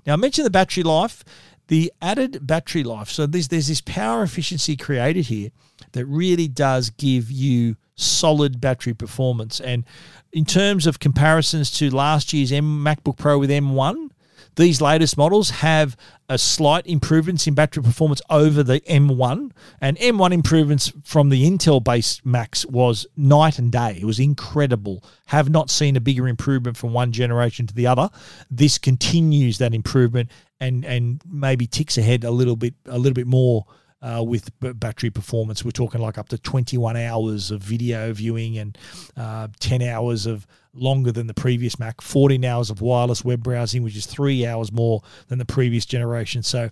Now 0.06 0.14
I 0.14 0.16
mentioned 0.16 0.46
the 0.46 0.50
battery 0.50 0.84
life, 0.84 1.24
the 1.68 1.92
added 2.00 2.46
battery 2.46 2.84
life. 2.84 3.10
So 3.10 3.26
there's 3.26 3.48
there's 3.48 3.66
this 3.66 3.80
power 3.80 4.22
efficiency 4.22 4.76
created 4.76 5.26
here 5.26 5.50
that 5.92 6.06
really 6.06 6.48
does 6.48 6.90
give 6.90 7.30
you 7.30 7.76
solid 7.96 8.60
battery 8.60 8.94
performance. 8.94 9.60
And 9.60 9.84
in 10.32 10.44
terms 10.44 10.86
of 10.86 11.00
comparisons 11.00 11.70
to 11.72 11.94
last 11.94 12.32
year's 12.32 12.52
M 12.52 12.84
MacBook 12.84 13.16
Pro 13.16 13.38
with 13.38 13.50
M1, 13.50 14.10
these 14.56 14.80
latest 14.80 15.16
models 15.16 15.50
have 15.50 15.96
a 16.28 16.38
slight 16.38 16.86
improvements 16.86 17.46
in 17.46 17.54
battery 17.54 17.82
performance 17.82 18.20
over 18.30 18.62
the 18.62 18.80
M1, 18.80 19.52
and 19.80 19.96
M1 19.98 20.32
improvements 20.32 20.92
from 21.04 21.28
the 21.28 21.48
Intel 21.48 21.82
based 21.82 22.24
Macs 22.24 22.66
was 22.66 23.06
night 23.16 23.58
and 23.58 23.70
day. 23.70 23.98
It 24.00 24.04
was 24.04 24.18
incredible. 24.18 25.04
Have 25.26 25.50
not 25.50 25.70
seen 25.70 25.94
a 25.94 26.00
bigger 26.00 26.26
improvement 26.26 26.76
from 26.76 26.92
one 26.92 27.12
generation 27.12 27.66
to 27.66 27.74
the 27.74 27.86
other. 27.86 28.08
This 28.50 28.78
continues 28.78 29.58
that 29.58 29.74
improvement 29.74 30.30
and 30.58 30.84
and 30.84 31.20
maybe 31.30 31.66
ticks 31.66 31.98
ahead 31.98 32.24
a 32.24 32.30
little 32.30 32.56
bit 32.56 32.74
a 32.86 32.98
little 32.98 33.14
bit 33.14 33.26
more 33.26 33.66
uh, 34.02 34.22
with 34.26 34.50
battery 34.60 35.10
performance. 35.10 35.64
We're 35.64 35.70
talking 35.70 36.00
like 36.00 36.18
up 36.18 36.28
to 36.30 36.38
21 36.38 36.96
hours 36.96 37.50
of 37.50 37.60
video 37.60 38.12
viewing 38.12 38.58
and 38.58 38.78
uh, 39.16 39.48
10 39.60 39.82
hours 39.82 40.26
of 40.26 40.46
longer 40.76 41.12
than 41.12 41.26
the 41.26 41.34
previous 41.34 41.78
Mac, 41.78 42.00
14 42.00 42.44
hours 42.44 42.70
of 42.70 42.80
wireless 42.80 43.24
web 43.24 43.42
browsing, 43.42 43.82
which 43.82 43.96
is 43.96 44.06
three 44.06 44.46
hours 44.46 44.72
more 44.72 45.02
than 45.28 45.38
the 45.38 45.44
previous 45.44 45.86
generation. 45.86 46.42
So 46.42 46.70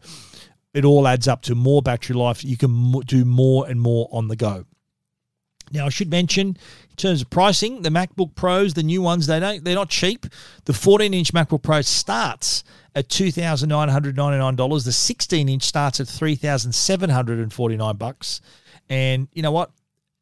it 0.72 0.84
all 0.84 1.06
adds 1.06 1.28
up 1.28 1.42
to 1.42 1.54
more 1.54 1.82
battery 1.82 2.16
life. 2.16 2.44
You 2.44 2.56
can 2.56 2.92
do 3.06 3.24
more 3.24 3.66
and 3.66 3.80
more 3.80 4.08
on 4.12 4.28
the 4.28 4.36
go. 4.36 4.66
Now, 5.72 5.86
I 5.86 5.88
should 5.88 6.10
mention, 6.10 6.48
in 6.48 6.96
terms 6.96 7.22
of 7.22 7.30
pricing, 7.30 7.82
the 7.82 7.88
MacBook 7.88 8.34
Pros, 8.34 8.74
the 8.74 8.82
new 8.82 9.00
ones, 9.00 9.26
they 9.26 9.40
don't 9.40 9.64
they're 9.64 9.74
not 9.74 9.88
cheap. 9.88 10.26
The 10.66 10.72
14-inch 10.72 11.32
MacBook 11.32 11.62
Pro 11.62 11.80
starts 11.80 12.64
at 12.94 13.08
two 13.08 13.32
thousand 13.32 13.70
nine 13.70 13.88
hundred 13.88 14.16
ninety 14.16 14.38
nine 14.38 14.56
dollars. 14.56 14.84
The 14.84 14.90
16-inch 14.90 15.62
starts 15.62 16.00
at 16.00 16.08
three 16.08 16.36
thousand 16.36 16.72
seven 16.74 17.10
hundred 17.10 17.38
and 17.38 17.52
forty 17.52 17.76
nine 17.76 17.96
bucks. 17.96 18.40
And 18.88 19.28
you 19.32 19.42
know 19.42 19.52
what? 19.52 19.70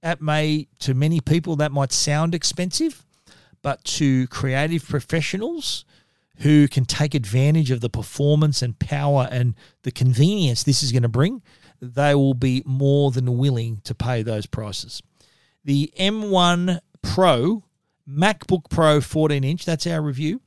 That 0.02 0.22
may 0.22 0.68
to 0.80 0.94
many 0.94 1.20
people 1.20 1.56
that 1.56 1.72
might 1.72 1.92
sound 1.92 2.34
expensive, 2.34 3.04
but 3.62 3.82
to 3.84 4.26
creative 4.28 4.86
professionals 4.86 5.84
who 6.38 6.68
can 6.68 6.84
take 6.84 7.14
advantage 7.14 7.70
of 7.70 7.80
the 7.80 7.90
performance 7.90 8.62
and 8.62 8.78
power 8.78 9.28
and 9.30 9.54
the 9.82 9.92
convenience 9.92 10.62
this 10.62 10.82
is 10.82 10.92
going 10.92 11.02
to 11.02 11.08
bring, 11.08 11.42
they 11.80 12.14
will 12.14 12.34
be 12.34 12.62
more 12.64 13.10
than 13.10 13.38
willing 13.38 13.80
to 13.84 13.94
pay 13.94 14.22
those 14.22 14.46
prices 14.46 15.02
the 15.64 15.92
M1 15.98 16.80
Pro, 17.02 17.64
MacBook 18.08 18.70
Pro 18.70 19.00
14 19.00 19.44
inch. 19.44 19.64
That's 19.64 19.86
our 19.86 20.02
review. 20.02 20.40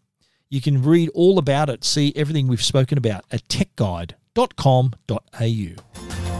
You 0.50 0.62
can 0.62 0.84
read 0.84 1.10
all 1.14 1.40
about 1.40 1.70
it, 1.70 1.84
see 1.84 2.14
everything 2.16 2.48
we've 2.48 2.64
spoken 2.64 2.98
about 2.98 3.26
at 3.32 3.48
techguide.com.au. 3.48 6.35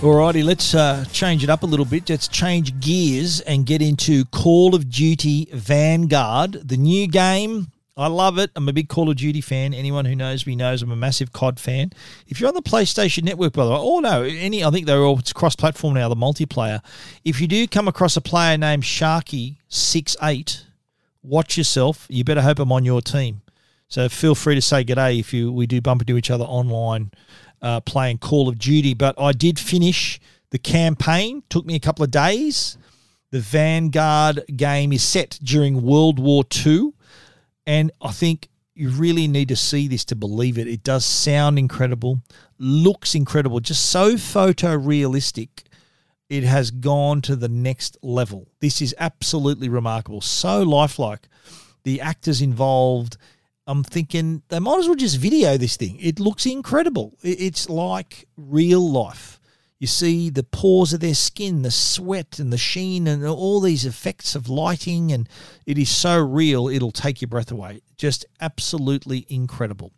Alrighty, 0.00 0.44
let's 0.44 0.74
uh, 0.74 1.04
change 1.12 1.42
it 1.42 1.50
up 1.50 1.62
a 1.62 1.66
little 1.66 1.86
bit. 1.86 2.10
Let's 2.10 2.28
change 2.28 2.78
gears 2.80 3.40
and 3.40 3.64
get 3.64 3.80
into 3.80 4.24
Call 4.26 4.74
of 4.74 4.90
Duty 4.90 5.48
Vanguard, 5.52 6.68
the 6.68 6.76
new 6.76 7.06
game 7.06 7.68
I 7.96 8.08
love 8.08 8.38
it. 8.38 8.50
I'm 8.56 8.68
a 8.68 8.72
big 8.72 8.88
Call 8.88 9.08
of 9.08 9.16
Duty 9.16 9.40
fan. 9.40 9.72
Anyone 9.72 10.04
who 10.04 10.16
knows 10.16 10.48
me 10.48 10.56
knows 10.56 10.82
I'm 10.82 10.90
a 10.90 10.96
massive 10.96 11.32
COD 11.32 11.60
fan. 11.60 11.92
If 12.26 12.40
you're 12.40 12.48
on 12.48 12.54
the 12.54 12.62
PlayStation 12.62 13.22
Network, 13.22 13.52
by 13.52 13.64
the 13.64 13.70
way, 13.70 13.76
oh 13.78 14.00
no, 14.00 14.22
any 14.22 14.64
I 14.64 14.70
think 14.70 14.86
they're 14.86 15.02
all 15.02 15.20
it's 15.20 15.32
cross-platform 15.32 15.94
now. 15.94 16.08
The 16.08 16.16
multiplayer. 16.16 16.80
If 17.24 17.40
you 17.40 17.46
do 17.46 17.68
come 17.68 17.86
across 17.86 18.16
a 18.16 18.20
player 18.20 18.58
named 18.58 18.82
Sharky 18.82 19.58
Six 19.68 20.16
Eight, 20.22 20.66
watch 21.22 21.56
yourself. 21.56 22.06
You 22.08 22.24
better 22.24 22.42
hope 22.42 22.58
I'm 22.58 22.72
on 22.72 22.84
your 22.84 23.00
team. 23.00 23.42
So 23.86 24.08
feel 24.08 24.34
free 24.34 24.56
to 24.56 24.62
say 24.62 24.84
g'day 24.84 25.20
if 25.20 25.32
you 25.32 25.52
we 25.52 25.68
do 25.68 25.80
bump 25.80 26.02
into 26.02 26.16
each 26.16 26.32
other 26.32 26.44
online 26.44 27.12
uh, 27.64 27.80
playing 27.80 28.18
Call 28.18 28.48
of 28.48 28.58
Duty. 28.58 28.94
But 28.94 29.18
I 29.18 29.32
did 29.32 29.58
finish 29.58 30.20
the 30.50 30.58
campaign. 30.58 31.42
Took 31.48 31.66
me 31.66 31.74
a 31.74 31.80
couple 31.80 32.04
of 32.04 32.12
days. 32.12 32.78
The 33.30 33.40
Vanguard 33.40 34.44
game 34.54 34.92
is 34.92 35.02
set 35.02 35.40
during 35.42 35.82
World 35.82 36.20
War 36.20 36.44
II. 36.64 36.92
And 37.66 37.90
I 38.00 38.12
think 38.12 38.48
you 38.74 38.90
really 38.90 39.26
need 39.26 39.48
to 39.48 39.56
see 39.56 39.88
this 39.88 40.04
to 40.06 40.14
believe 40.14 40.58
it. 40.58 40.68
It 40.68 40.82
does 40.82 41.04
sound 41.04 41.58
incredible, 41.58 42.20
looks 42.58 43.14
incredible, 43.14 43.60
just 43.60 43.86
so 43.86 44.14
photorealistic. 44.14 45.48
It 46.28 46.44
has 46.44 46.70
gone 46.70 47.22
to 47.22 47.36
the 47.36 47.48
next 47.48 47.96
level. 48.02 48.48
This 48.60 48.82
is 48.82 48.94
absolutely 48.98 49.68
remarkable, 49.68 50.20
so 50.20 50.62
lifelike. 50.62 51.28
The 51.84 52.00
actors 52.00 52.40
involved, 52.40 53.16
I'm 53.66 53.82
thinking 53.82 54.42
they 54.48 54.58
might 54.58 54.80
as 54.80 54.86
well 54.86 54.96
just 54.96 55.18
video 55.18 55.56
this 55.56 55.76
thing. 55.76 55.98
It 56.00 56.20
looks 56.20 56.46
incredible. 56.46 57.16
It's 57.22 57.68
like 57.68 58.26
real 58.36 58.90
life. 58.90 59.40
You 59.78 59.86
see 59.86 60.30
the 60.30 60.44
pores 60.44 60.92
of 60.92 61.00
their 61.00 61.14
skin, 61.14 61.62
the 61.62 61.70
sweat 61.70 62.38
and 62.38 62.52
the 62.52 62.58
sheen, 62.58 63.06
and 63.06 63.26
all 63.26 63.60
these 63.60 63.84
effects 63.84 64.34
of 64.34 64.48
lighting, 64.48 65.12
and 65.12 65.28
it 65.66 65.76
is 65.76 65.90
so 65.90 66.18
real, 66.18 66.68
it'll 66.68 66.92
take 66.92 67.20
your 67.20 67.28
breath 67.28 67.50
away. 67.50 67.82
Just 67.98 68.24
absolutely 68.40 69.26
incredible. 69.28 69.92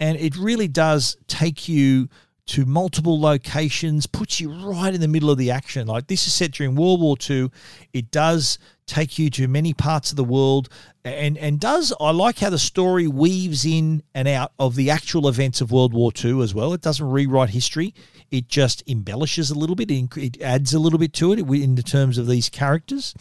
And 0.00 0.16
it 0.18 0.36
really 0.36 0.66
does 0.66 1.16
take 1.28 1.68
you 1.68 2.08
to 2.48 2.64
multiple 2.64 3.20
locations, 3.20 4.06
puts 4.06 4.40
you 4.40 4.50
right 4.50 4.94
in 4.94 5.00
the 5.00 5.08
middle 5.08 5.30
of 5.30 5.38
the 5.38 5.50
action. 5.50 5.86
Like 5.86 6.06
this 6.06 6.26
is 6.26 6.34
set 6.34 6.52
during 6.52 6.74
World 6.74 7.00
War 7.00 7.16
II. 7.28 7.50
It 7.92 8.10
does 8.10 8.58
take 8.86 9.18
you 9.18 9.28
to 9.28 9.46
many 9.46 9.74
parts 9.74 10.10
of 10.10 10.16
the 10.16 10.24
world 10.24 10.70
and 11.04 11.36
and 11.38 11.60
does 11.60 11.92
I 12.00 12.10
like 12.10 12.38
how 12.38 12.50
the 12.50 12.58
story 12.58 13.06
weaves 13.06 13.64
in 13.64 14.02
and 14.14 14.26
out 14.26 14.52
of 14.58 14.74
the 14.74 14.90
actual 14.90 15.28
events 15.28 15.60
of 15.60 15.70
World 15.70 15.92
War 15.92 16.12
II 16.12 16.42
as 16.42 16.54
well. 16.54 16.72
It 16.72 16.80
doesn't 16.80 17.08
rewrite 17.08 17.50
history. 17.50 17.94
It 18.30 18.48
just 18.48 18.82
embellishes 18.88 19.50
a 19.50 19.54
little 19.54 19.76
bit. 19.76 19.90
It 19.90 20.40
adds 20.40 20.74
a 20.74 20.78
little 20.78 20.98
bit 20.98 21.12
to 21.14 21.32
it 21.32 21.40
in 21.40 21.74
the 21.76 21.82
terms 21.82 22.18
of 22.18 22.26
these 22.26 22.48
characters. 22.48 23.14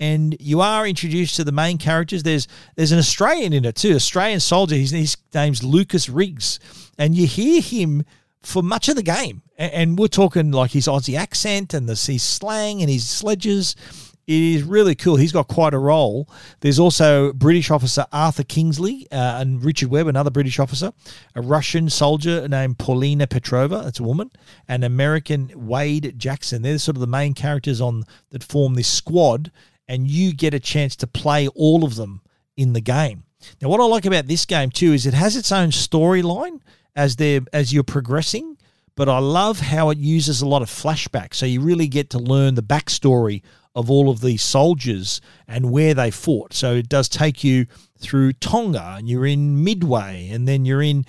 And 0.00 0.36
you 0.40 0.60
are 0.60 0.86
introduced 0.86 1.36
to 1.36 1.44
the 1.44 1.52
main 1.52 1.78
characters. 1.78 2.22
There's 2.22 2.48
there's 2.76 2.92
an 2.92 2.98
Australian 2.98 3.52
in 3.52 3.64
it 3.64 3.76
too, 3.76 3.94
Australian 3.94 4.40
soldier. 4.40 4.74
His, 4.74 4.90
his 4.90 5.16
name's 5.32 5.62
Lucas 5.62 6.08
Riggs, 6.08 6.58
and 6.98 7.14
you 7.14 7.26
hear 7.26 7.62
him 7.62 8.04
for 8.42 8.62
much 8.62 8.88
of 8.88 8.96
the 8.96 9.02
game. 9.02 9.42
And, 9.56 9.98
we're 9.98 10.08
talking 10.08 10.50
like 10.50 10.72
his 10.72 10.86
Aussie 10.86 11.16
accent 11.16 11.72
and 11.72 11.88
the 11.88 11.92
his 11.92 12.22
slang 12.22 12.80
and 12.80 12.90
his 12.90 13.08
sledges 13.08 13.76
it 14.26 14.34
is 14.34 14.62
really 14.62 14.94
cool. 14.94 15.16
He's 15.16 15.32
got 15.32 15.48
quite 15.48 15.74
a 15.74 15.78
role. 15.78 16.28
There's 16.60 16.78
also 16.78 17.32
British 17.32 17.70
officer 17.70 18.06
Arthur 18.12 18.44
Kingsley 18.44 19.08
uh, 19.10 19.40
and 19.40 19.64
Richard 19.64 19.90
Webb, 19.90 20.06
another 20.06 20.30
British 20.30 20.60
officer, 20.60 20.92
a 21.34 21.42
Russian 21.42 21.90
soldier 21.90 22.46
named 22.46 22.78
Polina 22.78 23.26
Petrova, 23.26 23.82
that's 23.82 23.98
a 23.98 24.04
woman, 24.04 24.30
and 24.68 24.84
American 24.84 25.50
Wade 25.54 26.14
Jackson. 26.16 26.62
They're 26.62 26.78
sort 26.78 26.96
of 26.96 27.00
the 27.00 27.06
main 27.08 27.34
characters 27.34 27.80
on 27.80 28.04
that 28.30 28.44
form 28.44 28.74
this 28.74 28.88
squad, 28.88 29.50
and 29.88 30.08
you 30.08 30.32
get 30.32 30.54
a 30.54 30.60
chance 30.60 30.94
to 30.96 31.06
play 31.08 31.48
all 31.48 31.84
of 31.84 31.96
them 31.96 32.22
in 32.56 32.74
the 32.74 32.80
game. 32.80 33.24
Now, 33.60 33.68
what 33.70 33.80
I 33.80 33.84
like 33.84 34.06
about 34.06 34.28
this 34.28 34.44
game 34.44 34.70
too 34.70 34.92
is 34.92 35.04
it 35.04 35.14
has 35.14 35.36
its 35.36 35.50
own 35.50 35.70
storyline 35.70 36.60
as 36.94 37.16
they 37.16 37.40
as 37.52 37.72
you're 37.72 37.84
progressing, 37.84 38.56
but 38.94 39.08
I 39.08 39.18
love 39.18 39.60
how 39.60 39.90
it 39.90 39.98
uses 39.98 40.42
a 40.42 40.46
lot 40.46 40.62
of 40.62 40.68
flashbacks. 40.68 41.34
So 41.34 41.46
you 41.46 41.60
really 41.60 41.88
get 41.88 42.10
to 42.10 42.18
learn 42.18 42.54
the 42.54 42.62
backstory 42.62 43.42
of 43.74 43.90
all 43.90 44.10
of 44.10 44.20
these 44.20 44.42
soldiers 44.42 45.20
and 45.48 45.70
where 45.70 45.94
they 45.94 46.10
fought. 46.10 46.52
So 46.52 46.74
it 46.74 46.88
does 46.88 47.08
take 47.08 47.42
you 47.42 47.66
through 47.98 48.32
Tonga, 48.34 48.96
and 48.98 49.08
you're 49.08 49.24
in 49.24 49.62
Midway, 49.62 50.28
and 50.28 50.46
then 50.46 50.64
you're 50.64 50.82
in 50.82 51.06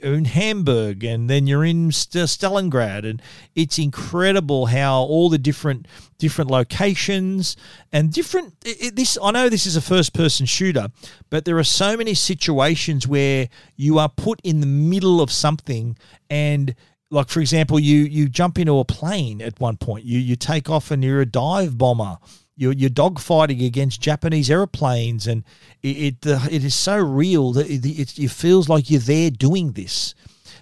in 0.00 0.26
Hamburg, 0.26 1.02
and 1.02 1.28
then 1.28 1.46
you're 1.46 1.64
in 1.64 1.90
Stalingrad, 1.90 3.04
and 3.04 3.20
it's 3.56 3.78
incredible 3.78 4.66
how 4.66 5.00
all 5.00 5.28
the 5.28 5.38
different 5.38 5.86
different 6.18 6.50
locations 6.50 7.56
and 7.92 8.12
different. 8.12 8.54
It, 8.64 8.94
this 8.94 9.18
I 9.20 9.32
know 9.32 9.48
this 9.48 9.66
is 9.66 9.76
a 9.76 9.82
first 9.82 10.14
person 10.14 10.46
shooter, 10.46 10.88
but 11.30 11.44
there 11.44 11.58
are 11.58 11.64
so 11.64 11.96
many 11.96 12.14
situations 12.14 13.08
where 13.08 13.48
you 13.74 13.98
are 13.98 14.08
put 14.08 14.40
in 14.44 14.60
the 14.60 14.66
middle 14.66 15.20
of 15.20 15.32
something 15.32 15.98
and 16.30 16.76
like 17.10 17.28
for 17.28 17.40
example, 17.40 17.78
you 17.78 17.98
you 17.98 18.28
jump 18.28 18.58
into 18.58 18.78
a 18.78 18.84
plane 18.84 19.40
at 19.40 19.60
one 19.60 19.76
point. 19.76 20.04
You 20.04 20.18
you 20.18 20.36
take 20.36 20.68
off 20.68 20.90
and 20.90 21.02
you're 21.04 21.20
a 21.20 21.26
dive 21.26 21.78
bomber. 21.78 22.18
You're, 22.58 22.72
you're 22.72 22.88
dogfighting 22.88 23.64
against 23.66 24.00
Japanese 24.00 24.50
airplanes, 24.50 25.26
and 25.26 25.44
it 25.82 26.16
it, 26.24 26.26
it 26.50 26.64
is 26.64 26.74
so 26.74 26.96
real 26.98 27.52
that 27.52 27.68
it, 27.68 27.84
it, 27.84 28.18
it 28.18 28.30
feels 28.30 28.68
like 28.68 28.90
you're 28.90 28.98
there 29.00 29.30
doing 29.30 29.72
this. 29.72 30.14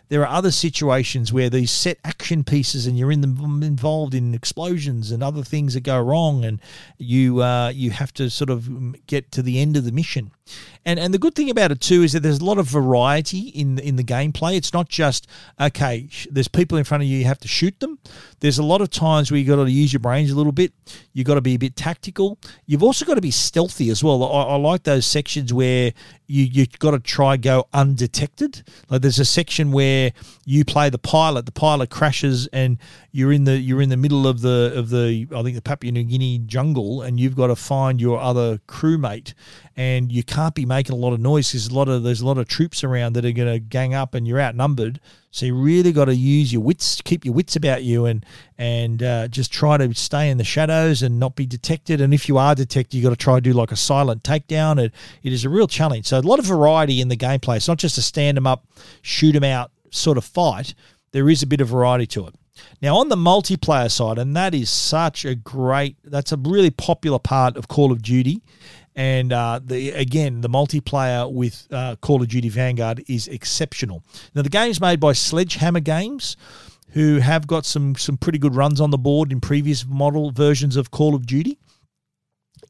There 0.09 0.21
are 0.21 0.37
other 0.37 0.51
situations 0.51 1.33
where 1.33 1.49
these 1.49 1.71
set 1.71 1.99
action 2.05 2.45
pieces, 2.45 2.87
and 2.87 2.99
you're 2.99 3.13
in 3.13 3.21
them 3.21 3.63
involved 3.63 4.13
in 4.13 4.35
explosions 4.35 5.11
and 5.11 5.23
other 5.23 5.43
things 5.43 5.75
that 5.75 5.81
go 5.81 6.01
wrong, 6.01 6.45
and 6.45 6.61
you 6.99 7.43
uh, 7.43 7.69
you 7.69 7.91
have 7.93 8.13
to 8.15 8.29
sort 8.29 8.51
of 8.51 9.07
get 9.07 9.31
to 9.33 9.43
the 9.43 9.61
end 9.61 9.77
of 9.77 9.85
the 9.85 9.93
mission. 9.93 10.33
And 10.85 10.99
and 10.99 11.15
the 11.15 11.19
good 11.19 11.35
thing 11.35 11.49
about 11.49 11.73
it 11.73 11.81
too 11.81 12.03
is 12.03 12.13
that 12.13 12.21
there's 12.21 12.41
a 12.41 12.45
lot 12.45 12.59
of 12.59 12.67
variety 12.67 13.49
in 13.49 13.79
in 13.79 13.97
the 13.97 14.05
gameplay. 14.05 14.57
It's 14.57 14.73
not 14.73 14.89
just 14.89 15.27
okay. 15.59 16.09
There's 16.31 16.49
people 16.49 16.77
in 16.77 16.85
front 16.85 17.03
of 17.03 17.09
you. 17.09 17.19
You 17.19 17.25
have 17.25 17.39
to 17.41 17.49
shoot 17.49 17.81
them. 17.81 17.99
There's 18.41 18.59
a 18.59 18.63
lot 18.63 18.83
of 18.83 18.91
times 18.91 19.31
where 19.31 19.39
you 19.39 19.47
got 19.47 19.65
to 19.65 19.71
use 19.71 19.93
your 19.93 20.01
brains 20.01 20.31
a 20.31 20.37
little 20.37 20.53
bit. 20.53 20.73
You 21.15 21.25
got 21.25 21.35
to 21.35 21.41
be 21.41 21.55
a 21.55 21.59
bit 21.59 21.77
tactical. 21.77 22.39
You've 22.67 22.83
also 22.83 23.07
got 23.07 23.15
to 23.15 23.23
be 23.23 23.31
stealthy 23.31 23.89
as 23.89 24.05
well. 24.05 24.23
I, 24.23 24.43
I 24.43 24.57
like 24.57 24.83
those 24.83 25.07
sections 25.07 25.55
where 25.55 25.93
you 26.27 26.45
you 26.45 26.67
got 26.79 26.91
to 26.91 26.99
try 26.99 27.39
go 27.39 27.67
undetected. 27.73 28.63
Like 28.91 29.01
there's 29.01 29.19
a 29.19 29.25
section 29.25 29.73
where 29.73 30.13
you 30.45 30.67
play 30.67 30.91
the 30.91 30.99
pilot. 30.99 31.47
The 31.47 31.53
pilot 31.53 31.89
crashes 31.89 32.47
and 32.49 32.77
you're 33.11 33.33
in 33.33 33.45
the 33.45 33.57
you're 33.57 33.81
in 33.81 33.89
the 33.89 33.97
middle 33.97 34.27
of 34.27 34.43
the 34.43 34.73
of 34.77 34.91
the 34.91 35.27
I 35.35 35.43
think 35.43 35.57
the 35.57 35.63
Papua 35.63 35.93
New 35.93 36.05
Guinea 36.05 36.41
jungle, 36.41 37.01
and 37.01 37.19
you've 37.19 37.37
got 37.37 37.47
to 37.47 37.57
find 37.57 38.01
your 38.01 38.21
other 38.21 38.59
crewmate, 38.69 39.33
and 39.77 40.13
you 40.13 40.23
can't 40.23 40.55
be 40.55 40.65
making 40.65 40.95
a 40.95 40.99
lot 40.99 41.13
of 41.13 41.21
noise 41.21 41.51
because 41.51 41.67
a 41.67 41.75
lot 41.75 41.89
of 41.89 42.03
there's 42.03 42.21
a 42.21 42.27
lot 42.27 42.39
of 42.39 42.47
troops 42.47 42.85
around 42.85 43.15
that 43.15 43.25
are 43.25 43.33
going 43.33 43.53
to 43.53 43.59
gang 43.59 43.95
up, 43.95 44.15
and 44.15 44.27
you're 44.27 44.41
outnumbered. 44.41 45.01
So 45.31 45.47
you 45.47 45.57
really 45.57 45.91
got 45.91 46.05
to 46.05 46.15
use 46.15 46.53
your 46.53 46.63
wits, 46.63 47.01
keep 47.03 47.25
your 47.25 47.35
wits 47.35 47.57
about 47.57 47.83
you, 47.83 48.07
and 48.07 48.25
and 48.57 49.03
uh, 49.03 49.29
just 49.29 49.53
try 49.53 49.77
to 49.77 49.93
stay 49.95 50.31
in 50.31 50.39
the 50.39 50.45
shadows 50.45 51.03
and 51.03 51.19
not 51.19 51.35
be 51.35 51.47
detected. 51.47 52.01
And 52.01 52.15
if 52.15 52.29
you 52.29 52.39
are 52.39 52.55
detected, 52.55 52.97
you 52.97 53.03
got 53.03 53.11
to 53.11 53.17
try 53.17 53.37
to 53.37 53.41
do 53.41 53.53
like 53.53 53.73
a 53.73 53.77
silent 53.77 54.23
takedown. 54.23 54.79
It, 54.79 54.93
it 55.23 55.33
is 55.33 55.45
a 55.45 55.49
real 55.49 55.67
challenge. 55.67 56.07
So 56.07 56.19
a 56.19 56.21
lot 56.21 56.39
of 56.39 56.45
variety 56.45 57.01
in 57.01 57.09
the 57.09 57.17
gameplay. 57.17 57.57
It's 57.57 57.69
not 57.69 57.79
just 57.79 57.99
a 57.99 58.03
stand 58.03 58.37
them 58.37 58.47
up, 58.47 58.67
shoot 59.03 59.33
them 59.33 59.45
out 59.45 59.71
sort 59.91 60.19
of 60.19 60.25
fight. 60.25 60.75
There 61.13 61.29
is 61.29 61.43
a 61.43 61.47
bit 61.47 61.61
of 61.61 61.69
variety 61.69 62.07
to 62.09 62.27
it. 62.27 62.35
Now, 62.81 62.97
on 62.99 63.09
the 63.09 63.17
multiplayer 63.17 63.91
side, 63.91 64.19
and 64.19 64.37
that 64.37 64.55
is 64.55 64.71
such 64.71 65.25
a 65.25 65.35
great, 65.35 65.97
that's 66.05 66.33
a 66.33 66.37
really 66.37 66.71
popular 66.71 67.19
part 67.19 67.57
of 67.57 67.69
Call 67.69 67.91
of 67.91 68.03
Duty. 68.03 68.43
And 68.97 69.33
uh, 69.33 69.61
the 69.65 69.91
again, 69.91 70.41
the 70.41 70.49
multiplayer 70.49 71.31
with 71.31 71.67
uh, 71.71 71.97
Call 71.97 72.23
of 72.23 72.29
Duty 72.29 72.49
Vanguard 72.49 73.05
is 73.09 73.27
exceptional. 73.27 74.05
Now, 74.35 74.43
the 74.43 74.49
game 74.49 74.71
is 74.71 74.81
made 74.81 75.01
by 75.01 75.13
Sledgehammer 75.13 75.81
Games, 75.81 76.37
who 76.91 77.19
have 77.19 77.47
got 77.47 77.67
some 77.67 77.97
some 77.97 78.17
pretty 78.17 78.39
good 78.39 78.55
runs 78.55 78.81
on 78.81 78.91
the 78.91 78.99
board 78.99 79.33
in 79.33 79.41
previous 79.41 79.85
model 79.85 80.31
versions 80.31 80.77
of 80.77 80.93
Call 80.93 81.15
of 81.15 81.27
Duty. 81.27 81.59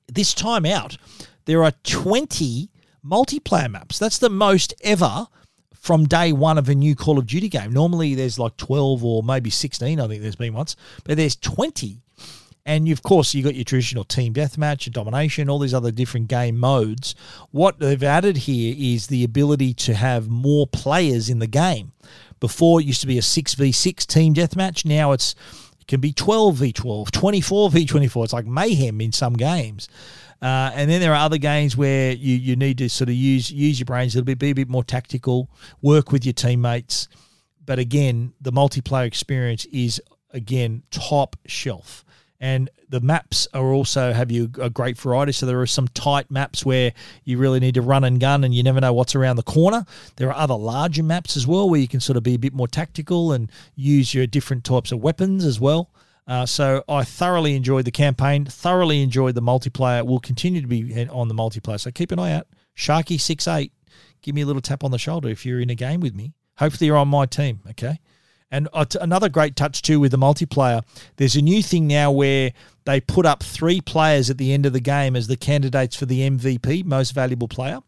This 0.09 0.33
time 0.33 0.65
out, 0.65 0.97
there 1.45 1.63
are 1.63 1.73
20 1.83 2.71
multiplayer 3.05 3.71
maps. 3.71 3.99
That's 3.99 4.19
the 4.19 4.31
most 4.31 4.75
ever 4.83 5.27
from 5.75 6.07
day 6.07 6.33
one 6.33 6.57
of 6.57 6.69
a 6.71 6.75
new 6.75 6.97
Call 6.97 7.19
of 7.19 7.27
Duty 7.27 7.51
game. 7.51 7.71
Normally 7.71 8.15
there's 8.15 8.39
like 8.39 8.57
12 8.57 9.05
or 9.05 9.23
maybe 9.23 9.51
16, 9.51 10.01
I 10.01 10.09
think 10.09 10.23
there's 10.23 10.37
been 10.37 10.55
once, 10.55 10.77
but 11.05 11.19
there's 11.19 11.37
20. 11.37 12.04
And 12.67 12.89
of 12.89 13.03
course, 13.03 13.35
you've 13.35 13.45
got 13.45 13.55
your 13.55 13.65
traditional 13.65 14.05
team 14.05 14.33
deathmatch 14.33 14.87
and 14.87 14.95
domination, 14.95 15.51
all 15.51 15.59
these 15.59 15.75
other 15.75 15.91
different 15.91 16.29
game 16.29 16.59
modes. 16.59 17.15
What 17.51 17.79
they've 17.79 18.03
added 18.03 18.39
here 18.39 18.75
is 18.77 19.09
the 19.09 19.23
ability 19.23 19.75
to 19.75 19.95
have 19.95 20.29
more 20.29 20.67
players 20.67 21.29
in 21.29 21.41
the 21.41 21.47
game. 21.47 21.93
Before 22.41 22.81
it 22.81 22.87
used 22.87 23.03
to 23.03 23.07
be 23.07 23.19
a 23.19 23.23
6v6 23.23 24.07
team 24.07 24.35
deathmatch. 24.35 24.85
Now 24.85 25.13
it's 25.13 25.35
it 25.81 25.89
can 25.89 26.01
be 26.01 26.13
12 26.13 26.57
v 26.57 26.73
12, 26.73 27.11
24 27.13 27.71
v 27.71 27.85
24. 27.85 28.25
It's 28.25 28.33
like 28.33 28.47
mayhem 28.47 29.01
in 29.03 29.13
some 29.13 29.35
games. 29.35 29.89
Uh, 30.41 30.71
and 30.75 30.91
then 30.91 31.01
there 31.01 31.13
are 31.13 31.25
other 31.25 31.39
games 31.39 31.77
where 31.77 32.13
you, 32.13 32.35
you 32.35 32.57
need 32.57 32.79
to 32.79 32.89
sort 32.89 33.09
of 33.09 33.15
use 33.15 33.51
use 33.51 33.79
your 33.79 33.85
brains 33.85 34.15
a 34.15 34.19
little 34.19 34.27
bit, 34.27 34.39
be 34.39 34.51
a 34.51 34.55
bit 34.55 34.69
more 34.69 34.85
tactical, 34.85 35.51
work 35.83 36.13
with 36.13 36.25
your 36.25 36.33
teammates. 36.33 37.09
But 37.65 37.79
again, 37.79 38.33
the 38.41 38.53
multiplayer 38.53 39.07
experience 39.07 39.67
is 39.67 40.03
again 40.31 40.83
top 40.91 41.37
shelf. 41.47 42.05
And 42.41 42.69
the 42.89 43.01
maps 43.01 43.49
are 43.55 43.73
also 43.73 44.13
have 44.13 44.31
you 44.31 44.51
a 44.61 44.69
great 44.69 44.99
variety. 44.99 45.33
So 45.33 45.47
there 45.47 45.61
are 45.61 45.67
some 45.67 45.89
tight 45.89 46.31
maps 46.31 46.65
where 46.65 46.93
you 47.25 47.39
really 47.39 47.61
need 47.61 47.75
to 47.75 47.83
run 47.83 48.05
and 48.05 48.21
gun, 48.21 48.45
and 48.45 48.55
you 48.55 48.63
never 48.63 48.81
know 48.81 48.93
what's 48.93 49.15
around 49.15 49.37
the 49.37 49.43
corner. 49.43 49.87
There 50.17 50.29
are 50.29 50.37
other 50.37 50.55
larger 50.55 51.03
maps 51.03 51.37
as 51.37 51.47
well 51.47 51.71
where 51.71 51.81
you 51.81 51.89
can 51.89 52.01
sort 52.01 52.17
of 52.17 52.23
be 52.23 52.35
a 52.35 52.39
bit 52.39 52.53
more 52.53 52.69
tactical 52.69 53.33
and 53.33 53.51
use 53.77 54.13
your 54.13 54.27
different 54.27 54.65
types 54.65 54.93
of 54.93 55.01
weapons 55.01 55.45
as 55.45 55.59
well. 55.59 55.91
Uh, 56.27 56.45
so 56.45 56.83
I 56.89 57.05
thoroughly 57.05 57.55
enjoyed 57.55 57.85
the 57.85 57.91
campaign, 57.91 58.45
thoroughly 58.47 59.03
enjoyed 59.03 59.35
the 59.35 59.43
multiplayer. 59.43 60.05
Will 60.05 60.21
continue 60.21 60.61
to 60.61 60.67
be 60.67 61.07
on 61.09 61.29
the 61.29 61.35
multiplayer. 61.35 61.79
So 61.79 61.91
keep 61.91 62.13
an 62.13 62.19
eye 62.19 62.33
out. 62.33 62.47
Sharky 62.77 63.21
six 63.21 63.47
eight, 63.47 63.73
give 64.23 64.35
me 64.35 64.43
a 64.43 64.47
little 64.47 64.63
tap 64.63 64.85
on 64.85 64.91
the 64.91 64.99
shoulder 64.99 65.29
if 65.29 65.47
you're 65.47 65.61
in 65.61 65.71
a 65.71 65.75
game 65.75 66.01
with 66.01 66.15
me. 66.15 66.35
Hopefully 66.59 66.87
you're 66.87 66.97
on 66.97 67.09
my 67.09 67.27
team. 67.27 67.61
Okay. 67.71 68.01
And 68.55 68.69
another 69.01 69.29
great 69.29 69.57
touch 69.57 69.83
too 69.83 69.99
with 69.99 70.13
the 70.13 70.19
multiplayer. 70.19 70.83
There's 71.17 71.35
a 71.35 71.43
new 71.43 71.61
thing 71.61 71.89
now 71.89 72.13
where 72.13 72.53
they 72.85 73.01
put 73.01 73.27
up 73.27 73.43
three 73.43 73.81
players 73.81 74.31
at 74.31 74.39
the 74.39 74.53
end 74.53 74.65
of 74.65 74.73
the 74.73 74.81
game 74.81 75.17
as 75.17 75.27
the 75.27 75.37
candidates 75.37 75.97
for 75.97 76.07
the 76.07 76.21
MVP, 76.21 76.85
most 76.85 77.13
valuable 77.13 77.49
player. 77.49 77.81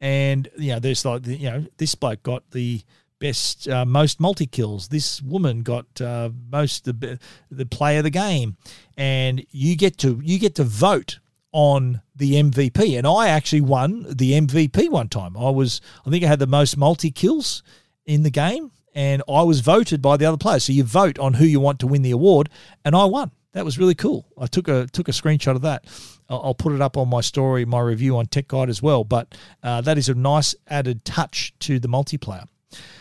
And 0.00 0.48
you 0.56 0.72
know, 0.72 0.78
there's 0.78 1.04
like 1.04 1.26
you 1.26 1.50
know, 1.50 1.66
this 1.76 1.94
bloke 1.94 2.22
got 2.22 2.50
the 2.52 2.80
best 3.18 3.68
uh, 3.68 3.84
most 3.84 4.18
multi 4.18 4.46
kills. 4.46 4.88
This 4.88 5.20
woman 5.20 5.62
got 5.62 6.00
uh, 6.00 6.30
most 6.50 6.86
the 6.86 7.18
the 7.50 7.66
play 7.66 7.98
of 7.98 8.04
the 8.04 8.10
game, 8.10 8.56
and 8.96 9.44
you 9.50 9.76
get 9.76 9.98
to 9.98 10.20
you 10.22 10.38
get 10.38 10.54
to 10.54 10.64
vote 10.64 11.18
on 11.52 12.00
the 12.16 12.34
MVP. 12.34 12.96
And 12.96 13.06
I 13.06 13.28
actually 13.28 13.60
won 13.60 14.06
the 14.08 14.32
MVP 14.40 14.88
one 14.88 15.08
time. 15.08 15.36
I 15.36 15.50
was 15.50 15.80
I 16.06 16.10
think 16.10 16.24
I 16.24 16.28
had 16.28 16.38
the 16.38 16.46
most 16.46 16.78
multi 16.78 17.10
kills 17.10 17.62
in 18.06 18.22
the 18.22 18.30
game, 18.30 18.70
and 18.98 19.22
I 19.28 19.42
was 19.44 19.60
voted 19.60 20.02
by 20.02 20.16
the 20.16 20.24
other 20.24 20.36
players. 20.36 20.64
So 20.64 20.72
you 20.72 20.82
vote 20.82 21.20
on 21.20 21.34
who 21.34 21.44
you 21.44 21.60
want 21.60 21.78
to 21.78 21.86
win 21.86 22.02
the 22.02 22.10
award, 22.10 22.48
and 22.84 22.96
I 22.96 23.04
won. 23.04 23.30
That 23.52 23.64
was 23.64 23.78
really 23.78 23.94
cool. 23.94 24.26
I 24.36 24.46
took 24.46 24.66
a 24.66 24.88
took 24.88 25.06
a 25.08 25.12
screenshot 25.12 25.54
of 25.54 25.62
that. 25.62 25.84
I'll 26.28 26.52
put 26.52 26.72
it 26.72 26.82
up 26.82 26.96
on 26.96 27.08
my 27.08 27.20
story, 27.20 27.64
my 27.64 27.80
review 27.80 28.16
on 28.16 28.26
Tech 28.26 28.48
Guide 28.48 28.68
as 28.68 28.82
well. 28.82 29.04
But 29.04 29.36
uh, 29.62 29.80
that 29.82 29.98
is 29.98 30.08
a 30.08 30.14
nice 30.14 30.56
added 30.66 31.04
touch 31.04 31.54
to 31.60 31.78
the 31.78 31.88
multiplayer. 31.88 32.46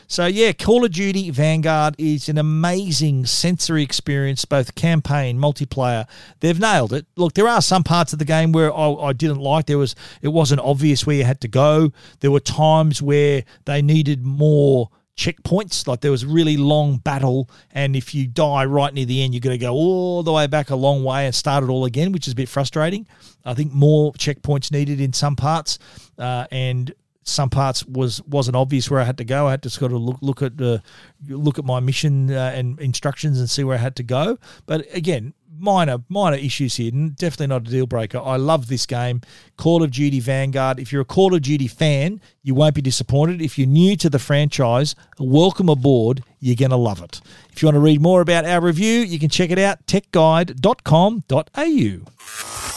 So, 0.10 0.26
yeah, 0.26 0.54
Call 0.54 0.86
of 0.86 0.92
Duty 0.92 1.30
Vanguard 1.32 1.96
is 1.98 2.30
an 2.30 2.38
amazing 2.38 3.26
sensory 3.26 3.84
experience, 3.84 4.46
both 4.46 4.76
campaign, 4.76 5.38
multiplayer. 5.38 6.08
They've 6.40 6.58
nailed 6.58 6.94
it. 6.94 7.08
Look, 7.18 7.34
there 7.34 7.50
are 7.50 7.62
some 7.62 7.84
parts 7.84 8.14
of 8.14 8.20
the 8.20 8.24
game 8.24 8.54
where 8.54 8.74
I, 8.74 8.94
I 8.94 9.14
didn't 9.14 9.40
like. 9.40 9.66
There 9.66 9.78
was 9.78 9.96
it 10.22 10.30
wasn't 10.30 10.62
obvious 10.62 11.06
where 11.06 11.18
you 11.18 11.26
had 11.26 11.42
to 11.42 11.50
go. 11.50 11.92
There 12.22 12.32
were 12.32 12.40
times 12.40 13.02
where 13.02 13.44
they 13.66 13.82
needed 13.82 14.24
more 14.26 14.90
checkpoints. 15.18 15.88
Like 15.88 16.02
there 16.02 16.12
was 16.12 16.24
a 16.24 16.28
really 16.28 16.56
long 16.56 16.98
battle, 16.98 17.50
and 17.72 17.96
if 17.96 18.14
you 18.16 18.28
die 18.28 18.66
right 18.66 18.94
near 18.94 19.06
the 19.06 19.22
end, 19.24 19.34
you're 19.34 19.42
going 19.42 19.58
to 19.58 19.66
go 19.66 19.74
all 19.74 20.24
the 20.24 20.32
way 20.32 20.48
back 20.48 20.70
a 20.70 20.76
long 20.76 21.04
way 21.04 21.26
and 21.26 21.36
start 21.36 21.64
it 21.64 21.70
all 21.70 21.86
again, 21.86 22.12
which 22.12 22.28
is 22.28 22.34
a 22.34 22.36
bit 22.36 22.48
frustrating. 22.48 23.08
I 23.44 23.54
think 23.54 23.74
more 23.74 24.14
checkpoints 24.14 24.72
needed 24.72 25.02
in 25.02 25.14
some 25.14 25.36
parts, 25.36 25.80
uh, 26.18 26.46
and 26.52 26.94
some 27.24 27.50
parts 27.50 27.86
was 27.86 28.22
wasn't 28.24 28.56
obvious 28.56 28.90
where 28.90 29.02
I 29.02 29.04
had 29.04 29.18
to 29.18 29.26
go. 29.26 29.48
I 29.48 29.52
had 29.52 29.64
to 29.64 29.70
sort 29.70 29.92
of 29.92 30.02
look 30.02 30.18
look 30.22 30.42
at 30.42 30.58
the 30.58 30.82
look 31.28 31.60
at 31.60 31.66
my 31.66 31.80
mission 31.80 32.32
uh, 32.32 32.52
and 32.56 32.80
instructions 32.80 33.40
and 33.40 33.50
see 33.50 33.64
where 33.64 33.76
I 33.76 33.82
had 33.82 33.96
to 33.98 34.04
go. 34.04 34.38
But 34.66 34.88
again, 34.96 35.34
minor 35.60 35.98
minor 36.10 36.38
issues 36.38 36.76
here. 36.76 36.92
Definitely 36.92 37.48
not 37.48 37.68
a 37.68 37.72
deal 37.72 37.88
breaker. 37.88 38.20
I 38.20 38.38
love 38.38 38.68
this 38.68 38.86
game, 38.86 39.22
Call 39.58 39.84
of 39.84 39.92
Duty 39.92 40.20
Vanguard. 40.20 40.80
If 40.80 40.92
you're 40.92 41.02
a 41.02 41.06
Call 41.06 41.34
of 41.34 41.42
Duty 41.42 41.68
fan, 41.68 42.22
you 42.44 42.56
won't 42.56 42.76
be 42.76 42.82
disappointed. 42.82 43.42
If 43.42 43.58
you're 43.58 43.68
new 43.68 43.96
to 43.98 44.10
the 44.10 44.20
franchise, 44.20 44.96
welcome 45.20 45.70
aboard. 45.70 46.24
You're 46.40 46.56
going 46.56 46.72
to 46.72 46.78
love 46.78 47.02
it. 47.02 47.22
If 47.52 47.62
you 47.62 47.68
want 47.68 47.76
to 47.76 47.80
read 47.80 48.02
more 48.02 48.22
about 48.22 48.46
our 48.46 48.62
review, 48.62 49.02
you 49.02 49.20
can 49.20 49.30
check 49.30 49.50
it 49.50 49.60
out 49.60 49.86
techguide.com.au. 49.88 52.77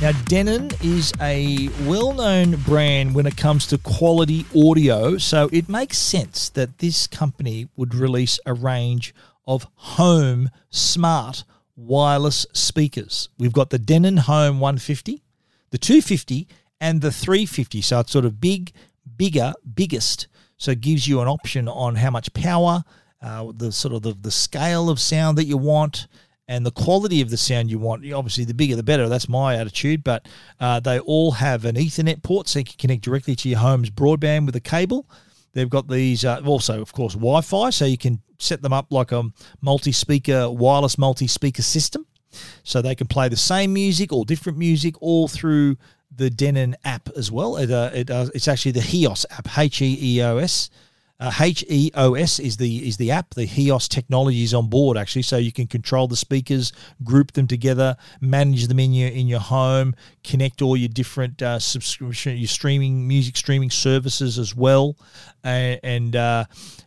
Now, 0.00 0.12
Denon 0.24 0.70
is 0.82 1.12
a 1.20 1.68
well 1.84 2.14
known 2.14 2.56
brand 2.62 3.14
when 3.14 3.26
it 3.26 3.36
comes 3.36 3.66
to 3.66 3.76
quality 3.76 4.46
audio, 4.56 5.18
so 5.18 5.50
it 5.52 5.68
makes 5.68 5.98
sense 5.98 6.48
that 6.48 6.78
this 6.78 7.06
company 7.06 7.68
would 7.76 7.94
release 7.94 8.40
a 8.46 8.54
range 8.54 9.14
of 9.46 9.66
home 9.74 10.48
smart 10.70 11.44
wireless 11.76 12.46
speakers. 12.54 13.28
We've 13.36 13.52
got 13.52 13.68
the 13.68 13.78
Denon 13.78 14.16
Home 14.16 14.58
150, 14.58 15.22
the 15.68 15.76
250, 15.76 16.48
and 16.80 17.02
the 17.02 17.12
350. 17.12 17.82
So 17.82 18.00
it's 18.00 18.10
sort 18.10 18.24
of 18.24 18.40
big, 18.40 18.72
bigger, 19.18 19.52
biggest. 19.74 20.28
So 20.56 20.70
it 20.70 20.80
gives 20.80 21.06
you 21.06 21.20
an 21.20 21.28
option 21.28 21.68
on 21.68 21.96
how 21.96 22.10
much 22.10 22.32
power, 22.32 22.84
uh, 23.20 23.52
the 23.54 23.70
sort 23.70 23.92
of 23.92 24.00
the, 24.00 24.14
the 24.14 24.30
scale 24.30 24.88
of 24.88 24.98
sound 24.98 25.36
that 25.36 25.44
you 25.44 25.58
want 25.58 26.06
and 26.50 26.66
the 26.66 26.72
quality 26.72 27.20
of 27.20 27.30
the 27.30 27.36
sound 27.36 27.70
you 27.70 27.78
want. 27.78 28.04
Obviously, 28.12 28.44
the 28.44 28.52
bigger 28.52 28.74
the 28.74 28.82
better. 28.82 29.08
That's 29.08 29.28
my 29.28 29.54
attitude. 29.54 30.02
But 30.02 30.26
uh, 30.58 30.80
they 30.80 30.98
all 30.98 31.30
have 31.30 31.64
an 31.64 31.76
Ethernet 31.76 32.24
port, 32.24 32.48
so 32.48 32.58
you 32.58 32.64
can 32.64 32.76
connect 32.76 33.02
directly 33.02 33.36
to 33.36 33.48
your 33.48 33.60
home's 33.60 33.88
broadband 33.88 34.46
with 34.46 34.56
a 34.56 34.60
cable. 34.60 35.08
They've 35.52 35.70
got 35.70 35.86
these 35.86 36.24
uh, 36.24 36.42
also, 36.44 36.82
of 36.82 36.92
course, 36.92 37.14
Wi-Fi, 37.14 37.70
so 37.70 37.84
you 37.84 37.96
can 37.96 38.20
set 38.40 38.62
them 38.62 38.72
up 38.72 38.86
like 38.90 39.12
a 39.12 39.30
multi-speaker, 39.60 40.50
wireless 40.50 40.98
multi-speaker 40.98 41.62
system, 41.62 42.04
so 42.64 42.82
they 42.82 42.96
can 42.96 43.06
play 43.06 43.28
the 43.28 43.36
same 43.36 43.72
music 43.72 44.12
or 44.12 44.24
different 44.24 44.58
music 44.58 45.00
all 45.00 45.28
through 45.28 45.76
the 46.14 46.30
Denon 46.30 46.76
app 46.84 47.08
as 47.16 47.30
well. 47.30 47.58
It, 47.58 47.70
uh, 47.70 47.90
it 47.94 48.10
it's 48.34 48.48
actually 48.48 48.72
the 48.72 48.80
HEOS 48.80 49.24
app, 49.30 49.56
H 49.56 49.82
E 49.82 50.16
E 50.16 50.22
O 50.22 50.38
S. 50.38 50.68
Uh, 51.20 51.30
HEOS 51.30 52.40
is 52.40 52.56
the 52.56 52.88
is 52.88 52.96
the 52.96 53.10
app. 53.10 53.34
The 53.34 53.44
HEOS 53.44 53.88
technology 53.88 54.42
is 54.42 54.54
on 54.54 54.68
board 54.70 54.96
actually, 54.96 55.20
so 55.22 55.36
you 55.36 55.52
can 55.52 55.66
control 55.66 56.08
the 56.08 56.16
speakers, 56.16 56.72
group 57.04 57.32
them 57.32 57.46
together, 57.46 57.96
manage 58.22 58.68
them 58.68 58.78
in 58.78 58.94
your 58.94 59.10
in 59.10 59.28
your 59.28 59.40
home, 59.40 59.94
connect 60.24 60.62
all 60.62 60.78
your 60.78 60.88
different 60.88 61.42
uh, 61.42 61.58
subscription, 61.58 62.38
your 62.38 62.48
streaming 62.48 63.06
music 63.06 63.36
streaming 63.36 63.68
services 63.68 64.38
as 64.38 64.56
well, 64.56 64.96
uh, 65.44 65.76
and 65.82 66.16
uh, 66.16 66.46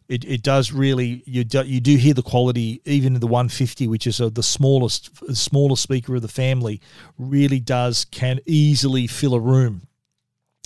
it, 0.09 0.25
it 0.25 0.41
does 0.41 0.71
really 0.71 1.21
you 1.27 1.43
do, 1.43 1.61
you 1.61 1.79
do 1.79 1.95
hear 1.95 2.15
the 2.15 2.23
quality 2.23 2.81
even 2.85 3.13
the 3.13 3.27
150, 3.27 3.87
which 3.87 4.07
is 4.07 4.19
uh, 4.19 4.29
the 4.29 4.41
smallest 4.41 5.11
smallest 5.35 5.83
speaker 5.83 6.15
of 6.15 6.23
the 6.23 6.27
family, 6.27 6.81
really 7.19 7.59
does 7.59 8.05
can 8.05 8.39
easily 8.47 9.05
fill 9.05 9.35
a 9.35 9.39
room 9.39 9.87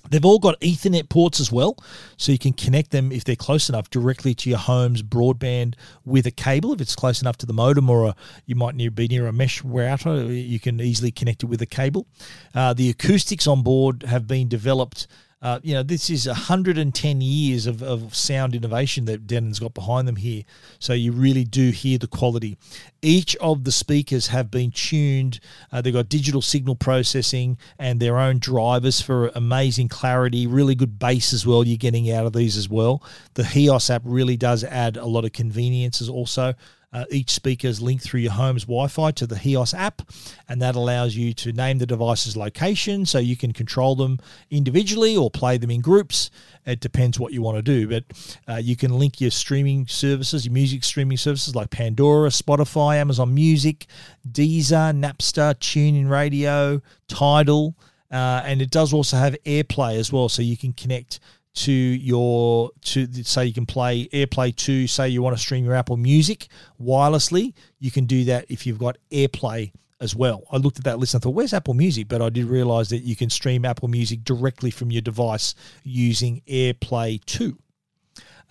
They've 0.10 0.26
all 0.26 0.40
got 0.40 0.60
Ethernet 0.62 1.10
ports 1.10 1.40
as 1.40 1.52
well, 1.52 1.78
so 2.18 2.32
you 2.32 2.38
can 2.38 2.54
connect 2.54 2.92
them 2.92 3.12
if 3.12 3.24
they're 3.24 3.36
close 3.36 3.70
enough 3.70 3.90
directly 3.90 4.34
to 4.36 4.50
your 4.50 4.60
home's 4.60 5.04
broadband 5.04 5.76
with 6.06 6.26
a 6.26 6.32
cable. 6.32 6.74
If 6.74 6.82
it's 6.82 6.96
close 6.96 7.22
enough 7.22 7.38
to 7.38 7.46
the 7.46 7.54
modem, 7.54 7.90
or 7.90 8.10
a, 8.10 8.16
you 8.46 8.56
might 8.56 8.76
near, 8.76 8.92
be 8.92 9.08
near 9.08 9.28
a 9.28 9.34
mesh 9.34 9.64
router, 9.64 10.26
you 10.26 10.60
can 10.60 10.80
easily 10.80 11.12
connect 11.12 11.44
it 11.44 11.48
with 11.48 11.62
a 11.62 11.66
cable. 11.66 12.08
Uh, 12.54 12.74
the 12.74 12.90
acoustics 12.90 13.48
on 13.48 13.64
board 13.64 14.04
have 14.04 14.28
been 14.28 14.48
developed 14.48 15.08
uh, 15.40 15.60
you 15.62 15.74
know, 15.76 15.84
this 15.84 16.10
is 16.10 16.26
110 16.26 17.22
years 17.22 17.68
of, 17.68 17.84
of 17.84 18.16
sound 18.16 18.56
innovation 18.56 19.06
that 19.06 19.28
Denon's 19.28 19.60
got 19.60 19.74
behind 19.74 20.08
them 20.08 20.16
here. 20.16 20.44
So 20.80 20.94
you 20.94 21.12
really 21.12 21.44
do 21.44 21.70
hear 21.70 22.00
the 22.00 22.08
quality. 22.08 22.58
Each 23.04 23.36
of 23.36 23.64
the 23.64 23.72
speakers 23.72 24.28
have 24.28 24.50
been 24.50 24.72
tuned. 24.72 25.40
Uh, 25.72 25.82
they've 25.82 25.94
got 25.94 26.10
digital 26.10 26.42
signal 26.42 26.76
processing 26.76 27.60
and 27.78 28.00
their 28.00 28.18
own 28.18 28.40
drivers 28.40 29.00
for 29.00 29.28
amazing 29.36 29.90
clarity, 29.90 30.48
really 30.48 30.74
good 30.74 30.98
bass 30.98 31.34
as 31.34 31.46
well. 31.46 31.64
You're 31.64 31.78
getting 31.78 32.10
out 32.12 32.26
of 32.26 32.34
these 32.34 32.58
as 32.58 32.68
well. 32.68 33.04
The 33.36 33.44
HEOS 33.44 33.92
app 33.92 34.02
really 34.06 34.38
does 34.38 34.64
add 34.64 34.98
a 34.98 35.06
lot 35.06 35.24
of 35.24 35.34
conveniences 35.34 36.10
also. 36.10 36.56
Uh, 36.94 37.04
each 37.12 37.32
speaker 37.32 37.68
is 37.68 37.82
linked 37.82 38.04
through 38.04 38.22
your 38.22 38.32
home's 38.32 38.64
Wi 38.64 38.88
Fi 38.88 39.12
to 39.12 39.28
the 39.28 39.36
HEOS 39.36 39.74
app, 39.74 40.02
and 40.48 40.62
that 40.62 40.76
allows 40.76 41.16
you 41.16 41.34
to 41.34 41.52
name 41.52 41.80
the 41.80 41.86
device's 41.86 42.38
location 42.38 43.06
so 43.06 43.20
you 43.20 43.36
can 43.36 43.52
control 43.52 43.96
them 43.96 44.20
individually 44.50 45.16
or 45.16 45.30
play 45.30 45.58
them 45.58 45.70
in 45.70 45.82
groups. 45.82 46.32
It 46.66 46.80
depends 46.80 47.20
what 47.20 47.34
you 47.34 47.42
want 47.42 47.58
to 47.58 47.62
do, 47.62 47.88
but 47.88 48.04
uh, 48.48 48.56
you 48.56 48.76
can 48.76 48.98
link 48.98 49.20
your 49.20 49.32
streaming 49.32 49.88
services, 49.88 50.46
your 50.46 50.54
music 50.54 50.84
streaming 50.84 51.18
services 51.18 51.56
like 51.56 51.70
Pandora, 51.70 52.30
Spotify, 52.30 52.96
Amazon 52.96 53.34
Music, 53.34 53.86
Deezer, 54.30 54.98
Napster, 54.98 55.54
TuneIn 55.56 56.10
Radio, 56.10 56.82
Tidal. 57.08 57.76
Uh, 58.10 58.42
and 58.46 58.62
it 58.62 58.72
does 58.72 58.94
also 58.94 59.18
have 59.18 59.36
AirPlay 59.46 59.98
as 59.98 60.14
well, 60.14 60.30
so 60.30 60.42
you 60.42 60.56
can 60.56 60.72
connect 60.72 61.20
to 61.58 61.72
your 61.72 62.70
to 62.82 63.08
say 63.24 63.46
you 63.46 63.54
can 63.54 63.66
play 63.66 64.08
AirPlay 64.14 64.56
to 64.58 64.86
say 64.86 65.10
you 65.10 65.24
want 65.24 65.36
to 65.36 65.42
stream 65.42 65.66
your 65.66 65.74
Apple 65.74 65.98
Music 65.98 66.48
wirelessly, 66.80 67.54
you 67.80 67.90
can 67.90 68.06
do 68.06 68.26
that 68.26 68.46
if 68.50 68.68
you've 68.68 68.78
got 68.78 68.98
AirPlay 69.12 69.72
as 70.00 70.16
well. 70.16 70.44
I 70.52 70.58
looked 70.58 70.78
at 70.78 70.84
that 70.84 71.00
list 71.00 71.16
and 71.16 71.24
thought, 71.24 71.34
where's 71.34 71.54
Apple 71.54 71.74
Music? 71.74 72.08
But 72.08 72.22
I 72.22 72.30
did 72.30 72.46
realize 72.46 72.90
that 72.90 73.00
you 73.00 73.16
can 73.16 73.32
stream 73.32 73.66
Apple 73.66 73.88
Music 73.88 74.24
directly 74.24 74.70
from 74.70 74.92
your 74.92 75.02
device 75.02 75.56
using 75.84 76.42
AirPlay 76.48 77.26
2. 77.26 77.58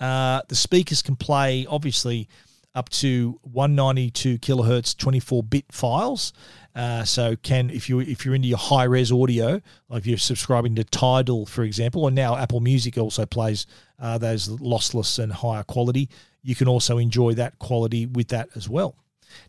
Uh, 0.00 0.42
the 0.48 0.56
speakers 0.56 1.00
can 1.00 1.14
play, 1.14 1.64
obviously, 1.70 2.28
up 2.76 2.88
to 2.90 3.40
192 3.42 4.38
kilohertz 4.38 4.96
24 4.96 5.42
bit 5.42 5.64
files 5.72 6.32
uh, 6.76 7.02
so 7.04 7.34
can 7.36 7.70
if 7.70 7.88
you 7.88 8.00
if 8.00 8.24
you're 8.24 8.34
into 8.34 8.48
your 8.48 8.58
high 8.58 8.84
res 8.84 9.10
audio, 9.10 9.62
like 9.88 10.00
if 10.00 10.06
you're 10.06 10.18
subscribing 10.18 10.74
to 10.74 10.84
Tidal, 10.84 11.46
for 11.46 11.64
example, 11.64 12.04
or 12.04 12.10
now 12.10 12.36
Apple 12.36 12.60
Music 12.60 12.98
also 12.98 13.24
plays 13.24 13.66
uh, 13.98 14.18
those 14.18 14.48
lossless 14.48 15.18
and 15.18 15.32
higher 15.32 15.62
quality, 15.62 16.10
you 16.42 16.54
can 16.54 16.68
also 16.68 16.98
enjoy 16.98 17.32
that 17.32 17.58
quality 17.58 18.04
with 18.04 18.28
that 18.28 18.50
as 18.54 18.68
well. 18.68 18.94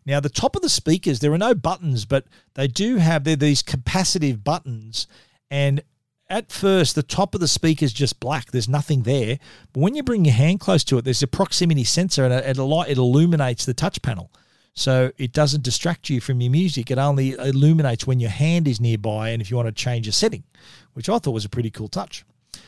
Now 0.06 0.22
the 0.22 0.30
top 0.30 0.56
of 0.56 0.62
the 0.62 0.70
speakers, 0.70 1.20
there 1.20 1.34
are 1.34 1.38
no 1.38 1.54
buttons, 1.54 2.06
but 2.06 2.24
they 2.54 2.70
do 2.70 2.96
have 2.96 3.26
these 3.26 3.62
capacitive 3.62 4.42
buttons, 4.42 5.06
and 5.52 5.84
at 6.30 6.52
first 6.52 6.96
the 6.96 7.04
top 7.04 7.34
of 7.34 7.42
the 7.42 7.48
speaker 7.48 7.86
is 7.86 7.94
just 7.94 8.20
black 8.20 8.52
there's 8.52 8.68
nothing 8.68 9.04
there 9.04 9.40
but 9.74 9.80
when 9.80 9.96
you 9.96 10.04
bring 10.04 10.26
your 10.26 10.34
hand 10.34 10.60
close 10.60 10.84
to 10.84 10.98
it 10.98 11.06
there's 11.06 11.24
a 11.24 11.28
proximity 11.28 11.84
sensor 11.84 12.26
and 12.26 12.34
it, 12.34 12.46
it, 12.46 12.60
it 12.60 12.98
illuminates 12.98 13.66
the 13.66 13.74
touch 13.74 14.02
panel 14.02 14.32
so 14.78 15.12
it 15.18 15.34
doesn't 15.34 15.64
distract 15.64 16.08
you 16.08 16.22
from 16.22 16.40
your 16.40 16.52
music. 16.52 16.92
It 16.92 17.00
only 17.00 17.32
illuminates 17.32 18.06
when 18.06 18.20
your 18.20 18.30
hand 18.30 18.68
is 18.68 18.80
nearby 18.80 19.30
and 19.30 19.42
if 19.42 19.50
you 19.50 19.58
want 19.58 19.66
to 19.68 19.72
change 19.72 20.08
a 20.08 20.12
setting, 20.12 20.44
which 20.94 21.10
I 21.10 21.18
thought 21.18 21.32
was 21.32 21.46
a 21.46 21.50
pretty 21.50 21.72
cool 21.72 21.88
touch. 21.88 22.24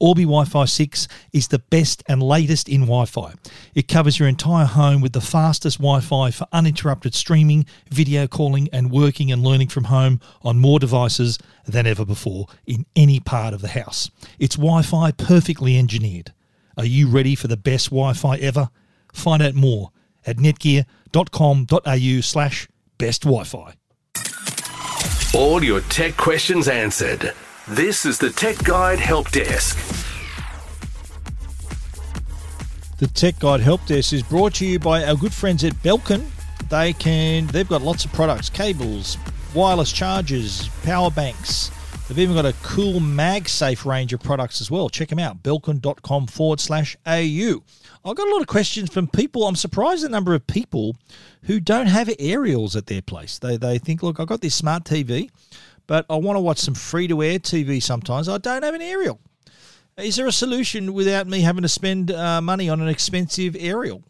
Orbi 0.00 0.22
Wi 0.22 0.44
Fi 0.44 0.64
6 0.64 1.08
is 1.32 1.48
the 1.48 1.58
best 1.58 2.02
and 2.06 2.22
latest 2.22 2.68
in 2.68 2.82
Wi 2.82 3.04
Fi. 3.04 3.34
It 3.74 3.88
covers 3.88 4.18
your 4.18 4.28
entire 4.28 4.66
home 4.66 5.00
with 5.00 5.12
the 5.12 5.20
fastest 5.20 5.78
Wi 5.78 6.00
Fi 6.00 6.30
for 6.30 6.46
uninterrupted 6.52 7.14
streaming, 7.14 7.66
video 7.90 8.26
calling, 8.26 8.68
and 8.72 8.90
working 8.90 9.30
and 9.30 9.42
learning 9.42 9.68
from 9.68 9.84
home 9.84 10.20
on 10.42 10.58
more 10.58 10.78
devices 10.78 11.38
than 11.66 11.86
ever 11.86 12.04
before 12.04 12.46
in 12.66 12.86
any 12.96 13.20
part 13.20 13.54
of 13.54 13.60
the 13.60 13.68
house. 13.68 14.10
It's 14.38 14.56
Wi 14.56 14.82
Fi 14.82 15.12
perfectly 15.12 15.78
engineered. 15.78 16.32
Are 16.76 16.84
you 16.84 17.08
ready 17.08 17.34
for 17.34 17.46
the 17.46 17.56
best 17.56 17.90
Wi 17.90 18.12
Fi 18.14 18.36
ever? 18.36 18.70
Find 19.12 19.42
out 19.42 19.54
more 19.54 19.90
at 20.26 20.36
netgear.com.au 20.36 22.20
slash 22.20 22.68
best 22.98 23.22
Wi 23.22 23.44
Fi. 23.44 23.74
All 25.34 25.64
your 25.64 25.80
tech 25.82 26.16
questions 26.16 26.68
answered. 26.68 27.34
This 27.68 28.04
is 28.04 28.18
the 28.18 28.28
Tech 28.28 28.62
Guide 28.62 28.98
Help 28.98 29.30
Desk. 29.30 29.78
The 32.98 33.06
Tech 33.06 33.38
Guide 33.38 33.60
Help 33.60 33.86
Desk 33.86 34.12
is 34.12 34.22
brought 34.22 34.52
to 34.56 34.66
you 34.66 34.78
by 34.78 35.02
our 35.02 35.16
good 35.16 35.32
friends 35.32 35.64
at 35.64 35.72
Belkin. 35.76 36.26
They 36.68 36.92
can 36.92 37.46
they've 37.46 37.66
got 37.66 37.80
lots 37.80 38.04
of 38.04 38.12
products, 38.12 38.50
cables, 38.50 39.16
wireless 39.54 39.92
chargers, 39.92 40.68
power 40.82 41.10
banks. 41.10 41.70
They've 42.06 42.18
even 42.18 42.34
got 42.34 42.44
a 42.44 42.54
cool 42.62 43.00
MagSafe 43.00 43.86
range 43.86 44.12
of 44.12 44.20
products 44.20 44.60
as 44.60 44.70
well. 44.70 44.90
Check 44.90 45.08
them 45.08 45.18
out, 45.18 45.42
belkin.com 45.42 46.26
forward 46.26 46.60
slash 46.60 46.98
AU. 47.06 47.62
I've 48.04 48.16
got 48.16 48.28
a 48.28 48.30
lot 48.30 48.42
of 48.42 48.46
questions 48.46 48.92
from 48.92 49.08
people. 49.08 49.46
I'm 49.46 49.56
surprised 49.56 50.04
the 50.04 50.10
number 50.10 50.34
of 50.34 50.46
people 50.46 50.96
who 51.44 51.60
don't 51.60 51.86
have 51.86 52.10
aerials 52.18 52.76
at 52.76 52.88
their 52.88 53.00
place. 53.00 53.38
They, 53.38 53.56
they 53.56 53.78
think, 53.78 54.02
look, 54.02 54.20
I've 54.20 54.26
got 54.26 54.42
this 54.42 54.54
smart 54.54 54.84
TV, 54.84 55.30
but 55.86 56.06
I 56.08 56.16
want 56.16 56.36
to 56.36 56.40
watch 56.40 56.58
some 56.58 56.74
free 56.74 57.08
to 57.08 57.22
air 57.22 57.38
TV 57.38 57.82
sometimes. 57.82 58.28
I 58.28 58.38
don't 58.38 58.62
have 58.62 58.74
an 58.74 58.82
aerial. 58.82 59.20
Is 59.96 60.16
there 60.16 60.26
a 60.26 60.32
solution 60.32 60.92
without 60.92 61.28
me 61.28 61.40
having 61.40 61.62
to 61.62 61.68
spend 61.68 62.10
uh, 62.10 62.40
money 62.40 62.68
on 62.68 62.80
an 62.80 62.88
expensive 62.88 63.56
aerial? 63.58 64.02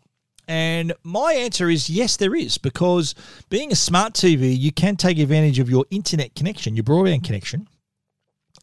And 0.47 0.93
my 1.03 1.33
answer 1.33 1.71
is 1.71 1.89
yes, 1.89 2.17
there 2.17 2.35
is, 2.35 2.59
because 2.59 3.15
being 3.49 3.73
a 3.73 3.77
smart 3.77 4.15
TV, 4.15 4.59
you 4.59 4.73
can 4.73 4.97
take 4.97 5.19
advantage 5.19 5.59
of 5.59 5.71
your 5.71 5.87
internet 5.91 6.35
connection, 6.35 6.75
your 6.77 6.85
broadband 6.85 7.25
connection, 7.25 7.69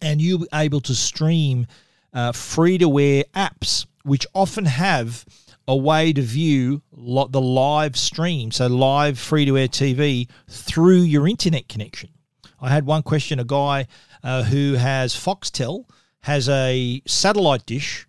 and 0.02 0.22
you're 0.22 0.46
able 0.54 0.82
to 0.82 0.96
stream 0.96 1.68
uh, 2.14 2.32
free 2.32 2.78
to 2.78 3.00
air 3.00 3.24
apps, 3.36 3.86
which 4.04 4.28
often 4.34 4.66
have 4.66 5.26
a 5.68 5.76
way 5.76 6.12
to 6.14 6.22
view 6.22 6.82
lo- 6.92 7.28
the 7.28 7.42
live 7.42 7.98
stream, 7.98 8.52
so 8.52 8.68
live 8.68 9.18
free 9.18 9.46
to 9.46 9.58
air 9.58 9.68
TV 9.68 10.28
through 10.50 11.02
your 11.02 11.28
internet 11.28 11.68
connection. 11.68 12.10
I 12.62 12.70
had 12.70 12.86
one 12.86 13.04
question 13.04 13.40
a 13.40 13.44
guy 13.44 13.88
uh, 14.24 14.44
who 14.44 14.74
has 14.74 15.16
Foxtel 15.16 15.86
has 16.22 16.48
a 16.48 17.02
satellite 17.08 17.66
dish, 17.66 18.06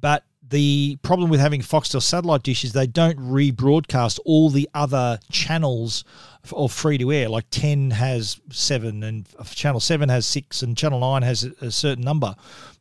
but 0.00 0.24
the 0.48 0.98
problem 1.02 1.30
with 1.30 1.40
having 1.40 1.60
Foxtel 1.60 2.02
satellite 2.02 2.42
dish 2.42 2.64
is 2.64 2.72
they 2.72 2.86
don't 2.86 3.18
rebroadcast 3.18 4.18
all 4.24 4.50
the 4.50 4.68
other 4.74 5.18
channels 5.30 6.04
of 6.52 6.72
free 6.72 6.98
to 6.98 7.12
air. 7.12 7.28
Like 7.28 7.46
10 7.50 7.92
has 7.92 8.40
seven, 8.50 9.02
and 9.02 9.28
Channel 9.50 9.80
7 9.80 10.08
has 10.08 10.26
six, 10.26 10.62
and 10.62 10.76
Channel 10.76 11.00
9 11.00 11.22
has 11.22 11.44
a 11.44 11.70
certain 11.70 12.04
number. 12.04 12.34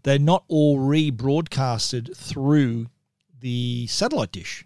They're 0.04 0.20
not 0.20 0.44
all 0.48 0.78
rebroadcasted 0.78 2.16
through 2.16 2.88
the 3.40 3.88
satellite 3.88 4.32
dish. 4.32 4.66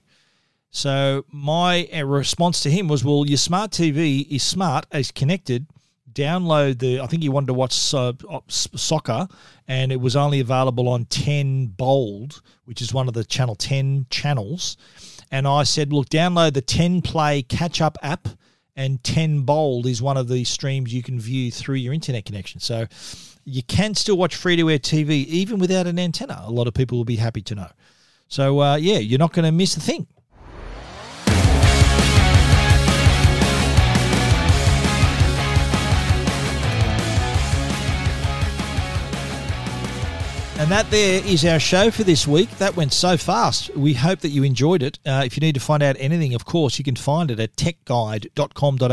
So 0.71 1.25
my 1.31 1.89
uh, 1.93 2.05
response 2.05 2.61
to 2.61 2.69
him 2.69 2.87
was, 2.87 3.03
"Well, 3.03 3.25
your 3.25 3.37
smart 3.37 3.71
TV 3.71 4.27
is 4.29 4.43
smart, 4.43 4.85
is 4.93 5.11
connected. 5.11 5.65
Download 6.13 6.77
the. 6.79 6.99
I 7.01 7.07
think 7.07 7.23
he 7.23 7.29
wanted 7.29 7.47
to 7.47 7.53
watch 7.53 7.93
uh, 7.93 8.13
soccer, 8.47 9.27
and 9.67 9.91
it 9.91 9.99
was 9.99 10.15
only 10.15 10.39
available 10.39 10.87
on 10.87 11.05
Ten 11.05 11.67
Bold, 11.67 12.41
which 12.65 12.81
is 12.81 12.93
one 12.93 13.07
of 13.07 13.13
the 13.13 13.23
Channel 13.23 13.55
Ten 13.55 14.05
channels. 14.09 14.77
And 15.31 15.47
I 15.47 15.63
said, 15.63 15.93
look, 15.93 16.09
download 16.09 16.53
the 16.53 16.61
Ten 16.61 17.01
Play 17.01 17.43
Catch 17.43 17.81
Up 17.81 17.97
app, 18.01 18.27
and 18.75 19.03
Ten 19.03 19.41
Bold 19.41 19.85
is 19.85 20.01
one 20.01 20.17
of 20.17 20.27
the 20.27 20.43
streams 20.43 20.93
you 20.93 21.03
can 21.03 21.19
view 21.19 21.51
through 21.51 21.75
your 21.75 21.93
internet 21.93 22.25
connection. 22.25 22.59
So 22.59 22.87
you 23.45 23.63
can 23.63 23.95
still 23.95 24.17
watch 24.17 24.35
free 24.35 24.55
to 24.55 24.69
air 24.69 24.79
TV 24.79 25.25
even 25.25 25.59
without 25.59 25.87
an 25.87 25.99
antenna. 25.99 26.41
A 26.45 26.51
lot 26.51 26.67
of 26.67 26.73
people 26.73 26.97
will 26.97 27.05
be 27.05 27.15
happy 27.17 27.41
to 27.43 27.55
know. 27.55 27.69
So, 28.27 28.61
uh, 28.61 28.75
yeah, 28.75 28.99
you're 28.99 29.19
not 29.19 29.33
going 29.33 29.45
to 29.45 29.51
miss 29.51 29.75
a 29.75 29.79
thing. 29.79 30.07
And 40.59 40.69
that 40.71 40.91
there 40.91 41.23
is 41.25 41.45
our 41.45 41.57
show 41.57 41.89
for 41.89 42.03
this 42.03 42.27
week. 42.27 42.49
That 42.57 42.75
went 42.75 42.91
so 42.91 43.15
fast. 43.15 43.73
We 43.77 43.93
hope 43.93 44.19
that 44.19 44.29
you 44.31 44.43
enjoyed 44.43 44.83
it. 44.83 44.99
Uh, 45.05 45.23
if 45.25 45.37
you 45.37 45.41
need 45.41 45.53
to 45.53 45.61
find 45.61 45.81
out 45.81 45.95
anything, 45.97 46.33
of 46.33 46.43
course, 46.43 46.77
you 46.77 46.83
can 46.83 46.97
find 46.97 47.31
it 47.31 47.39
at 47.39 47.55
techguide.com.au. 47.55 48.89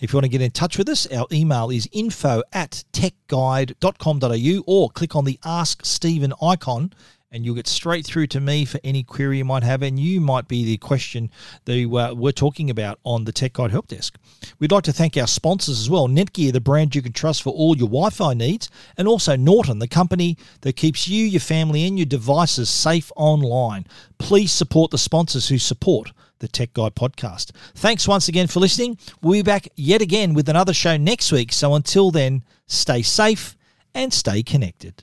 If 0.00 0.12
you 0.12 0.16
want 0.16 0.24
to 0.24 0.30
get 0.30 0.40
in 0.40 0.52
touch 0.52 0.78
with 0.78 0.88
us, 0.88 1.06
our 1.12 1.26
email 1.30 1.68
is 1.68 1.86
info 1.92 2.42
at 2.50 2.82
techguide.com.au 2.94 4.64
or 4.66 4.88
click 4.88 5.14
on 5.14 5.26
the 5.26 5.38
Ask 5.44 5.84
Stephen 5.84 6.32
icon 6.40 6.94
and 7.36 7.44
you'll 7.44 7.54
get 7.54 7.66
straight 7.66 8.06
through 8.06 8.26
to 8.28 8.40
me 8.40 8.64
for 8.64 8.80
any 8.82 9.02
query 9.02 9.38
you 9.38 9.44
might 9.44 9.62
have, 9.62 9.82
and 9.82 10.00
you 10.00 10.20
might 10.20 10.48
be 10.48 10.64
the 10.64 10.78
question 10.78 11.30
that 11.66 11.84
uh, 11.84 12.14
we're 12.14 12.32
talking 12.32 12.70
about 12.70 12.98
on 13.04 13.24
the 13.24 13.32
Tech 13.32 13.52
Guide 13.52 13.70
Help 13.70 13.88
Desk. 13.88 14.16
We'd 14.58 14.72
like 14.72 14.84
to 14.84 14.92
thank 14.92 15.16
our 15.18 15.26
sponsors 15.26 15.78
as 15.78 15.90
well 15.90 16.08
Netgear, 16.08 16.52
the 16.52 16.60
brand 16.60 16.94
you 16.94 17.02
can 17.02 17.12
trust 17.12 17.42
for 17.42 17.52
all 17.52 17.76
your 17.76 17.88
Wi 17.88 18.08
Fi 18.08 18.32
needs, 18.32 18.70
and 18.96 19.06
also 19.06 19.36
Norton, 19.36 19.78
the 19.78 19.86
company 19.86 20.38
that 20.62 20.76
keeps 20.76 21.06
you, 21.06 21.26
your 21.26 21.40
family, 21.40 21.86
and 21.86 21.98
your 21.98 22.06
devices 22.06 22.70
safe 22.70 23.12
online. 23.16 23.86
Please 24.18 24.50
support 24.50 24.90
the 24.90 24.98
sponsors 24.98 25.48
who 25.48 25.58
support 25.58 26.12
the 26.38 26.48
Tech 26.48 26.72
Guide 26.72 26.94
podcast. 26.94 27.50
Thanks 27.74 28.08
once 28.08 28.28
again 28.28 28.46
for 28.46 28.60
listening. 28.60 28.96
We'll 29.20 29.34
be 29.34 29.42
back 29.42 29.68
yet 29.76 30.00
again 30.00 30.32
with 30.32 30.48
another 30.48 30.72
show 30.72 30.96
next 30.96 31.30
week. 31.32 31.52
So 31.52 31.74
until 31.74 32.10
then, 32.10 32.44
stay 32.66 33.02
safe 33.02 33.56
and 33.94 34.12
stay 34.12 34.42
connected. 34.42 35.02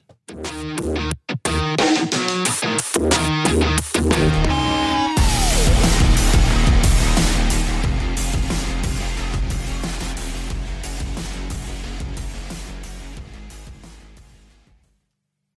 you 2.95 4.72